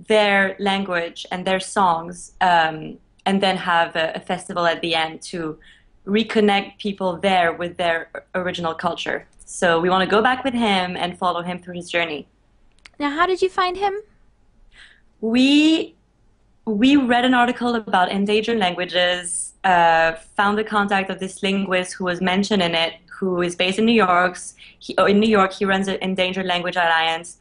their 0.07 0.55
language 0.59 1.25
and 1.29 1.45
their 1.45 1.59
songs, 1.59 2.31
um, 2.39 2.97
and 3.25 3.41
then 3.41 3.57
have 3.57 3.97
a, 3.97 4.13
a 4.15 4.19
festival 4.21 4.65
at 4.65 4.79
the 4.79 4.95
end 4.95 5.21
to 5.21 5.59
reconnect 6.09 6.77
people 6.79 7.17
there 7.17 7.53
with 7.53 7.77
their 7.77 8.09
original 8.35 8.73
culture. 8.73 9.27
So 9.45 9.79
we 9.79 9.89
want 9.89 10.03
to 10.07 10.09
go 10.09 10.21
back 10.21 10.43
with 10.43 10.53
him 10.53 10.97
and 10.97 11.17
follow 11.17 11.41
him 11.41 11.59
through 11.59 11.75
his 11.75 11.89
journey. 11.89 12.27
Now, 12.99 13.11
how 13.11 13.25
did 13.25 13.41
you 13.41 13.49
find 13.49 13.77
him? 13.77 13.93
We 15.21 15.95
we 16.65 16.95
read 16.97 17.25
an 17.25 17.33
article 17.33 17.73
about 17.75 18.11
endangered 18.11 18.59
languages, 18.59 19.53
uh, 19.63 20.13
found 20.37 20.57
the 20.57 20.63
contact 20.63 21.09
of 21.09 21.19
this 21.19 21.41
linguist 21.41 21.93
who 21.93 22.05
was 22.05 22.21
mentioned 22.21 22.61
in 22.61 22.75
it, 22.75 22.93
who 23.07 23.41
is 23.41 23.55
based 23.55 23.79
in 23.79 23.85
New 23.85 23.99
York. 24.07 24.37
He, 24.77 24.93
oh, 24.97 25.05
in 25.05 25.19
New 25.19 25.29
York, 25.29 25.51
he 25.53 25.65
runs 25.65 25.87
an 25.87 25.97
Endangered 26.01 26.45
Language 26.45 26.75
Alliance. 26.75 27.37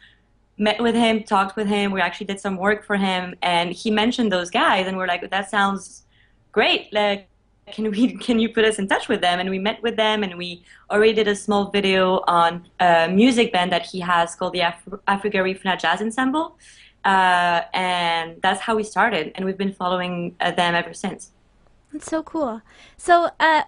Met 0.57 0.83
with 0.83 0.95
him, 0.95 1.23
talked 1.23 1.57
with 1.57 1.69
him. 1.69 1.93
We 1.93 2.01
actually 2.01 2.27
did 2.27 2.41
some 2.41 2.57
work 2.57 2.85
for 2.85 2.97
him, 2.97 3.35
and 3.43 3.71
he 3.73 3.91
mentioned 3.91 4.33
those 4.33 4.51
guys, 4.51 4.87
and 4.87 4.97
we're 4.97 5.07
like, 5.07 5.29
that 5.31 5.51
sounds 5.51 6.05
great. 6.53 6.93
Like 6.93 7.29
can 7.73 7.91
we 7.91 8.17
can 8.27 8.39
you 8.39 8.49
put 8.49 8.65
us 8.65 8.79
in 8.79 8.89
touch 8.89 9.09
with 9.09 9.21
them? 9.21 9.41
And 9.41 9.49
we 9.51 9.59
met 9.59 9.83
with 9.83 9.97
them 9.97 10.23
and 10.23 10.37
we 10.37 10.65
already 10.91 11.13
did 11.13 11.29
a 11.29 11.37
small 11.37 11.71
video 11.71 12.23
on 12.27 12.69
a 12.81 13.09
music 13.09 13.53
band 13.53 13.73
that 13.73 13.87
he 13.87 14.01
has 14.01 14.35
called 14.35 14.53
the 14.53 14.61
Af- 14.61 15.01
Afro-Garifuna 15.07 15.79
Jazz 15.79 16.01
Ensemble. 16.01 16.57
Uh, 17.05 17.63
and 17.75 18.43
that's 18.43 18.61
how 18.61 18.75
we 18.77 18.83
started 18.83 19.33
and 19.35 19.45
we've 19.45 19.57
been 19.57 19.73
following 19.73 20.35
uh, 20.41 20.51
them 20.51 20.75
ever 20.75 20.93
since. 20.93 21.31
That's 21.93 22.07
so 22.07 22.23
cool. 22.23 22.61
So 22.97 23.31
uh, 23.41 23.63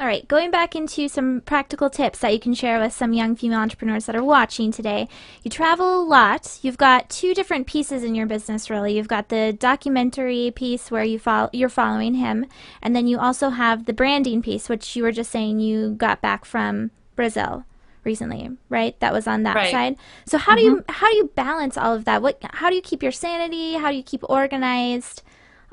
all 0.00 0.06
right, 0.08 0.26
going 0.26 0.50
back 0.50 0.74
into 0.74 1.08
some 1.08 1.40
practical 1.42 1.88
tips 1.88 2.18
that 2.18 2.32
you 2.32 2.40
can 2.40 2.52
share 2.52 2.80
with 2.80 2.92
some 2.92 3.12
young 3.12 3.36
female 3.36 3.60
entrepreneurs 3.60 4.06
that 4.06 4.16
are 4.16 4.24
watching 4.24 4.72
today. 4.72 5.08
You 5.44 5.50
travel 5.52 6.02
a 6.02 6.04
lot. 6.04 6.58
You've 6.62 6.76
got 6.76 7.08
two 7.08 7.32
different 7.32 7.68
pieces 7.68 8.02
in 8.02 8.16
your 8.16 8.26
business, 8.26 8.68
really. 8.68 8.96
You've 8.96 9.06
got 9.06 9.28
the 9.28 9.52
documentary 9.52 10.52
piece 10.54 10.90
where 10.90 11.04
you 11.04 11.20
follow, 11.20 11.48
you're 11.52 11.68
following 11.68 12.14
him, 12.14 12.46
and 12.82 12.96
then 12.96 13.06
you 13.06 13.20
also 13.20 13.50
have 13.50 13.86
the 13.86 13.92
branding 13.92 14.42
piece, 14.42 14.68
which 14.68 14.96
you 14.96 15.04
were 15.04 15.12
just 15.12 15.30
saying 15.30 15.60
you 15.60 15.90
got 15.90 16.20
back 16.20 16.44
from 16.44 16.90
Brazil 17.14 17.64
recently, 18.02 18.50
right? 18.68 18.98
That 18.98 19.12
was 19.12 19.28
on 19.28 19.44
that 19.44 19.54
right. 19.54 19.70
side. 19.70 19.96
So 20.26 20.38
how 20.38 20.52
mm-hmm. 20.52 20.58
do 20.58 20.64
you 20.64 20.76
mm-hmm. 20.76 20.92
how 20.92 21.08
do 21.08 21.16
you 21.16 21.30
balance 21.36 21.78
all 21.78 21.94
of 21.94 22.04
that? 22.04 22.20
What 22.20 22.38
how 22.50 22.68
do 22.68 22.74
you 22.74 22.82
keep 22.82 23.02
your 23.02 23.12
sanity? 23.12 23.74
How 23.74 23.90
do 23.90 23.96
you 23.96 24.02
keep 24.02 24.28
organized? 24.28 25.22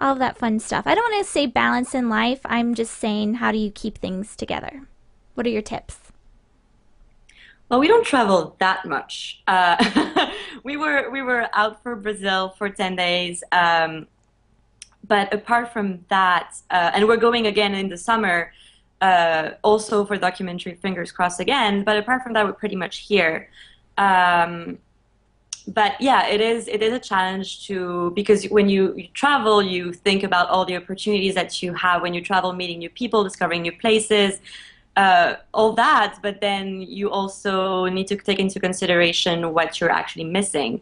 All 0.01 0.13
of 0.13 0.19
that 0.19 0.37
fun 0.37 0.59
stuff. 0.59 0.87
I 0.87 0.95
don't 0.95 1.11
want 1.11 1.25
to 1.25 1.31
say 1.31 1.45
balance 1.45 1.93
in 1.93 2.09
life. 2.09 2.41
I'm 2.45 2.73
just 2.73 2.93
saying, 2.95 3.35
how 3.35 3.51
do 3.51 3.57
you 3.57 3.71
keep 3.71 3.97
things 3.97 4.35
together? 4.35 4.87
What 5.35 5.45
are 5.45 5.49
your 5.49 5.61
tips? 5.61 5.99
Well, 7.69 7.79
we 7.79 7.87
don't 7.87 8.05
travel 8.05 8.55
that 8.59 8.85
much. 8.85 9.41
Uh, 9.47 10.31
we 10.63 10.75
were 10.75 11.09
we 11.09 11.21
were 11.21 11.47
out 11.53 11.81
for 11.81 11.95
Brazil 11.95 12.53
for 12.57 12.69
ten 12.69 12.97
days, 12.97 13.45
um, 13.53 14.07
but 15.07 15.33
apart 15.33 15.71
from 15.71 16.03
that, 16.09 16.53
uh, 16.69 16.91
and 16.93 17.07
we're 17.07 17.15
going 17.15 17.47
again 17.47 17.73
in 17.73 17.87
the 17.87 17.97
summer, 17.97 18.51
uh, 18.99 19.51
also 19.63 20.03
for 20.03 20.17
documentary. 20.17 20.75
Fingers 20.75 21.13
crossed 21.13 21.39
again. 21.39 21.85
But 21.85 21.95
apart 21.95 22.23
from 22.23 22.33
that, 22.33 22.45
we're 22.45 22.51
pretty 22.51 22.75
much 22.75 22.97
here. 22.97 23.49
Um, 23.97 24.77
but 25.67 25.99
yeah, 25.99 26.27
it 26.27 26.41
is 26.41 26.67
it 26.67 26.81
is 26.81 26.93
a 26.93 26.99
challenge 26.99 27.67
to 27.67 28.11
because 28.15 28.45
when 28.45 28.67
you, 28.69 28.93
you, 28.95 29.07
travel, 29.13 29.61
you 29.61 29.93
think 29.93 30.23
about 30.23 30.49
all 30.49 30.65
the 30.65 30.75
opportunities 30.75 31.35
that 31.35 31.61
you 31.61 31.73
have 31.73 32.01
when 32.01 32.13
you 32.13 32.21
travel, 32.21 32.53
meeting 32.53 32.79
new 32.79 32.89
people, 32.89 33.23
discovering 33.23 33.61
new 33.61 33.71
places, 33.71 34.39
uh, 34.97 35.35
all 35.53 35.73
that. 35.73 36.17
But 36.21 36.41
then 36.41 36.81
you 36.81 37.11
also 37.11 37.85
need 37.85 38.07
to 38.07 38.15
take 38.15 38.39
into 38.39 38.59
consideration 38.59 39.53
what 39.53 39.79
you're 39.79 39.91
actually 39.91 40.25
missing. 40.25 40.81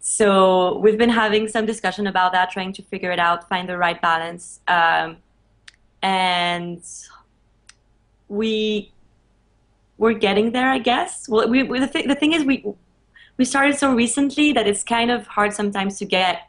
So 0.00 0.78
we've 0.78 0.96
been 0.96 1.10
having 1.10 1.48
some 1.48 1.66
discussion 1.66 2.06
about 2.06 2.32
that, 2.32 2.50
trying 2.50 2.72
to 2.74 2.82
figure 2.82 3.10
it 3.10 3.18
out, 3.18 3.48
find 3.48 3.68
the 3.68 3.76
right 3.76 4.00
balance, 4.00 4.60
um, 4.66 5.18
and 6.02 6.82
we 8.28 8.92
we're 9.98 10.14
getting 10.14 10.52
there, 10.52 10.70
I 10.70 10.78
guess. 10.78 11.28
Well, 11.28 11.46
we, 11.48 11.62
we 11.62 11.78
the, 11.80 11.86
th- 11.86 12.06
the 12.06 12.14
thing 12.14 12.32
is 12.32 12.44
we 12.44 12.64
we 13.40 13.46
started 13.46 13.74
so 13.78 13.94
recently 13.94 14.52
that 14.52 14.66
it's 14.66 14.84
kind 14.84 15.10
of 15.10 15.26
hard 15.26 15.54
sometimes 15.54 15.96
to 15.96 16.04
get 16.04 16.42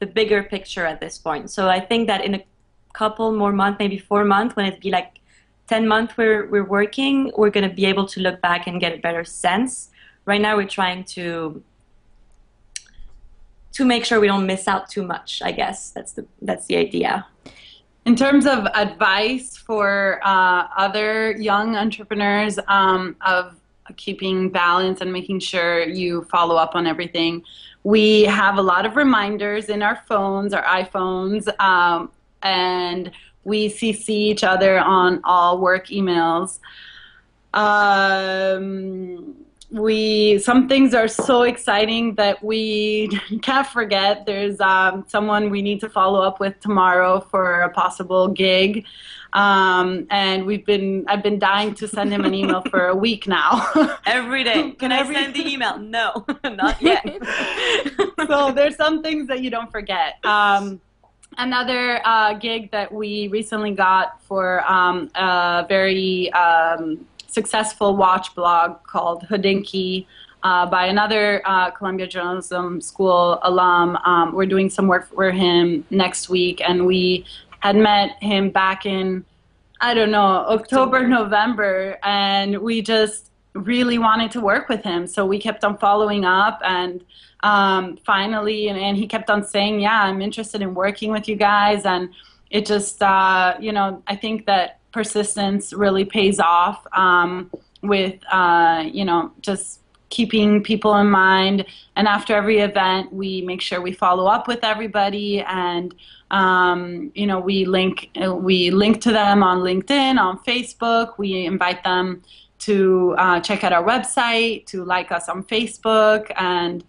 the 0.00 0.06
bigger 0.06 0.42
picture 0.42 0.84
at 0.84 1.00
this 1.00 1.16
point. 1.16 1.50
So 1.50 1.70
I 1.70 1.80
think 1.80 2.08
that 2.08 2.22
in 2.22 2.34
a 2.34 2.44
couple 2.92 3.32
more 3.32 3.52
months, 3.52 3.78
maybe 3.78 3.96
four 3.96 4.22
months, 4.22 4.54
when 4.54 4.66
it 4.66 4.78
be 4.78 4.90
like 4.90 5.20
10 5.68 5.88
months 5.88 6.14
we're, 6.18 6.46
we're 6.50 6.68
working, 6.78 7.32
we're 7.38 7.48
going 7.48 7.66
to 7.66 7.74
be 7.74 7.86
able 7.86 8.06
to 8.08 8.20
look 8.20 8.42
back 8.42 8.66
and 8.66 8.78
get 8.78 8.92
a 8.92 8.98
better 8.98 9.24
sense. 9.24 9.88
Right 10.26 10.38
now 10.38 10.56
we're 10.56 10.68
trying 10.68 11.04
to 11.16 11.62
to 13.72 13.84
make 13.86 14.04
sure 14.04 14.20
we 14.20 14.26
don't 14.26 14.46
miss 14.46 14.68
out 14.68 14.90
too 14.90 15.04
much, 15.06 15.40
I 15.42 15.52
guess. 15.52 15.90
That's 15.90 16.12
the 16.12 16.26
that's 16.42 16.66
the 16.66 16.76
idea. 16.76 17.26
In 18.04 18.14
terms 18.14 18.44
of 18.44 18.66
advice 18.74 19.56
for 19.56 20.20
uh, 20.22 20.68
other 20.76 21.32
young 21.32 21.76
entrepreneurs 21.76 22.58
um, 22.68 23.16
of 23.24 23.56
keeping 23.96 24.50
balance 24.50 25.00
and 25.00 25.12
making 25.12 25.40
sure 25.40 25.82
you 25.86 26.22
follow 26.24 26.56
up 26.56 26.74
on 26.74 26.86
everything. 26.86 27.42
We 27.84 28.24
have 28.24 28.58
a 28.58 28.62
lot 28.62 28.84
of 28.86 28.96
reminders 28.96 29.68
in 29.68 29.82
our 29.82 30.02
phones, 30.08 30.52
our 30.52 30.64
iPhones, 30.64 31.48
um, 31.60 32.10
and 32.42 33.10
we 33.44 33.68
CC 33.68 34.08
each 34.08 34.44
other 34.44 34.78
on 34.78 35.20
all 35.24 35.58
work 35.60 35.86
emails. 35.88 36.58
Um, 37.54 39.36
we 39.70 40.38
some 40.38 40.68
things 40.68 40.94
are 40.94 41.08
so 41.08 41.42
exciting 41.42 42.14
that 42.14 42.42
we 42.42 43.08
can't 43.42 43.66
forget. 43.66 44.26
There's 44.26 44.60
um, 44.60 45.04
someone 45.08 45.50
we 45.50 45.62
need 45.62 45.80
to 45.80 45.88
follow 45.88 46.22
up 46.22 46.40
with 46.40 46.58
tomorrow 46.60 47.20
for 47.20 47.62
a 47.62 47.70
possible 47.70 48.28
gig, 48.28 48.84
um, 49.32 50.06
and 50.10 50.46
we've 50.46 50.64
been 50.64 51.04
I've 51.08 51.22
been 51.22 51.38
dying 51.38 51.74
to 51.74 51.88
send 51.88 52.12
him 52.12 52.24
an 52.24 52.34
email 52.34 52.62
for 52.70 52.86
a 52.86 52.94
week 52.94 53.26
now. 53.26 53.98
Every 54.06 54.44
day. 54.44 54.70
Can 54.78 54.92
Every... 54.92 55.16
I 55.16 55.24
send 55.24 55.34
the 55.34 55.48
email? 55.52 55.78
No, 55.78 56.24
not 56.44 56.80
yet. 56.80 57.04
so 58.26 58.52
there's 58.52 58.76
some 58.76 59.02
things 59.02 59.28
that 59.28 59.40
you 59.40 59.50
don't 59.50 59.70
forget. 59.70 60.24
Um, 60.24 60.80
another 61.38 62.00
uh, 62.04 62.34
gig 62.34 62.70
that 62.70 62.92
we 62.92 63.28
recently 63.28 63.72
got 63.72 64.22
for 64.22 64.64
um, 64.70 65.10
a 65.14 65.66
very 65.68 66.32
um, 66.32 67.06
successful 67.26 67.96
watch 67.96 68.34
blog 68.34 68.82
called 68.84 69.24
Hodinkee. 69.24 70.06
Uh, 70.42 70.64
by 70.64 70.86
another 70.86 71.42
uh, 71.44 71.72
Columbia 71.72 72.06
Journalism 72.06 72.80
School 72.80 73.40
alum. 73.42 73.96
Um, 74.04 74.32
we're 74.32 74.46
doing 74.46 74.70
some 74.70 74.86
work 74.86 75.08
for 75.08 75.32
him 75.32 75.84
next 75.90 76.28
week, 76.28 76.60
and 76.60 76.86
we 76.86 77.24
had 77.60 77.76
met 77.76 78.22
him 78.22 78.50
back 78.50 78.86
in, 78.86 79.24
I 79.80 79.94
don't 79.94 80.10
know, 80.10 80.44
October, 80.48 81.06
November, 81.06 81.98
and 82.02 82.58
we 82.58 82.82
just 82.82 83.30
really 83.54 83.98
wanted 83.98 84.30
to 84.32 84.40
work 84.40 84.68
with 84.68 84.82
him. 84.82 85.06
So 85.06 85.24
we 85.24 85.38
kept 85.38 85.64
on 85.64 85.78
following 85.78 86.24
up, 86.24 86.60
and 86.64 87.04
um, 87.42 87.98
finally, 88.04 88.68
and, 88.68 88.78
and, 88.78 88.96
he 88.96 89.06
kept 89.06 89.30
on 89.30 89.44
saying, 89.44 89.80
"Yeah, 89.80 90.02
I'm 90.02 90.20
interested 90.20 90.62
in 90.62 90.74
working 90.74 91.10
with 91.10 91.28
you 91.28 91.36
guys." 91.36 91.84
And 91.84 92.10
it 92.50 92.66
just, 92.66 93.02
uh, 93.02 93.56
you 93.60 93.72
know, 93.72 94.02
I 94.06 94.16
think 94.16 94.46
that 94.46 94.80
persistence 94.96 95.74
really 95.74 96.06
pays 96.06 96.40
off 96.40 96.86
um, 96.92 97.50
with 97.82 98.18
uh, 98.32 98.82
you 98.90 99.04
know 99.04 99.30
just 99.40 99.80
keeping 100.08 100.62
people 100.62 100.96
in 100.96 101.10
mind 101.10 101.66
and 101.96 102.06
after 102.06 102.34
every 102.34 102.60
event 102.60 103.12
we 103.12 103.42
make 103.42 103.60
sure 103.60 103.80
we 103.80 103.92
follow 103.92 104.26
up 104.26 104.46
with 104.46 104.60
everybody 104.62 105.40
and 105.40 105.94
um, 106.30 107.10
you 107.14 107.26
know 107.26 107.38
we 107.38 107.64
link 107.64 108.10
we 108.40 108.70
link 108.70 109.00
to 109.00 109.12
them 109.12 109.42
on 109.42 109.58
linkedin 109.58 110.18
on 110.18 110.38
facebook 110.40 111.18
we 111.18 111.46
invite 111.46 111.82
them 111.84 112.22
to 112.58 113.14
uh, 113.18 113.38
check 113.40 113.62
out 113.64 113.72
our 113.72 113.84
website 113.84 114.66
to 114.66 114.84
like 114.84 115.12
us 115.12 115.28
on 115.28 115.42
facebook 115.44 116.30
and 116.36 116.84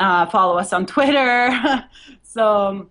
uh, 0.00 0.26
follow 0.26 0.58
us 0.58 0.72
on 0.72 0.84
twitter 0.84 1.50
so 2.22 2.88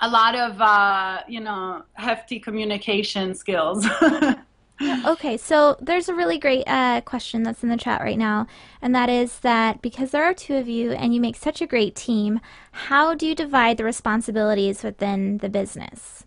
a 0.00 0.08
lot 0.08 0.34
of 0.34 0.60
uh, 0.60 1.20
you 1.28 1.40
know 1.40 1.82
hefty 1.94 2.38
communication 2.38 3.34
skills. 3.34 3.86
okay, 4.82 5.36
so 5.36 5.76
there's 5.80 6.08
a 6.08 6.14
really 6.14 6.38
great 6.38 6.64
uh, 6.66 7.00
question 7.02 7.42
that's 7.42 7.62
in 7.62 7.68
the 7.68 7.76
chat 7.76 8.00
right 8.00 8.18
now, 8.18 8.46
and 8.82 8.94
that 8.94 9.08
is 9.08 9.38
that 9.40 9.80
because 9.82 10.10
there 10.10 10.24
are 10.24 10.34
two 10.34 10.56
of 10.56 10.68
you 10.68 10.92
and 10.92 11.14
you 11.14 11.20
make 11.20 11.36
such 11.36 11.60
a 11.62 11.66
great 11.66 11.94
team, 11.94 12.40
how 12.72 13.14
do 13.14 13.26
you 13.26 13.34
divide 13.34 13.76
the 13.76 13.84
responsibilities 13.84 14.82
within 14.82 15.38
the 15.38 15.48
business? 15.48 16.24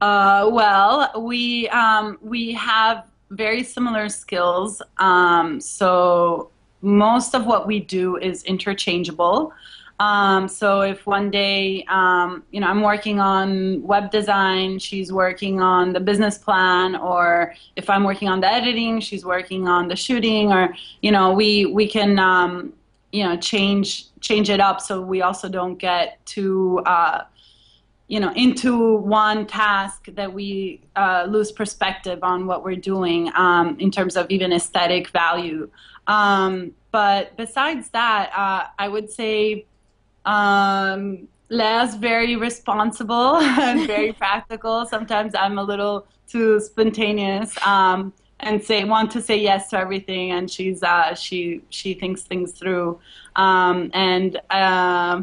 Uh, 0.00 0.48
well, 0.50 1.10
we 1.20 1.68
um, 1.70 2.18
we 2.22 2.52
have 2.52 3.06
very 3.30 3.62
similar 3.62 4.08
skills, 4.08 4.80
um, 4.98 5.60
so 5.60 6.50
most 6.82 7.34
of 7.34 7.46
what 7.46 7.66
we 7.66 7.80
do 7.80 8.16
is 8.16 8.44
interchangeable. 8.44 9.52
Um, 10.00 10.48
so 10.48 10.80
if 10.80 11.06
one 11.06 11.30
day, 11.30 11.84
um, 11.88 12.42
you 12.50 12.58
know, 12.58 12.66
I'm 12.66 12.80
working 12.80 13.20
on 13.20 13.82
web 13.82 14.10
design, 14.10 14.78
she's 14.78 15.12
working 15.12 15.60
on 15.60 15.92
the 15.92 16.00
business 16.00 16.38
plan, 16.38 16.96
or 16.96 17.54
if 17.76 17.90
I'm 17.90 18.04
working 18.04 18.26
on 18.26 18.40
the 18.40 18.50
editing, 18.50 19.00
she's 19.00 19.26
working 19.26 19.68
on 19.68 19.88
the 19.88 19.96
shooting, 19.96 20.52
or 20.52 20.74
you 21.02 21.12
know, 21.12 21.32
we 21.34 21.66
we 21.66 21.86
can 21.86 22.18
um, 22.18 22.72
you 23.12 23.24
know 23.24 23.36
change 23.36 24.06
change 24.20 24.48
it 24.48 24.58
up 24.58 24.80
so 24.80 25.02
we 25.02 25.20
also 25.20 25.48
don't 25.50 25.76
get 25.76 26.24
too 26.24 26.80
uh, 26.86 27.24
you 28.08 28.20
know 28.20 28.32
into 28.32 28.96
one 28.96 29.46
task 29.46 30.06
that 30.14 30.32
we 30.32 30.80
uh, 30.96 31.26
lose 31.28 31.52
perspective 31.52 32.20
on 32.22 32.46
what 32.46 32.64
we're 32.64 32.74
doing 32.74 33.30
um, 33.36 33.76
in 33.78 33.90
terms 33.90 34.16
of 34.16 34.26
even 34.30 34.50
aesthetic 34.50 35.10
value. 35.10 35.68
Um, 36.06 36.72
but 36.90 37.36
besides 37.36 37.90
that, 37.90 38.32
uh, 38.34 38.66
I 38.78 38.88
would 38.88 39.10
say 39.10 39.66
um, 40.24 41.28
Lea's 41.48 41.96
very 41.96 42.36
responsible 42.36 43.36
and 43.36 43.86
very 43.86 44.12
practical. 44.24 44.86
Sometimes 44.86 45.34
I'm 45.34 45.58
a 45.58 45.62
little 45.62 46.06
too 46.28 46.60
spontaneous 46.60 47.56
um, 47.66 48.12
and 48.38 48.62
say 48.62 48.84
want 48.84 49.10
to 49.12 49.20
say 49.20 49.36
yes 49.36 49.68
to 49.70 49.78
everything, 49.78 50.30
and 50.30 50.50
she's 50.50 50.82
uh, 50.82 51.14
she 51.14 51.62
she 51.70 51.94
thinks 51.94 52.22
things 52.22 52.52
through. 52.52 52.98
Um, 53.36 53.90
and 53.92 54.36
uh, 54.50 55.22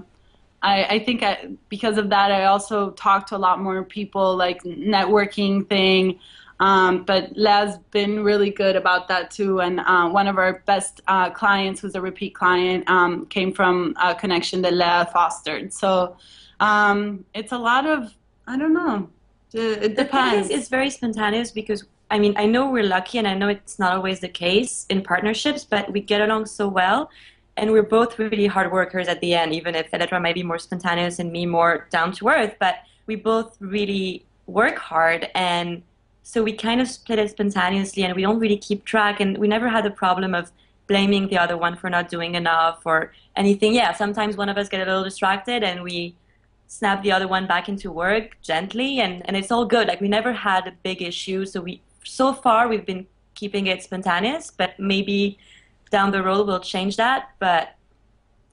I, 0.62 0.84
I 0.84 1.00
think 1.00 1.24
I, 1.24 1.50
because 1.70 1.98
of 1.98 2.10
that, 2.10 2.32
I 2.32 2.46
also 2.46 2.92
talk 2.92 3.28
to 3.28 3.36
a 3.36 3.38
lot 3.38 3.62
more 3.62 3.84
people, 3.84 4.36
like 4.36 4.64
networking 4.64 5.68
thing. 5.68 6.20
Um, 6.60 7.04
but 7.04 7.36
Lea's 7.36 7.78
been 7.92 8.24
really 8.24 8.50
good 8.50 8.76
about 8.76 9.08
that 9.10 9.30
too. 9.30 9.62
And 9.62 9.80
uh, 9.80 10.10
one 10.10 10.28
of 10.28 10.38
our 10.38 10.64
best 10.66 11.02
uh, 11.08 11.30
clients, 11.30 11.82
who's 11.82 11.96
a 11.96 12.02
repeat 12.02 12.34
client, 12.34 12.90
um, 12.90 13.26
came 13.28 13.54
from 13.54 13.96
a 14.02 14.16
connection 14.16 14.62
that 14.64 14.74
Lea 14.74 15.12
fostered. 15.12 15.72
So 15.72 16.18
um, 16.60 17.26
it's 17.34 17.52
a 17.52 17.58
lot 17.58 17.86
of, 17.86 18.14
I 18.48 18.58
don't 18.58 18.74
know, 18.74 19.10
it 19.54 19.96
depends. 19.96 20.50
it's 20.50 20.68
very 20.68 20.90
spontaneous 20.90 21.52
because 21.52 21.86
I 22.10 22.20
mean, 22.20 22.34
I 22.38 22.46
know 22.46 22.70
we're 22.70 22.84
lucky 22.84 23.18
and 23.18 23.28
I 23.28 23.34
know 23.34 23.50
it's 23.50 23.80
not 23.80 23.94
always 23.94 24.22
the 24.22 24.30
case 24.30 24.86
in 24.90 25.02
partnerships, 25.02 25.66
but 25.66 25.92
we 25.92 26.00
get 26.00 26.22
along 26.22 26.46
so 26.46 26.68
well. 26.68 27.10
And 27.58 27.72
we're 27.72 27.84
both 27.84 28.18
really 28.18 28.48
hard 28.48 28.72
workers 28.72 29.08
at 29.08 29.20
the 29.20 29.34
end, 29.34 29.54
even 29.54 29.76
if 29.76 29.92
Elettra 29.92 30.22
might 30.22 30.36
be 30.36 30.44
more 30.44 30.60
spontaneous 30.60 31.20
and 31.20 31.32
me 31.32 31.46
more 31.46 31.88
down 31.90 32.12
to 32.14 32.30
earth. 32.30 32.56
But 32.60 32.76
we 33.08 33.16
both 33.16 33.58
really 33.60 34.26
work 34.46 34.78
hard 34.78 35.30
and 35.36 35.82
so 36.28 36.44
we 36.44 36.52
kind 36.52 36.82
of 36.82 36.90
split 36.90 37.20
it 37.20 37.32
spontaneously 37.32 38.04
and 38.04 38.14
we 38.14 38.22
don't 38.22 38.38
really 38.38 38.58
keep 38.58 38.84
track. 38.84 39.22
And 39.22 39.38
we 39.38 39.48
never 39.48 39.70
had 39.70 39.86
the 39.86 39.90
problem 39.90 40.36
of 40.36 40.52
blaming 40.86 41.30
the 41.30 41.38
other 41.38 41.56
one 41.56 41.78
for 41.78 41.90
not 41.90 42.10
doing 42.10 42.36
enough 42.36 42.82
or 42.84 43.14
anything. 43.38 43.74
Yeah, 43.74 43.94
sometimes 43.94 44.36
one 44.36 44.50
of 44.50 44.58
us 44.58 44.68
get 44.68 44.82
a 44.82 44.84
little 44.86 45.06
distracted 45.06 45.64
and 45.64 45.84
we 45.84 46.18
snap 46.68 47.02
the 47.02 47.14
other 47.14 47.30
one 47.30 47.48
back 47.48 47.70
into 47.70 47.94
work 47.94 48.36
gently 48.42 49.00
and, 49.00 49.26
and 49.26 49.38
it's 49.38 49.52
all 49.54 49.64
good. 49.64 49.88
Like 49.88 50.02
we 50.02 50.10
never 50.10 50.34
had 50.34 50.68
a 50.68 50.74
big 50.84 51.02
issue. 51.02 51.46
So 51.46 51.62
we 51.62 51.82
so 52.04 52.34
far 52.34 52.68
we've 52.68 52.86
been 52.86 53.08
keeping 53.34 53.68
it 53.68 53.82
spontaneous, 53.82 54.52
but 54.52 54.78
maybe 54.78 55.38
down 55.92 56.12
the 56.12 56.22
road 56.22 56.46
we'll 56.46 56.60
change 56.60 56.98
that. 56.98 57.30
But 57.40 57.76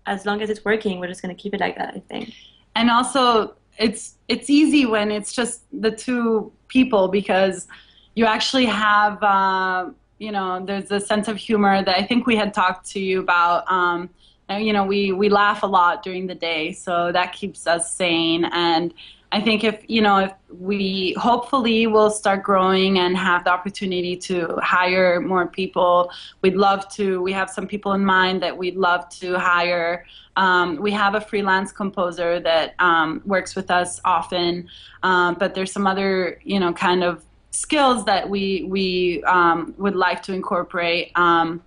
as 0.07 0.25
long 0.25 0.43
as 0.43 0.49
it's 0.49 0.65
working, 0.65 1.01
we're 1.01 1.09
just 1.09 1.23
gonna 1.23 1.35
keep 1.35 1.53
it 1.53 1.59
like 1.59 1.77
that, 1.79 1.95
I 1.97 2.03
think. 2.09 2.35
And 2.77 2.89
also 2.89 3.57
it's 3.79 4.15
it's 4.29 4.49
easy 4.49 4.87
when 4.87 5.11
it's 5.11 5.33
just 5.33 5.63
the 5.73 5.91
two 5.91 6.53
people 6.69 7.09
because 7.09 7.67
you 8.15 8.27
actually 8.27 8.67
have 8.67 9.23
uh, 9.23 9.91
you 10.19 10.33
know 10.33 10.65
there's 10.65 10.91
a 10.91 11.01
sense 11.01 11.29
of 11.29 11.37
humor 11.37 11.85
that 11.85 11.97
I 11.97 12.03
think 12.05 12.27
we 12.27 12.37
had 12.37 12.55
talked 12.55 12.91
to 12.91 13.01
you 13.01 13.21
about. 13.21 13.71
Um, 13.71 14.11
you 14.51 14.73
know 14.73 14.85
we 14.85 15.13
we 15.13 15.29
laugh 15.29 15.63
a 15.63 15.67
lot 15.67 16.03
during 16.03 16.27
the 16.27 16.35
day, 16.35 16.73
so 16.73 17.11
that 17.13 17.33
keeps 17.33 17.67
us 17.67 17.95
sane 17.95 18.45
and 18.45 18.93
I 19.35 19.41
think 19.41 19.65
if 19.65 19.85
you 19.89 20.01
know 20.01 20.19
if 20.19 20.33
we 20.49 21.13
hopefully 21.19 21.89
will 21.89 22.11
start 22.11 22.45
growing 22.45 23.01
and 23.01 23.17
have 23.17 23.43
the 23.43 23.51
opportunity 23.51 24.17
to 24.29 24.57
hire 24.63 25.21
more 25.21 25.49
people, 25.49 26.13
we'd 26.41 26.55
love 26.55 26.89
to. 26.91 27.21
We 27.21 27.33
have 27.33 27.51
some 27.51 27.67
people 27.67 27.95
in 27.95 28.05
mind 28.05 28.43
that 28.45 28.57
we'd 28.57 28.77
love 28.77 29.09
to 29.21 29.37
hire. 29.37 30.07
Um, 30.37 30.77
we 30.77 30.91
have 30.93 31.15
a 31.15 31.21
freelance 31.21 31.73
composer 31.73 32.41
that 32.41 32.75
um, 32.79 33.23
works 33.25 33.55
with 33.55 33.71
us 33.71 34.01
often, 34.05 34.69
um, 35.03 35.37
but 35.39 35.55
there's 35.55 35.73
some 35.73 35.87
other 35.87 36.41
you 36.43 36.61
know 36.61 36.73
kind 36.73 37.05
of 37.05 37.25
skills 37.51 38.05
that 38.07 38.29
we 38.29 38.65
we 38.69 39.23
um, 39.25 39.75
would 39.79 39.95
like 39.95 40.23
to 40.25 40.33
incorporate 40.33 41.13
um, 41.15 41.63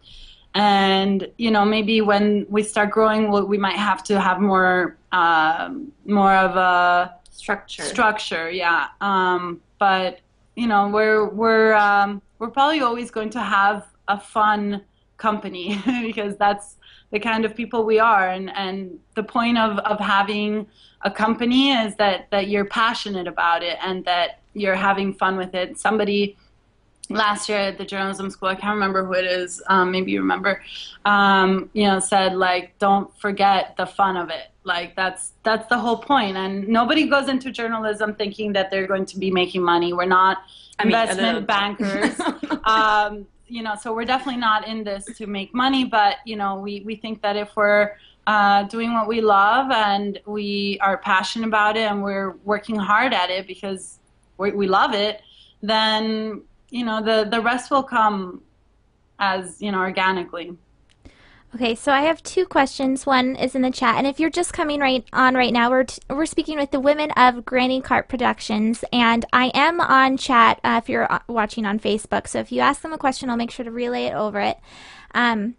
and 0.53 1.29
you 1.37 1.49
know 1.49 1.63
maybe 1.63 2.01
when 2.01 2.45
we 2.49 2.61
start 2.61 2.91
growing 2.91 3.31
we'll, 3.31 3.45
we 3.45 3.57
might 3.57 3.77
have 3.77 4.03
to 4.03 4.19
have 4.19 4.41
more 4.41 4.97
uh, 5.11 5.73
more 6.05 6.33
of 6.33 6.55
a 6.57 7.17
structure. 7.37 7.83
Structure, 7.83 8.49
yeah. 8.49 8.87
Um, 8.99 9.61
but 9.79 10.19
you 10.55 10.67
know, 10.67 10.89
we're 10.89 11.29
we're 11.29 11.73
um, 11.75 12.21
we're 12.39 12.49
probably 12.49 12.81
always 12.81 13.11
going 13.11 13.29
to 13.31 13.39
have 13.39 13.87
a 14.07 14.19
fun 14.19 14.81
company 15.17 15.81
because 16.01 16.35
that's 16.37 16.76
the 17.11 17.19
kind 17.19 17.45
of 17.45 17.55
people 17.55 17.83
we 17.83 17.99
are, 17.99 18.29
and 18.29 18.49
and 18.55 18.99
the 19.15 19.23
point 19.23 19.57
of 19.57 19.79
of 19.79 19.99
having 19.99 20.67
a 21.01 21.11
company 21.11 21.71
is 21.71 21.95
that 21.95 22.29
that 22.31 22.47
you're 22.47 22.65
passionate 22.65 23.27
about 23.27 23.63
it 23.63 23.77
and 23.81 24.03
that 24.05 24.41
you're 24.53 24.75
having 24.75 25.13
fun 25.13 25.37
with 25.37 25.53
it. 25.53 25.79
Somebody 25.79 26.37
last 27.09 27.47
year 27.47 27.59
at 27.59 27.77
the 27.77 27.85
journalism 27.85 28.29
school, 28.29 28.49
I 28.49 28.55
can't 28.55 28.73
remember 28.73 29.05
who 29.05 29.13
it 29.13 29.25
is, 29.25 29.61
um, 29.67 29.91
maybe 29.91 30.11
you 30.11 30.19
remember, 30.19 30.61
um, 31.05 31.69
you 31.73 31.87
know, 31.87 31.99
said 31.99 32.35
like, 32.35 32.77
don't 32.79 33.15
forget 33.19 33.75
the 33.77 33.85
fun 33.85 34.17
of 34.17 34.29
it. 34.29 34.47
Like 34.63 34.95
that's 34.95 35.31
that's 35.43 35.67
the 35.69 35.77
whole 35.77 35.97
point. 35.97 36.35
And 36.35 36.67
nobody 36.67 37.07
goes 37.07 37.29
into 37.29 37.51
journalism 37.51 38.15
thinking 38.15 38.51
that 38.53 38.69
they're 38.69 38.87
going 38.87 39.05
to 39.05 39.17
be 39.17 39.31
making 39.31 39.63
money. 39.63 39.93
We're 39.93 40.05
not 40.05 40.39
I 40.77 40.83
investment 40.83 41.37
mean, 41.37 41.45
bankers. 41.45 42.19
um, 42.65 43.25
you 43.47 43.63
know, 43.63 43.75
so 43.75 43.93
we're 43.93 44.05
definitely 44.05 44.39
not 44.39 44.67
in 44.67 44.83
this 44.83 45.05
to 45.17 45.27
make 45.27 45.53
money, 45.53 45.85
but 45.85 46.17
you 46.25 46.35
know, 46.35 46.55
we 46.55 46.81
we 46.85 46.95
think 46.95 47.21
that 47.21 47.35
if 47.35 47.55
we're 47.55 47.95
uh, 48.27 48.63
doing 48.63 48.93
what 48.93 49.07
we 49.07 49.21
love 49.21 49.71
and 49.71 50.19
we 50.25 50.77
are 50.81 50.97
passionate 50.97 51.47
about 51.47 51.77
it 51.77 51.89
and 51.89 52.03
we're 52.03 52.31
working 52.43 52.75
hard 52.75 53.13
at 53.13 53.29
it 53.29 53.47
because 53.47 53.99
we, 54.37 54.51
we 54.51 54.67
love 54.67 54.93
it, 54.93 55.21
then 55.61 56.41
you 56.69 56.83
know 56.83 57.01
the 57.01 57.29
the 57.29 57.41
rest 57.41 57.71
will 57.71 57.83
come 57.83 58.41
as 59.19 59.61
you 59.61 59.71
know 59.71 59.79
organically. 59.79 60.55
Okay, 61.55 61.75
so 61.75 61.93
I 61.93 62.01
have 62.01 62.21
two 62.23 62.45
questions. 62.45 63.05
One 63.05 63.35
is 63.37 63.55
in 63.55 63.61
the 63.61 63.71
chat, 63.71 63.95
and 63.95 64.05
if 64.05 64.19
you're 64.19 64.29
just 64.29 64.51
coming 64.51 64.81
right 64.81 65.05
on 65.13 65.33
right 65.33 65.53
now, 65.53 65.69
we're 65.69 65.85
t- 65.85 66.01
we're 66.09 66.25
speaking 66.25 66.57
with 66.57 66.71
the 66.71 66.79
women 66.79 67.09
of 67.11 67.45
Granny 67.45 67.79
Cart 67.79 68.09
Productions, 68.09 68.83
and 68.91 69.25
I 69.31 69.51
am 69.53 69.79
on 69.79 70.17
chat 70.17 70.59
uh, 70.63 70.81
if 70.83 70.89
you're 70.89 71.11
uh, 71.11 71.19
watching 71.27 71.65
on 71.65 71.79
Facebook. 71.79 72.27
So 72.27 72.39
if 72.39 72.51
you 72.51 72.59
ask 72.59 72.81
them 72.81 72.91
a 72.91 72.97
question, 72.97 73.29
I'll 73.29 73.37
make 73.37 73.51
sure 73.51 73.63
to 73.63 73.71
relay 73.71 74.05
it 74.05 74.13
over 74.13 74.41
it. 74.41 74.57
Um, 75.15 75.55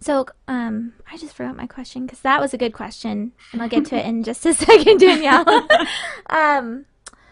so 0.00 0.26
um, 0.48 0.94
I 1.10 1.16
just 1.16 1.36
forgot 1.36 1.56
my 1.56 1.68
question 1.68 2.04
because 2.04 2.20
that 2.20 2.40
was 2.40 2.52
a 2.52 2.58
good 2.58 2.72
question, 2.72 3.32
and 3.52 3.62
I'll 3.62 3.68
get 3.68 3.86
to 3.86 3.96
it 3.96 4.06
in 4.06 4.24
just 4.24 4.44
a 4.44 4.54
second, 4.54 4.98
Danielle. 4.98 5.48
um, 6.30 6.84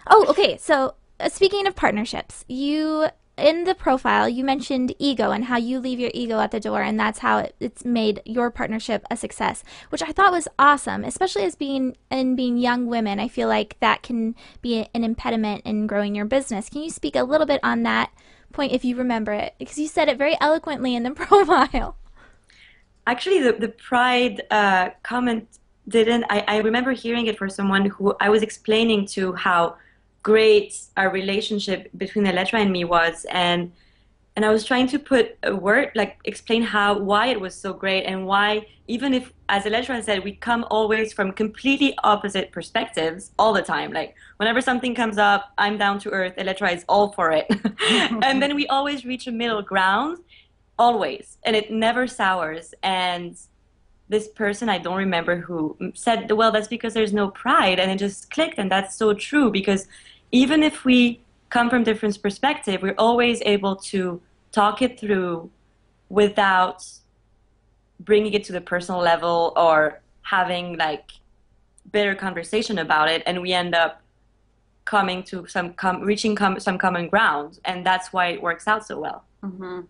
oh, 0.07 0.27
okay. 0.29 0.57
So 0.59 0.95
uh, 1.19 1.29
speaking 1.29 1.67
of 1.67 1.75
partnerships, 1.75 2.45
you 2.47 3.09
in 3.37 3.65
the 3.65 3.75
profile, 3.75 4.29
you 4.29 4.45
mentioned 4.45 4.95
ego 4.99 5.31
and 5.31 5.47
how 5.47 5.57
you 5.57 5.81
leave 5.81 5.99
your 5.99 6.11
ego 6.15 6.41
at 6.41 6.53
the 6.53 6.61
door, 6.61 6.83
and 6.83 6.99
that's 6.99 7.19
how 7.19 7.39
it, 7.39 7.55
it's 7.59 7.85
made 7.85 8.23
your 8.25 8.51
partnership 8.51 9.05
a 9.11 9.17
success, 9.17 9.65
which 9.89 10.03
I 10.03 10.13
thought 10.13 10.33
was 10.33 10.47
awesome, 10.59 11.05
especially 11.05 11.43
as 11.43 11.57
being 11.57 11.97
and 12.11 12.37
being 12.37 12.59
young 12.59 12.87
women. 12.87 13.19
I 13.19 13.29
feel 13.29 13.49
like 13.49 13.77
that 13.81 14.03
can 14.03 14.37
be 14.63 14.87
an 14.95 15.03
impediment 15.03 15.63
in 15.65 15.87
growing 15.87 16.15
your 16.15 16.27
business. 16.27 16.69
Can 16.69 16.83
you 16.83 16.91
speak 16.91 17.17
a 17.17 17.25
little 17.25 17.47
bit 17.47 17.61
on 17.65 17.83
that 17.83 18.13
point 18.53 18.73
if 18.73 18.85
you 18.85 18.97
remember 18.97 19.33
it? 19.33 19.55
Because 19.59 19.79
you 19.79 19.89
said 19.89 20.09
it 20.09 20.17
very 20.17 20.37
eloquently 20.41 20.95
in 20.95 21.03
the 21.03 21.11
profile. 21.15 21.97
Actually, 23.07 23.43
the 23.43 23.53
the 23.53 23.69
pride 23.69 24.43
uh, 24.51 24.91
comment 25.03 25.59
didn't. 25.89 26.25
I, 26.31 26.45
I 26.47 26.57
remember 26.59 26.93
hearing 26.93 27.27
it 27.27 27.37
for 27.37 27.49
someone 27.49 27.87
who 27.87 28.15
I 28.21 28.31
was 28.31 28.43
explaining 28.43 29.07
to 29.09 29.33
how 29.33 29.77
great 30.25 30.75
our 30.97 31.11
relationship 31.11 31.91
between 31.97 32.25
Elettra 32.25 32.59
and 32.59 32.73
me 32.73 32.83
was 32.85 33.25
and 33.31 33.71
and 34.37 34.45
I 34.45 34.51
was 34.51 34.65
trying 34.65 34.89
to 34.89 34.99
put 34.99 35.39
a 35.45 35.55
word 35.55 35.93
like 35.95 36.19
explain 36.25 36.63
how 36.63 36.99
why 36.99 37.27
it 37.27 37.41
was 37.41 37.55
so 37.55 37.73
great 37.73 38.05
and 38.05 38.27
why 38.27 38.67
even 38.89 39.15
if 39.15 39.33
as 39.49 39.65
Elettra 39.65 40.03
said 40.03 40.25
we 40.25 40.33
come 40.33 40.65
always 40.71 41.13
from 41.13 41.31
completely 41.31 41.95
opposite 42.03 42.51
perspectives 42.51 43.31
all 43.39 43.53
the 43.53 43.63
time. 43.63 43.93
Like 43.93 44.17
whenever 44.39 44.61
something 44.61 44.95
comes 44.95 45.19
up 45.19 45.53
I'm 45.59 45.77
down 45.79 45.99
to 46.01 46.11
earth 46.11 46.35
Elettra 46.37 46.75
is 46.75 46.85
all 46.89 47.13
for 47.13 47.31
it. 47.31 47.47
And 48.27 48.43
then 48.43 48.57
we 48.57 48.67
always 48.69 49.05
reach 49.05 49.27
a 49.27 49.33
middle 49.33 49.63
ground 49.63 50.19
always 50.79 51.37
and 51.45 51.55
it 51.55 51.71
never 51.71 52.07
sours. 52.07 52.75
And 52.83 53.39
this 54.09 54.29
person 54.29 54.69
I 54.71 54.79
don't 54.79 54.97
remember 54.97 55.37
who 55.37 55.77
said 55.95 56.31
well 56.33 56.51
that's 56.51 56.69
because 56.69 56.95
there's 56.95 57.13
no 57.13 57.29
pride 57.29 57.79
and 57.79 57.91
it 57.91 57.99
just 57.99 58.31
clicked 58.31 58.59
and 58.59 58.71
that's 58.71 58.97
so 58.97 59.15
true 59.15 59.51
because 59.51 59.87
even 60.35 60.65
if 60.65 60.85
we 60.85 61.21
come 61.49 61.71
from 61.71 61.85
different 61.85 62.21
perspective, 62.21 62.83
we're 62.83 62.97
always 62.99 63.41
able 63.43 63.77
to 63.77 64.21
talk 64.51 64.83
it 64.83 64.99
through 64.99 65.49
without 66.09 66.85
bringing 68.01 68.33
it 68.35 68.43
to 68.43 68.53
the 68.53 68.61
personal 68.61 69.01
level 69.01 69.53
or 69.57 70.01
having 70.23 70.77
like 70.77 71.13
bitter 71.93 72.17
conversation 72.17 72.79
about 72.79 73.09
it 73.09 73.23
and 73.27 73.41
we 73.41 73.53
end 73.53 73.75
up 73.75 74.03
coming 74.85 75.23
to 75.23 75.47
some 75.47 75.73
com- 75.75 76.01
reaching 76.01 76.35
com- 76.35 76.59
some 76.59 76.77
common 76.77 77.09
ground 77.09 77.61
and 77.65 77.87
that's 77.87 78.13
why 78.13 78.27
it 78.27 78.43
works 78.43 78.67
out 78.67 78.85
so 78.85 78.99
well 78.99 79.25
mm-hmm. 79.43 79.81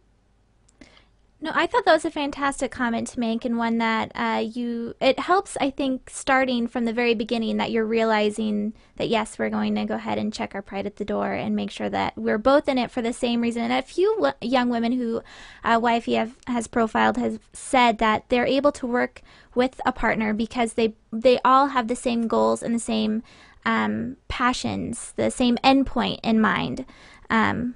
No, 1.45 1.53
I 1.55 1.67
thought 1.67 1.85
that 1.85 1.93
was 1.93 2.07
a 2.07 2.11
fantastic 2.11 2.71
comment 2.71 3.09
to 3.09 3.21
make, 3.21 3.45
and 3.45 3.59
one 3.59 3.77
that 3.77 4.13
uh, 4.15 4.43
you 4.43 4.95
it 4.99 5.19
helps. 5.19 5.59
I 5.61 5.69
think 5.69 6.09
starting 6.09 6.67
from 6.67 6.87
the 6.87 6.93
very 6.95 7.13
beginning 7.13 7.59
that 7.59 7.71
you're 7.71 7.85
realizing 7.85 8.73
that 8.97 9.11
yes, 9.11 9.39
we're 9.39 9.51
going 9.51 9.75
to 9.75 9.85
go 9.85 9.97
ahead 9.97 10.17
and 10.17 10.33
check 10.33 10.55
our 10.55 10.63
pride 10.63 10.87
at 10.87 10.97
the 10.97 11.05
door 11.05 11.35
and 11.35 11.55
make 11.55 11.71
sure 11.71 11.91
that 11.91 12.17
we're 12.17 12.39
both 12.39 12.67
in 12.67 12.79
it 12.79 12.91
for 12.91 13.03
the 13.03 13.13
same 13.13 13.43
reason. 13.43 13.61
And 13.61 13.75
a 13.75 13.83
few 13.83 14.31
young 14.41 14.71
women 14.71 14.93
who 14.93 15.21
uh, 15.63 16.01
has 16.47 16.67
profiled 16.67 17.19
has 17.19 17.39
said 17.53 17.99
that 17.99 18.25
they're 18.31 18.47
able 18.47 18.73
to 18.73 18.87
work 18.87 19.21
with 19.55 19.83
a 19.85 19.93
partner 19.93 20.33
because 20.33 20.73
they 20.73 20.95
they 21.13 21.39
all 21.45 21.67
have 21.67 21.89
the 21.89 21.95
same 21.95 22.27
goals 22.27 22.63
and 22.63 22.75
the 22.75 22.79
same 22.79 23.23
um, 23.67 24.17
passions, 24.29 25.13
the 25.17 25.31
same 25.31 25.59
endpoint 25.59 26.21
in 26.23 26.41
mind. 26.41 26.87
Um, 27.29 27.75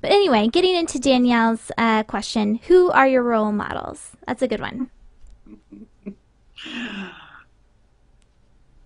but 0.00 0.10
anyway, 0.10 0.48
getting 0.48 0.74
into 0.74 0.98
Danielle's 0.98 1.70
uh, 1.78 2.02
question, 2.04 2.56
who 2.66 2.90
are 2.90 3.08
your 3.08 3.22
role 3.22 3.52
models? 3.52 4.12
That's 4.26 4.42
a 4.42 4.48
good 4.48 4.60
one. 4.60 4.90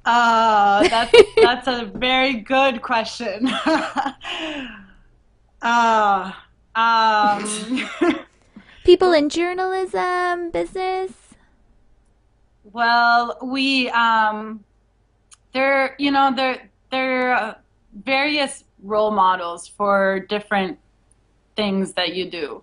Uh, 0.05 0.89
that's, 0.89 1.15
that's 1.41 1.69
a 1.69 1.85
very 1.95 2.35
good 2.35 2.83
question. 2.83 3.49
uh, 5.63 6.33
um, 6.75 7.89
People 8.85 9.13
in 9.13 9.29
journalism, 9.29 10.51
business? 10.51 11.13
Well, 12.65 13.39
we, 13.43 13.91
um, 13.91 14.65
there, 15.53 15.95
you 15.99 16.11
know, 16.11 16.33
there, 16.35 16.71
there 16.91 17.35
are 17.35 17.57
various 17.93 18.65
role 18.83 19.11
models 19.11 19.69
for 19.69 20.21
different 20.29 20.79
things 21.57 21.93
that 21.95 22.15
you 22.15 22.31
do. 22.31 22.63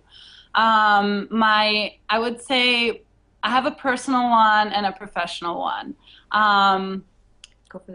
Um, 0.54 1.28
my, 1.30 1.94
I 2.08 2.18
would 2.18 2.40
say, 2.40 3.02
I 3.42 3.50
have 3.50 3.66
a 3.66 3.70
personal 3.70 4.28
one 4.28 4.68
and 4.68 4.84
a 4.84 4.92
professional 4.92 5.60
one. 5.60 5.94
Um, 6.32 7.04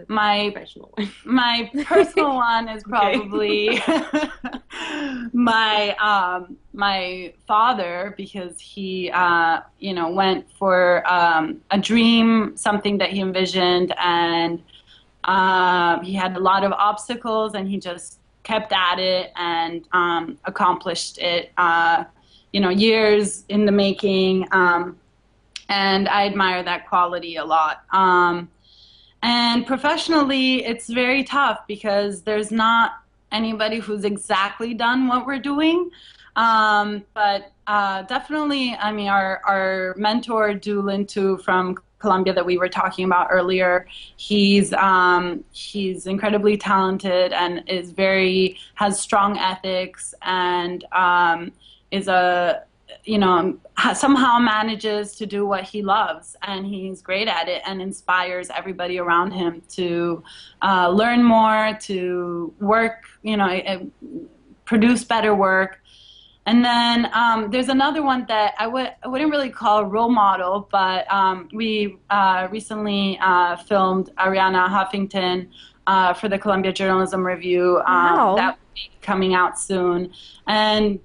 my 0.07 0.51
professional 0.53 0.91
one. 0.95 1.11
my 1.25 1.69
personal 1.85 2.35
one 2.35 2.69
is 2.69 2.83
probably 2.83 3.81
my 5.33 5.95
um, 5.97 6.57
my 6.73 7.33
father 7.45 8.13
because 8.17 8.59
he 8.59 9.11
uh, 9.11 9.59
you 9.79 9.93
know 9.93 10.09
went 10.09 10.49
for 10.57 11.03
um, 11.11 11.61
a 11.71 11.77
dream, 11.77 12.55
something 12.55 12.97
that 12.99 13.11
he 13.11 13.19
envisioned, 13.19 13.93
and 13.99 14.63
uh, 15.25 15.99
he 16.01 16.13
had 16.13 16.35
a 16.37 16.39
lot 16.39 16.63
of 16.63 16.71
obstacles, 16.71 17.53
and 17.55 17.67
he 17.67 17.77
just 17.77 18.19
kept 18.43 18.71
at 18.71 18.99
it 18.99 19.31
and 19.35 19.87
um, 19.91 20.37
accomplished 20.45 21.17
it. 21.17 21.51
Uh, 21.57 22.05
you 22.53 22.61
know, 22.61 22.69
years 22.69 23.43
in 23.49 23.65
the 23.65 23.71
making, 23.71 24.47
um, 24.51 24.97
and 25.67 26.07
I 26.07 26.25
admire 26.25 26.63
that 26.63 26.87
quality 26.87 27.35
a 27.35 27.43
lot. 27.43 27.83
Um, 27.91 28.49
and 29.21 29.65
professionally, 29.65 30.63
it's 30.63 30.87
very 30.87 31.23
tough 31.23 31.61
because 31.67 32.21
there's 32.21 32.51
not 32.51 32.93
anybody 33.31 33.79
who's 33.79 34.05
exactly 34.05 34.73
done 34.73 35.07
what 35.07 35.25
we're 35.25 35.39
doing. 35.39 35.89
Um, 36.35 37.03
but 37.13 37.51
uh, 37.67 38.03
definitely, 38.03 38.75
I 38.75 38.91
mean, 38.91 39.07
our, 39.07 39.41
our 39.45 39.95
mentor, 39.97 40.53
Duy 40.53 40.81
Linh 40.81 41.05
Tu 41.05 41.37
from 41.37 41.77
Columbia 42.05 42.33
that 42.33 42.45
we 42.45 42.59
were 42.59 42.69
talking 42.69 43.03
about 43.03 43.29
earlier. 43.31 43.87
He's 44.15 44.71
um, 44.73 45.43
he's 45.51 46.05
incredibly 46.05 46.55
talented 46.55 47.33
and 47.33 47.63
is 47.67 47.89
very 47.89 48.57
has 48.75 48.99
strong 48.99 49.39
ethics 49.39 50.13
and 50.21 50.85
um, 50.91 51.51
is 51.89 52.07
a 52.07 52.63
you 53.05 53.17
know 53.17 53.57
somehow 53.95 54.37
manages 54.37 55.15
to 55.15 55.25
do 55.25 55.47
what 55.47 55.63
he 55.63 55.81
loves 55.81 56.35
and 56.43 56.65
he's 56.65 57.01
great 57.01 57.27
at 57.27 57.47
it 57.47 57.63
and 57.65 57.81
inspires 57.81 58.51
everybody 58.51 58.99
around 58.99 59.31
him 59.31 59.63
to 59.67 60.23
uh, 60.61 60.87
learn 60.87 61.23
more 61.23 61.75
to 61.81 62.53
work 62.59 62.97
you 63.23 63.35
know 63.35 63.49
produce 64.65 65.03
better 65.03 65.33
work 65.33 65.81
and 66.45 66.63
then 66.63 67.09
um, 67.13 67.49
there's 67.49 67.69
another 67.69 68.03
one 68.03 68.25
that 68.27 68.53
I 68.59 68.65
w- 68.65 68.87
I 69.03 69.07
wouldn't 69.07 69.31
really 69.31 69.49
call 69.49 69.79
a 69.79 69.85
role 69.85 70.09
model, 70.09 70.67
but 70.71 71.11
um, 71.11 71.49
we 71.53 71.97
uh, 72.09 72.47
recently 72.51 73.17
uh, 73.19 73.55
filmed 73.55 74.11
Arianna 74.17 74.67
Huffington 74.69 75.49
uh, 75.87 76.13
for 76.13 76.29
the 76.29 76.37
Columbia 76.37 76.71
Journalism 76.71 77.25
Review. 77.25 77.77
Um, 77.79 77.83
wow. 77.85 78.35
That 78.35 78.57
will 78.57 78.73
be 78.75 78.91
coming 79.01 79.33
out 79.33 79.59
soon. 79.59 80.13
And 80.47 80.99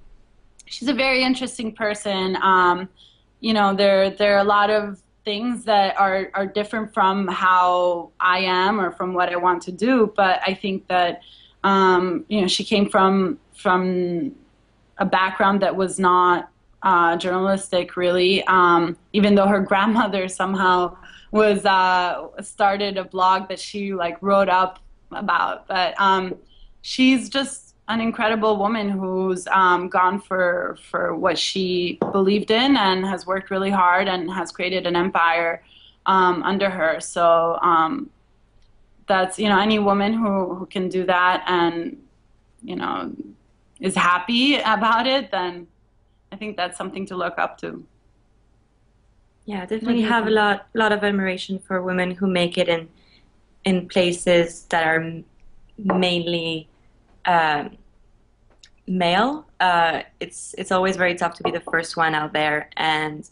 she's 0.65 0.87
a 0.87 0.93
very 0.93 1.23
interesting 1.23 1.73
person. 1.73 2.37
Um, 2.41 2.87
you 3.39 3.53
know, 3.53 3.73
there, 3.73 4.11
there 4.11 4.35
are 4.35 4.41
a 4.41 4.43
lot 4.43 4.69
of 4.69 5.01
things 5.25 5.63
that 5.65 5.99
are, 5.99 6.29
are 6.33 6.45
different 6.45 6.93
from 6.93 7.27
how 7.27 8.11
I 8.19 8.39
am 8.39 8.79
or 8.79 8.91
from 8.91 9.13
what 9.13 9.29
I 9.29 9.35
want 9.35 9.63
to 9.63 9.71
do, 9.71 10.13
but 10.15 10.39
I 10.45 10.53
think 10.53 10.87
that, 10.87 11.21
um, 11.63 12.25
you 12.27 12.41
know, 12.41 12.47
she 12.47 12.63
came 12.63 12.89
from 12.89 13.39
from 13.55 14.33
a 15.01 15.05
background 15.05 15.61
that 15.63 15.75
was 15.75 15.99
not 15.99 16.49
uh, 16.83 17.17
journalistic, 17.17 17.97
really. 17.97 18.43
Um, 18.45 18.95
even 19.13 19.35
though 19.35 19.47
her 19.47 19.59
grandmother 19.71 20.27
somehow 20.29 20.95
was 21.31 21.65
uh, 21.65 22.27
started 22.41 22.97
a 22.97 23.03
blog 23.03 23.49
that 23.49 23.59
she 23.59 23.93
like 23.93 24.17
wrote 24.21 24.47
up 24.47 24.79
about, 25.11 25.67
but 25.67 25.99
um, 25.99 26.35
she's 26.81 27.29
just 27.29 27.75
an 27.87 27.99
incredible 27.99 28.57
woman 28.57 28.89
who's 28.89 29.47
um, 29.47 29.89
gone 29.89 30.21
for 30.21 30.77
for 30.89 31.15
what 31.15 31.37
she 31.37 31.97
believed 32.11 32.51
in 32.51 32.77
and 32.77 33.05
has 33.05 33.25
worked 33.25 33.49
really 33.49 33.71
hard 33.71 34.07
and 34.07 34.31
has 34.31 34.51
created 34.51 34.85
an 34.85 34.95
empire 34.95 35.63
um, 36.05 36.43
under 36.43 36.69
her. 36.69 36.99
So 36.99 37.57
um, 37.61 38.09
that's 39.07 39.39
you 39.39 39.49
know 39.49 39.59
any 39.59 39.79
woman 39.79 40.13
who 40.13 40.53
who 40.53 40.65
can 40.67 40.89
do 40.89 41.05
that 41.05 41.43
and 41.47 41.97
you 42.63 42.75
know 42.75 43.11
is 43.81 43.95
happy 43.95 44.55
about 44.59 45.07
it, 45.07 45.31
then 45.31 45.67
I 46.31 46.37
think 46.37 46.55
that's 46.55 46.77
something 46.77 47.05
to 47.07 47.15
look 47.17 47.37
up 47.37 47.57
to. 47.59 47.83
Yeah, 49.45 49.65
definitely 49.65 50.03
have 50.03 50.27
a 50.27 50.29
lot 50.29 50.67
lot 50.73 50.91
of 50.91 51.03
admiration 51.03 51.59
for 51.59 51.81
women 51.81 52.11
who 52.11 52.27
make 52.27 52.57
it 52.57 52.69
in 52.69 52.87
in 53.65 53.87
places 53.87 54.63
that 54.69 54.85
are 54.85 55.21
mainly 55.77 56.69
um, 57.25 57.77
male. 58.87 59.45
Uh, 59.59 60.03
it's 60.19 60.55
it's 60.57 60.71
always 60.71 60.95
very 60.95 61.15
tough 61.15 61.33
to 61.35 61.43
be 61.43 61.51
the 61.51 61.59
first 61.59 61.97
one 61.97 62.13
out 62.13 62.33
there, 62.33 62.69
and 62.77 63.29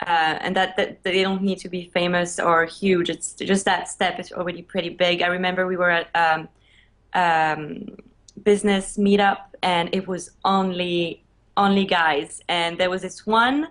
uh, 0.00 0.38
and 0.40 0.54
that, 0.54 0.76
that 0.76 1.02
they 1.02 1.22
don't 1.22 1.42
need 1.42 1.58
to 1.58 1.68
be 1.68 1.90
famous 1.92 2.38
or 2.38 2.66
huge. 2.66 3.08
It's 3.08 3.32
just 3.32 3.64
that 3.64 3.88
step 3.88 4.20
is 4.20 4.30
already 4.32 4.62
pretty 4.62 4.90
big. 4.90 5.22
I 5.22 5.28
remember 5.28 5.66
we 5.66 5.76
were 5.76 5.90
at 5.90 6.08
um, 6.14 6.48
um, 7.14 7.96
business 8.42 8.98
meetup, 8.98 9.38
and 9.66 9.90
it 9.92 10.06
was 10.08 10.30
only 10.44 11.22
only 11.58 11.84
guys, 11.84 12.40
and 12.48 12.78
there 12.78 12.88
was 12.88 13.02
this 13.02 13.26
one 13.26 13.68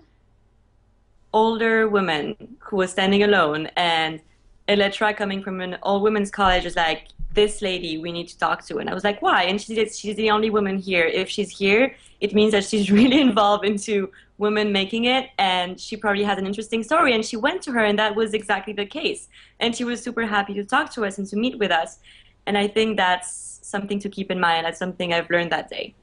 older 1.33 1.87
woman 1.87 2.35
who 2.59 2.75
was 2.77 2.91
standing 2.91 3.23
alone, 3.23 3.67
and 3.77 4.21
Elettra 4.67 5.15
coming 5.15 5.41
from 5.41 5.61
an 5.61 5.77
all 5.83 6.01
women's 6.01 6.31
college 6.31 6.65
was 6.65 6.75
like, 6.75 7.07
this 7.35 7.61
lady 7.61 7.97
we 7.97 8.11
need 8.11 8.27
to 8.29 8.37
talk 8.37 8.65
to. 8.65 8.77
And 8.79 8.89
i 8.89 8.93
was 8.93 9.03
like 9.03 9.21
why? 9.21 9.43
And 9.43 9.61
she 9.61 9.75
said 9.75 9.93
she's 9.93 10.15
the 10.15 10.31
only 10.31 10.49
woman 10.49 10.77
here. 10.77 11.05
If 11.05 11.29
she's 11.29 11.51
here 11.61 11.95
it 12.21 12.33
means 12.33 12.53
that 12.53 12.63
she's 12.63 12.89
really 12.99 13.19
involved 13.19 13.65
into 13.65 14.09
women 14.37 14.71
making 14.71 15.03
it 15.05 15.29
and 15.37 15.79
she 15.79 15.95
probably 15.97 16.23
has 16.23 16.37
an 16.37 16.45
interesting 16.45 16.81
story. 16.81 17.13
And 17.13 17.23
she 17.25 17.37
went 17.37 17.61
to 17.63 17.71
her 17.73 17.83
and 17.89 17.99
that 17.99 18.15
was 18.15 18.33
exactly 18.33 18.73
the 18.73 18.85
case. 18.85 19.27
And 19.59 19.75
she 19.75 19.83
was 19.83 20.01
super 20.01 20.25
happy 20.25 20.53
to 20.53 20.63
talk 20.63 20.93
to 20.93 21.05
us 21.05 21.17
and 21.17 21.27
to 21.27 21.35
meet 21.35 21.59
with 21.59 21.71
us. 21.71 21.99
And 22.47 22.57
i 22.57 22.67
think 22.67 22.95
that's 22.95 23.44
something 23.65 23.99
to 23.99 24.09
keep 24.09 24.31
in 24.31 24.39
mind 24.39 24.65
that's 24.65 24.79
something 24.79 25.13
i've 25.13 25.29
learned 25.29 25.51
that 25.51 25.69
day 25.69 25.93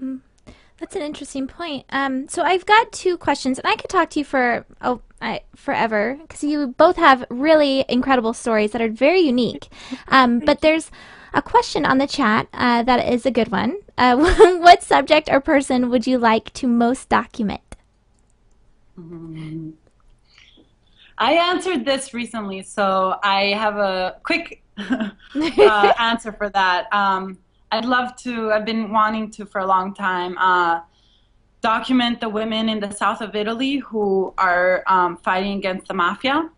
mm. 0.00 0.20
That's 0.78 0.94
an 0.94 1.02
interesting 1.02 1.48
point. 1.48 1.86
Um, 1.90 2.28
so 2.28 2.42
I've 2.42 2.64
got 2.64 2.92
two 2.92 3.18
questions, 3.18 3.58
and 3.58 3.66
I 3.66 3.74
could 3.74 3.90
talk 3.90 4.10
to 4.10 4.20
you 4.20 4.24
for 4.24 4.64
oh 4.80 5.00
I, 5.20 5.40
forever 5.56 6.16
because 6.22 6.44
you 6.44 6.68
both 6.68 6.96
have 6.96 7.24
really 7.30 7.84
incredible 7.88 8.32
stories 8.32 8.70
that 8.72 8.80
are 8.80 8.88
very 8.88 9.20
unique. 9.20 9.68
Um, 10.06 10.38
but 10.38 10.60
there's 10.60 10.90
a 11.34 11.42
question 11.42 11.84
on 11.84 11.98
the 11.98 12.06
chat 12.06 12.46
uh, 12.52 12.84
that 12.84 13.12
is 13.12 13.26
a 13.26 13.32
good 13.32 13.50
one. 13.50 13.78
Uh, 13.96 14.16
what 14.60 14.84
subject 14.84 15.28
or 15.30 15.40
person 15.40 15.90
would 15.90 16.06
you 16.06 16.16
like 16.16 16.52
to 16.54 16.68
most 16.68 17.08
document? 17.08 17.60
I 21.18 21.32
answered 21.32 21.84
this 21.84 22.14
recently, 22.14 22.62
so 22.62 23.16
I 23.24 23.46
have 23.46 23.76
a 23.76 24.18
quick 24.22 24.62
uh, 25.58 25.92
answer 25.98 26.32
for 26.32 26.48
that. 26.50 26.92
Um, 26.92 27.38
I'd 27.70 27.84
love 27.84 28.16
to. 28.16 28.52
I've 28.52 28.64
been 28.64 28.92
wanting 28.92 29.30
to 29.32 29.44
for 29.44 29.60
a 29.60 29.66
long 29.66 29.94
time 29.94 30.38
uh, 30.38 30.80
document 31.60 32.20
the 32.20 32.28
women 32.28 32.68
in 32.68 32.80
the 32.80 32.90
south 32.90 33.20
of 33.20 33.34
Italy 33.34 33.78
who 33.78 34.32
are 34.38 34.82
um, 34.86 35.16
fighting 35.18 35.58
against 35.58 35.88
the 35.88 35.94
mafia. 35.94 36.50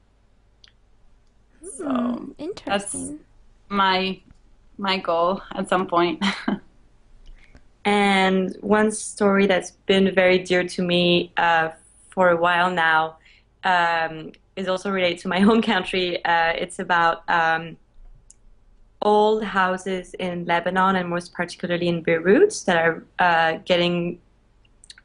So 1.76 1.88
hmm, 1.88 2.30
interesting. 2.38 2.64
That's 2.66 3.12
my 3.68 4.20
my 4.78 4.98
goal 4.98 5.42
at 5.54 5.68
some 5.68 5.86
point. 5.86 6.22
and 7.84 8.56
one 8.60 8.90
story 8.92 9.46
that's 9.46 9.72
been 9.86 10.14
very 10.14 10.38
dear 10.38 10.64
to 10.64 10.82
me 10.82 11.32
uh, 11.36 11.70
for 12.10 12.30
a 12.30 12.36
while 12.36 12.70
now 12.70 13.16
um, 13.64 14.32
is 14.56 14.68
also 14.68 14.90
related 14.90 15.18
to 15.20 15.28
my 15.28 15.40
home 15.48 15.62
country. 15.62 16.24
Uh, 16.24 16.52
it's 16.52 16.78
about 16.78 17.28
um, 17.28 17.76
old 19.02 19.42
houses 19.42 20.14
in 20.14 20.44
Lebanon 20.44 20.96
and 20.96 21.08
most 21.08 21.32
particularly 21.32 21.88
in 21.88 22.02
Beirut 22.02 22.62
that 22.66 22.76
are 22.76 23.04
uh, 23.18 23.58
getting 23.64 24.20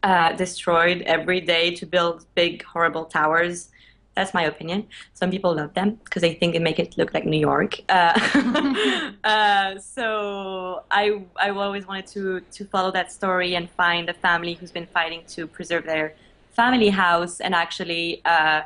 uh, 0.03 0.33
destroyed 0.33 1.01
every 1.03 1.41
day 1.41 1.73
to 1.75 1.85
build 1.85 2.25
big, 2.35 2.63
horrible 2.63 3.05
towers. 3.05 3.69
That's 4.15 4.33
my 4.33 4.43
opinion. 4.43 4.87
Some 5.13 5.29
people 5.29 5.55
love 5.55 5.73
them 5.73 5.99
because 6.03 6.21
they 6.21 6.35
think 6.35 6.53
they 6.53 6.59
make 6.59 6.79
it 6.79 6.97
look 6.97 7.13
like 7.13 7.25
New 7.25 7.39
York. 7.39 7.81
Uh, 7.89 9.11
uh, 9.23 9.79
so 9.79 10.83
I 10.89 11.21
I 11.35 11.49
always 11.49 11.85
wanted 11.85 12.07
to 12.07 12.39
to 12.39 12.65
follow 12.65 12.91
that 12.91 13.11
story 13.11 13.55
and 13.55 13.69
find 13.69 14.09
a 14.09 14.13
family 14.13 14.53
who's 14.53 14.71
been 14.71 14.87
fighting 14.87 15.23
to 15.29 15.47
preserve 15.47 15.85
their 15.85 16.15
family 16.51 16.89
house. 16.89 17.41
And 17.41 17.53
actually, 17.53 18.21
uh, 18.23 18.61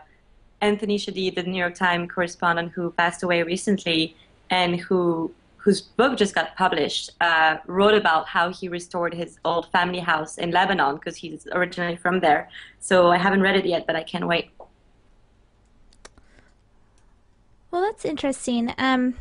Anthony 0.61 0.97
Shadid, 0.99 1.36
the 1.36 1.43
New 1.43 1.57
York 1.57 1.75
Times 1.75 2.11
correspondent 2.13 2.73
who 2.73 2.91
passed 2.91 3.23
away 3.23 3.41
recently, 3.41 4.15
and 4.50 4.80
who 4.80 5.32
whose 5.58 5.82
book 5.82 6.18
just 6.18 6.34
got 6.34 6.56
published, 6.56 7.12
uh, 7.20 7.58
wrote 7.68 7.93
about 7.93 8.28
how 8.28 8.50
he 8.50 8.70
restored 8.70 9.14
his 9.14 9.38
old 9.43 9.70
family 9.72 10.00
house 10.00 10.38
in 10.38 10.52
Lebanon 10.52 10.95
because 10.95 11.18
he's 11.18 11.47
originally 11.52 11.97
from 11.97 12.22
there. 12.22 12.50
So 12.80 13.12
I 13.12 13.18
haven't 13.18 13.41
read 13.41 13.58
it 13.58 13.66
yet, 13.66 13.86
but 13.86 13.95
I 13.95 14.04
can't 14.04 14.26
wait. 14.26 14.52
Well, 17.72 17.82
that's 17.82 18.06
interesting. 18.06 18.74
Um, 18.78 19.16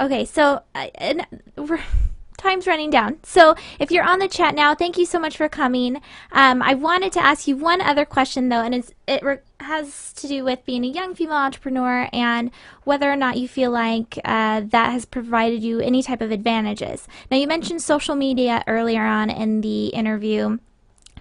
okay, 0.00 0.24
so 0.24 0.62
uh, 0.74 0.88
and 0.94 1.26
we're 1.56 1.80
time's 2.38 2.66
running 2.66 2.88
down. 2.88 3.18
So 3.22 3.54
if 3.78 3.90
you're 3.90 4.04
on 4.04 4.20
the 4.20 4.28
chat 4.28 4.54
now, 4.54 4.74
thank 4.74 4.96
you 4.96 5.04
so 5.04 5.18
much 5.18 5.36
for 5.36 5.48
coming. 5.48 6.00
Um, 6.32 6.62
I 6.62 6.74
wanted 6.74 7.12
to 7.12 7.20
ask 7.20 7.46
you 7.46 7.56
one 7.56 7.82
other 7.82 8.06
question 8.06 8.48
though, 8.48 8.62
and 8.62 8.74
it 9.06 9.22
re- 9.22 9.38
has 9.60 10.12
to 10.14 10.28
do 10.28 10.44
with 10.44 10.64
being 10.64 10.84
a 10.84 10.88
young 10.88 11.14
female 11.14 11.36
entrepreneur 11.36 12.08
and 12.12 12.50
whether 12.84 13.10
or 13.10 13.16
not 13.16 13.36
you 13.36 13.48
feel 13.48 13.70
like 13.70 14.18
uh, 14.24 14.62
that 14.64 14.92
has 14.92 15.04
provided 15.04 15.62
you 15.62 15.80
any 15.80 16.02
type 16.02 16.22
of 16.22 16.30
advantages. 16.30 17.06
Now 17.30 17.36
you 17.36 17.46
mentioned 17.46 17.82
social 17.82 18.14
media 18.14 18.64
earlier 18.66 19.04
on 19.04 19.28
in 19.28 19.60
the 19.60 19.88
interview. 19.88 20.58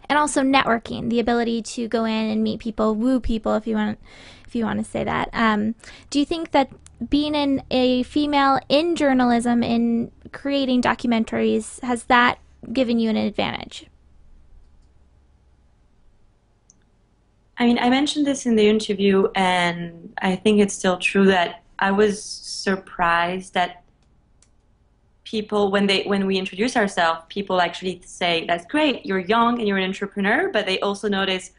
And 0.09 0.17
also 0.17 0.41
networking, 0.41 1.09
the 1.09 1.19
ability 1.19 1.61
to 1.63 1.89
go 1.89 2.05
in 2.05 2.29
and 2.29 2.41
meet 2.41 2.61
people, 2.61 2.95
woo 2.95 3.19
people, 3.19 3.55
if 3.55 3.67
you 3.67 3.75
want, 3.75 3.99
if 4.47 4.55
you 4.55 4.63
want 4.63 4.79
to 4.79 4.89
say 4.89 5.03
that. 5.03 5.29
Um, 5.33 5.75
do 6.09 6.17
you 6.17 6.23
think 6.23 6.51
that 6.51 6.69
being 7.09 7.35
in 7.35 7.63
a 7.69 8.03
female 8.03 8.59
in 8.69 8.95
journalism 8.95 9.63
in 9.63 10.11
creating 10.31 10.81
documentaries 10.81 11.81
has 11.83 12.05
that 12.05 12.39
given 12.73 12.99
you 12.99 13.09
an 13.09 13.17
advantage? 13.17 13.85
I 17.59 17.65
mean 17.65 17.79
i 17.79 17.89
mentioned 17.89 18.27
this 18.27 18.45
in 18.45 18.55
the 18.55 18.67
interview 18.67 19.27
and 19.33 20.13
i 20.21 20.35
think 20.35 20.59
it's 20.59 20.75
still 20.75 20.97
true 20.97 21.25
that 21.25 21.63
i 21.79 21.89
was 21.89 22.23
surprised 22.23 23.55
that 23.55 23.83
people 25.23 25.71
when 25.71 25.87
they 25.87 26.03
when 26.03 26.27
we 26.27 26.37
introduce 26.37 26.77
ourselves 26.77 27.21
people 27.29 27.59
actually 27.59 27.99
say 28.05 28.45
that's 28.45 28.65
great 28.67 29.05
you're 29.05 29.19
young 29.19 29.57
and 29.57 29.67
you're 29.67 29.77
an 29.77 29.83
entrepreneur 29.83 30.49
but 30.51 30.65
they 30.65 30.79
also 30.81 31.09
notice 31.09 31.51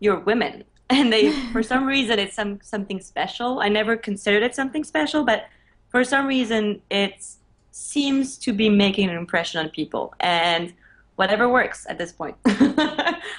you're 0.00 0.20
women 0.20 0.64
and 0.92 1.12
they 1.12 1.32
for 1.52 1.62
some 1.62 1.86
reason 1.86 2.18
it's 2.18 2.34
some 2.34 2.60
something 2.62 3.00
special. 3.00 3.60
I 3.60 3.68
never 3.68 3.96
considered 3.96 4.42
it 4.42 4.54
something 4.54 4.84
special, 4.84 5.24
but 5.24 5.46
for 5.88 6.04
some 6.04 6.26
reason 6.26 6.80
it 6.90 7.24
seems 7.70 8.36
to 8.38 8.52
be 8.52 8.68
making 8.68 9.08
an 9.08 9.16
impression 9.16 9.60
on 9.60 9.70
people, 9.70 10.14
and 10.20 10.72
whatever 11.16 11.48
works 11.48 11.86
at 11.88 11.98
this 11.98 12.12
point, 12.12 12.36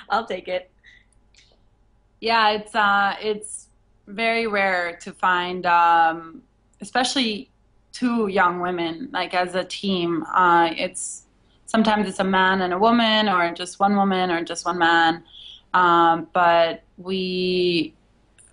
I'll 0.10 0.26
take 0.26 0.48
it. 0.48 0.70
Yeah, 2.20 2.52
it's 2.52 2.76
uh, 2.76 3.16
it's 3.22 3.68
very 4.08 4.48
rare 4.48 4.98
to 5.02 5.12
find, 5.12 5.66
um, 5.66 6.42
especially 6.82 7.50
two 7.92 8.28
young 8.28 8.60
women 8.60 9.10
like 9.12 9.34
as 9.34 9.56
a 9.56 9.64
team. 9.64 10.24
Uh, 10.34 10.72
it's 10.76 11.24
sometimes 11.66 12.08
it's 12.08 12.20
a 12.20 12.24
man 12.24 12.62
and 12.62 12.74
a 12.74 12.78
woman, 12.78 13.30
or 13.30 13.54
just 13.54 13.80
one 13.80 13.96
woman, 13.96 14.32
or 14.32 14.44
just 14.44 14.66
one 14.66 14.80
man. 14.80 15.24
Um, 15.74 16.28
but 16.34 16.83
we 16.98 17.94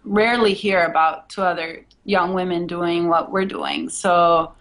rarely 0.04 0.54
hear 0.54 0.84
about 0.84 1.28
two 1.28 1.42
other 1.42 1.84
young 2.04 2.34
women 2.34 2.66
doing 2.66 3.08
what 3.08 3.30
we're 3.30 3.44
doing. 3.44 3.88
So 3.88 4.54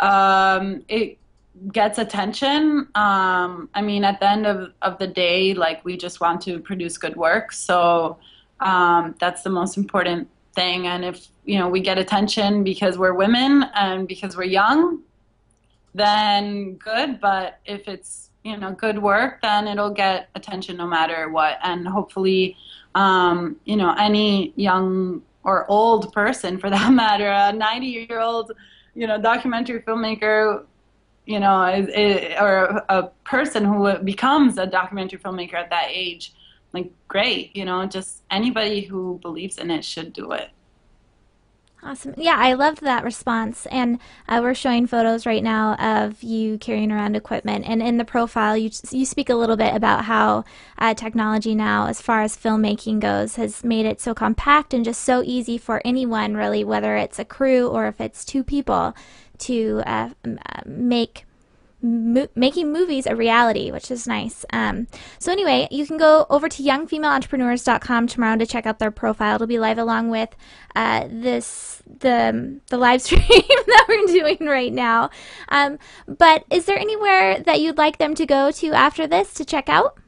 um, 0.00 0.84
it 0.88 1.18
gets 1.72 1.98
attention. 1.98 2.88
Um, 2.94 3.68
I 3.74 3.82
mean, 3.82 4.04
at 4.04 4.18
the 4.20 4.28
end 4.28 4.46
of, 4.46 4.72
of 4.82 4.98
the 4.98 5.06
day, 5.06 5.54
like 5.54 5.84
we 5.84 5.96
just 5.96 6.20
want 6.20 6.40
to 6.42 6.58
produce 6.58 6.96
good 6.98 7.16
work. 7.16 7.52
So 7.52 8.18
um, 8.60 9.14
that's 9.20 9.42
the 9.42 9.50
most 9.50 9.76
important 9.76 10.28
thing. 10.54 10.86
And 10.86 11.04
if 11.04 11.28
you 11.44 11.58
know 11.58 11.68
we 11.68 11.80
get 11.80 11.98
attention 11.98 12.62
because 12.64 12.98
we're 12.98 13.14
women 13.14 13.64
and 13.74 14.06
because 14.08 14.36
we're 14.36 14.44
young, 14.44 15.02
then 15.94 16.74
good. 16.74 17.20
But 17.20 17.60
if 17.64 17.88
it's 17.88 18.30
you 18.44 18.56
know 18.56 18.72
good 18.72 19.00
work 19.00 19.40
then 19.42 19.68
it'll 19.68 19.90
get 19.90 20.28
attention 20.34 20.76
no 20.76 20.86
matter 20.86 21.30
what 21.30 21.58
and 21.62 21.86
hopefully 21.86 22.56
um, 22.94 23.56
you 23.64 23.76
know 23.76 23.94
any 23.98 24.52
young 24.56 25.22
or 25.44 25.70
old 25.70 26.12
person 26.12 26.58
for 26.58 26.70
that 26.70 26.92
matter 27.02 27.28
a 27.28 27.52
90 27.52 27.86
year 27.86 28.20
old 28.20 28.52
you 28.94 29.06
know 29.06 29.20
documentary 29.20 29.80
filmmaker 29.80 30.64
you 31.26 31.38
know, 31.38 31.64
is, 31.66 31.88
is, 31.88 32.34
or 32.40 32.82
a 32.88 33.04
person 33.24 33.64
who 33.64 33.96
becomes 33.98 34.58
a 34.58 34.66
documentary 34.66 35.18
filmmaker 35.18 35.54
at 35.54 35.70
that 35.70 35.86
age, 35.88 36.34
like 36.72 36.90
great, 37.08 37.54
you 37.54 37.64
know, 37.64 37.86
just 37.86 38.22
anybody 38.30 38.82
who 38.82 39.18
believes 39.22 39.58
in 39.58 39.70
it 39.70 39.84
should 39.84 40.12
do 40.12 40.32
it. 40.32 40.50
Awesome. 41.84 42.14
Yeah, 42.16 42.36
I 42.38 42.52
loved 42.52 42.82
that 42.82 43.02
response. 43.02 43.66
And 43.66 43.98
uh, 44.28 44.38
we're 44.40 44.54
showing 44.54 44.86
photos 44.86 45.26
right 45.26 45.42
now 45.42 45.74
of 45.74 46.22
you 46.22 46.56
carrying 46.58 46.92
around 46.92 47.16
equipment. 47.16 47.64
And 47.66 47.82
in 47.82 47.96
the 47.96 48.04
profile, 48.04 48.56
you, 48.56 48.70
you 48.90 49.04
speak 49.04 49.28
a 49.28 49.34
little 49.34 49.56
bit 49.56 49.74
about 49.74 50.04
how 50.04 50.44
uh, 50.78 50.94
technology 50.94 51.56
now, 51.56 51.88
as 51.88 52.00
far 52.00 52.22
as 52.22 52.36
filmmaking 52.36 53.00
goes, 53.00 53.34
has 53.34 53.64
made 53.64 53.84
it 53.84 54.00
so 54.00 54.14
compact 54.14 54.72
and 54.72 54.84
just 54.84 55.02
so 55.02 55.24
easy 55.24 55.58
for 55.58 55.82
anyone, 55.84 56.36
really, 56.36 56.62
whether 56.62 56.96
it's 56.96 57.18
a 57.18 57.24
crew 57.24 57.66
or 57.66 57.88
if 57.88 58.00
it's 58.00 58.24
two 58.24 58.44
people, 58.44 58.94
to 59.38 59.82
uh, 59.84 60.10
uh 60.24 60.60
make 60.64 61.24
mo- 61.82 62.28
making 62.34 62.72
movies 62.72 63.06
a 63.06 63.16
reality, 63.16 63.70
which 63.70 63.90
is 63.90 64.06
nice. 64.06 64.44
Um, 64.52 64.86
so 65.18 65.32
anyway, 65.32 65.68
you 65.70 65.86
can 65.86 65.98
go 65.98 66.26
over 66.30 66.48
to 66.48 66.62
youngfemaleentrepreneurs.com 66.62 68.06
tomorrow 68.06 68.36
to 68.36 68.46
check 68.46 68.66
out 68.66 68.78
their 68.78 68.90
profile. 68.90 69.34
It'll 69.34 69.46
be 69.46 69.58
live 69.58 69.78
along 69.78 70.10
with 70.10 70.34
uh, 70.74 71.08
this 71.10 71.82
the 72.00 72.60
the 72.68 72.78
live 72.78 73.02
stream 73.06 73.20
that 73.28 73.86
we're 73.88 74.06
doing 74.06 74.46
right 74.46 74.72
now. 74.72 75.10
Um, 75.48 75.78
but 76.06 76.44
is 76.50 76.66
there 76.66 76.78
anywhere 76.78 77.40
that 77.40 77.60
you'd 77.60 77.78
like 77.78 77.98
them 77.98 78.14
to 78.14 78.26
go 78.26 78.50
to 78.52 78.72
after 78.72 79.06
this 79.06 79.34
to 79.34 79.44
check 79.44 79.68
out? 79.68 79.98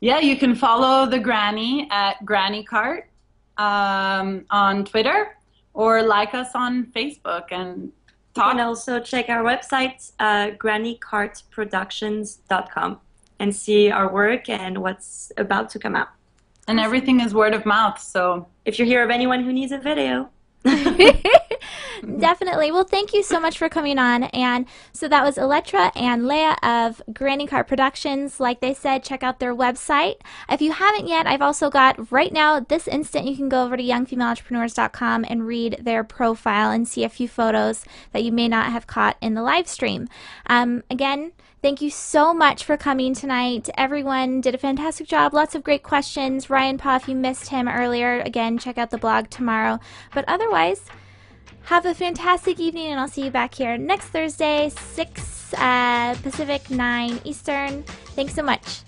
Yeah, 0.00 0.20
you 0.20 0.36
can 0.36 0.54
follow 0.54 1.06
the 1.08 1.18
granny 1.18 1.88
at 1.90 2.24
Granny 2.24 2.62
Cart 2.62 3.08
um, 3.56 4.44
on 4.50 4.84
Twitter 4.84 5.36
or 5.72 6.02
like 6.02 6.34
us 6.34 6.50
on 6.54 6.86
Facebook 6.86 7.46
and 7.50 7.92
you 8.36 8.42
can 8.42 8.60
also 8.60 9.00
check 9.00 9.28
our 9.28 9.42
website, 9.42 10.12
uh, 10.20 10.52
grannycartproductions.com, 10.52 13.00
and 13.38 13.54
see 13.54 13.90
our 13.90 14.10
work 14.12 14.48
and 14.48 14.78
what's 14.78 15.30
about 15.36 15.68
to 15.70 15.78
come 15.78 15.94
out. 15.96 16.08
And 16.68 16.80
everything 16.80 17.20
is 17.20 17.32
word 17.34 17.54
of 17.54 17.64
mouth, 17.64 18.00
so. 18.00 18.48
If 18.64 18.78
you 18.78 18.84
hear 18.84 19.04
of 19.04 19.10
anyone 19.10 19.44
who 19.44 19.52
needs 19.52 19.72
a 19.72 19.78
video, 19.78 20.30
Definitely. 22.18 22.72
Well, 22.72 22.84
thank 22.84 23.12
you 23.12 23.22
so 23.22 23.40
much 23.40 23.58
for 23.58 23.68
coming 23.68 23.98
on. 23.98 24.24
And 24.24 24.66
so 24.92 25.08
that 25.08 25.24
was 25.24 25.36
Elettra 25.36 25.92
and 25.94 26.26
Lea 26.26 26.54
of 26.62 27.02
Granny 27.12 27.46
Cart 27.46 27.68
Productions. 27.68 28.40
Like 28.40 28.60
they 28.60 28.74
said, 28.74 29.04
check 29.04 29.22
out 29.22 29.38
their 29.38 29.54
website. 29.54 30.16
If 30.50 30.60
you 30.60 30.72
haven't 30.72 31.08
yet, 31.08 31.26
I've 31.26 31.42
also 31.42 31.70
got 31.70 32.10
right 32.12 32.32
now, 32.32 32.60
this 32.60 32.88
instant, 32.88 33.26
you 33.26 33.36
can 33.36 33.48
go 33.48 33.64
over 33.64 33.76
to 33.76 33.82
youngfemaleentrepreneurs.com 33.82 35.24
and 35.28 35.46
read 35.46 35.80
their 35.82 36.04
profile 36.04 36.70
and 36.70 36.86
see 36.86 37.04
a 37.04 37.08
few 37.08 37.28
photos 37.28 37.84
that 38.12 38.24
you 38.24 38.32
may 38.32 38.48
not 38.48 38.72
have 38.72 38.86
caught 38.86 39.16
in 39.20 39.34
the 39.34 39.42
live 39.42 39.68
stream. 39.68 40.08
Um, 40.46 40.82
again, 40.90 41.32
Thank 41.62 41.80
you 41.80 41.90
so 41.90 42.32
much 42.32 42.62
for 42.62 42.76
coming 42.76 43.12
tonight. 43.12 43.68
Everyone 43.76 44.40
did 44.40 44.54
a 44.54 44.58
fantastic 44.58 45.08
job. 45.08 45.34
Lots 45.34 45.56
of 45.56 45.64
great 45.64 45.82
questions. 45.82 46.48
Ryan 46.48 46.78
Paugh, 46.78 46.96
if 46.96 47.08
you 47.08 47.16
missed 47.16 47.48
him 47.48 47.66
earlier, 47.66 48.20
again, 48.20 48.56
check 48.56 48.78
out 48.78 48.90
the 48.90 48.98
blog 48.98 49.30
tomorrow. 49.30 49.80
But 50.14 50.26
otherwise, 50.28 50.84
have 51.66 51.84
a 51.84 51.94
fantastic 51.94 52.60
evening, 52.60 52.86
and 52.86 53.00
I'll 53.00 53.08
see 53.08 53.24
you 53.24 53.30
back 53.30 53.54
here 53.54 53.76
next 53.76 54.06
Thursday, 54.06 54.70
6 54.70 55.54
uh, 55.54 56.14
Pacific, 56.22 56.70
9 56.70 57.20
Eastern. 57.24 57.82
Thanks 58.14 58.34
so 58.34 58.42
much. 58.42 58.85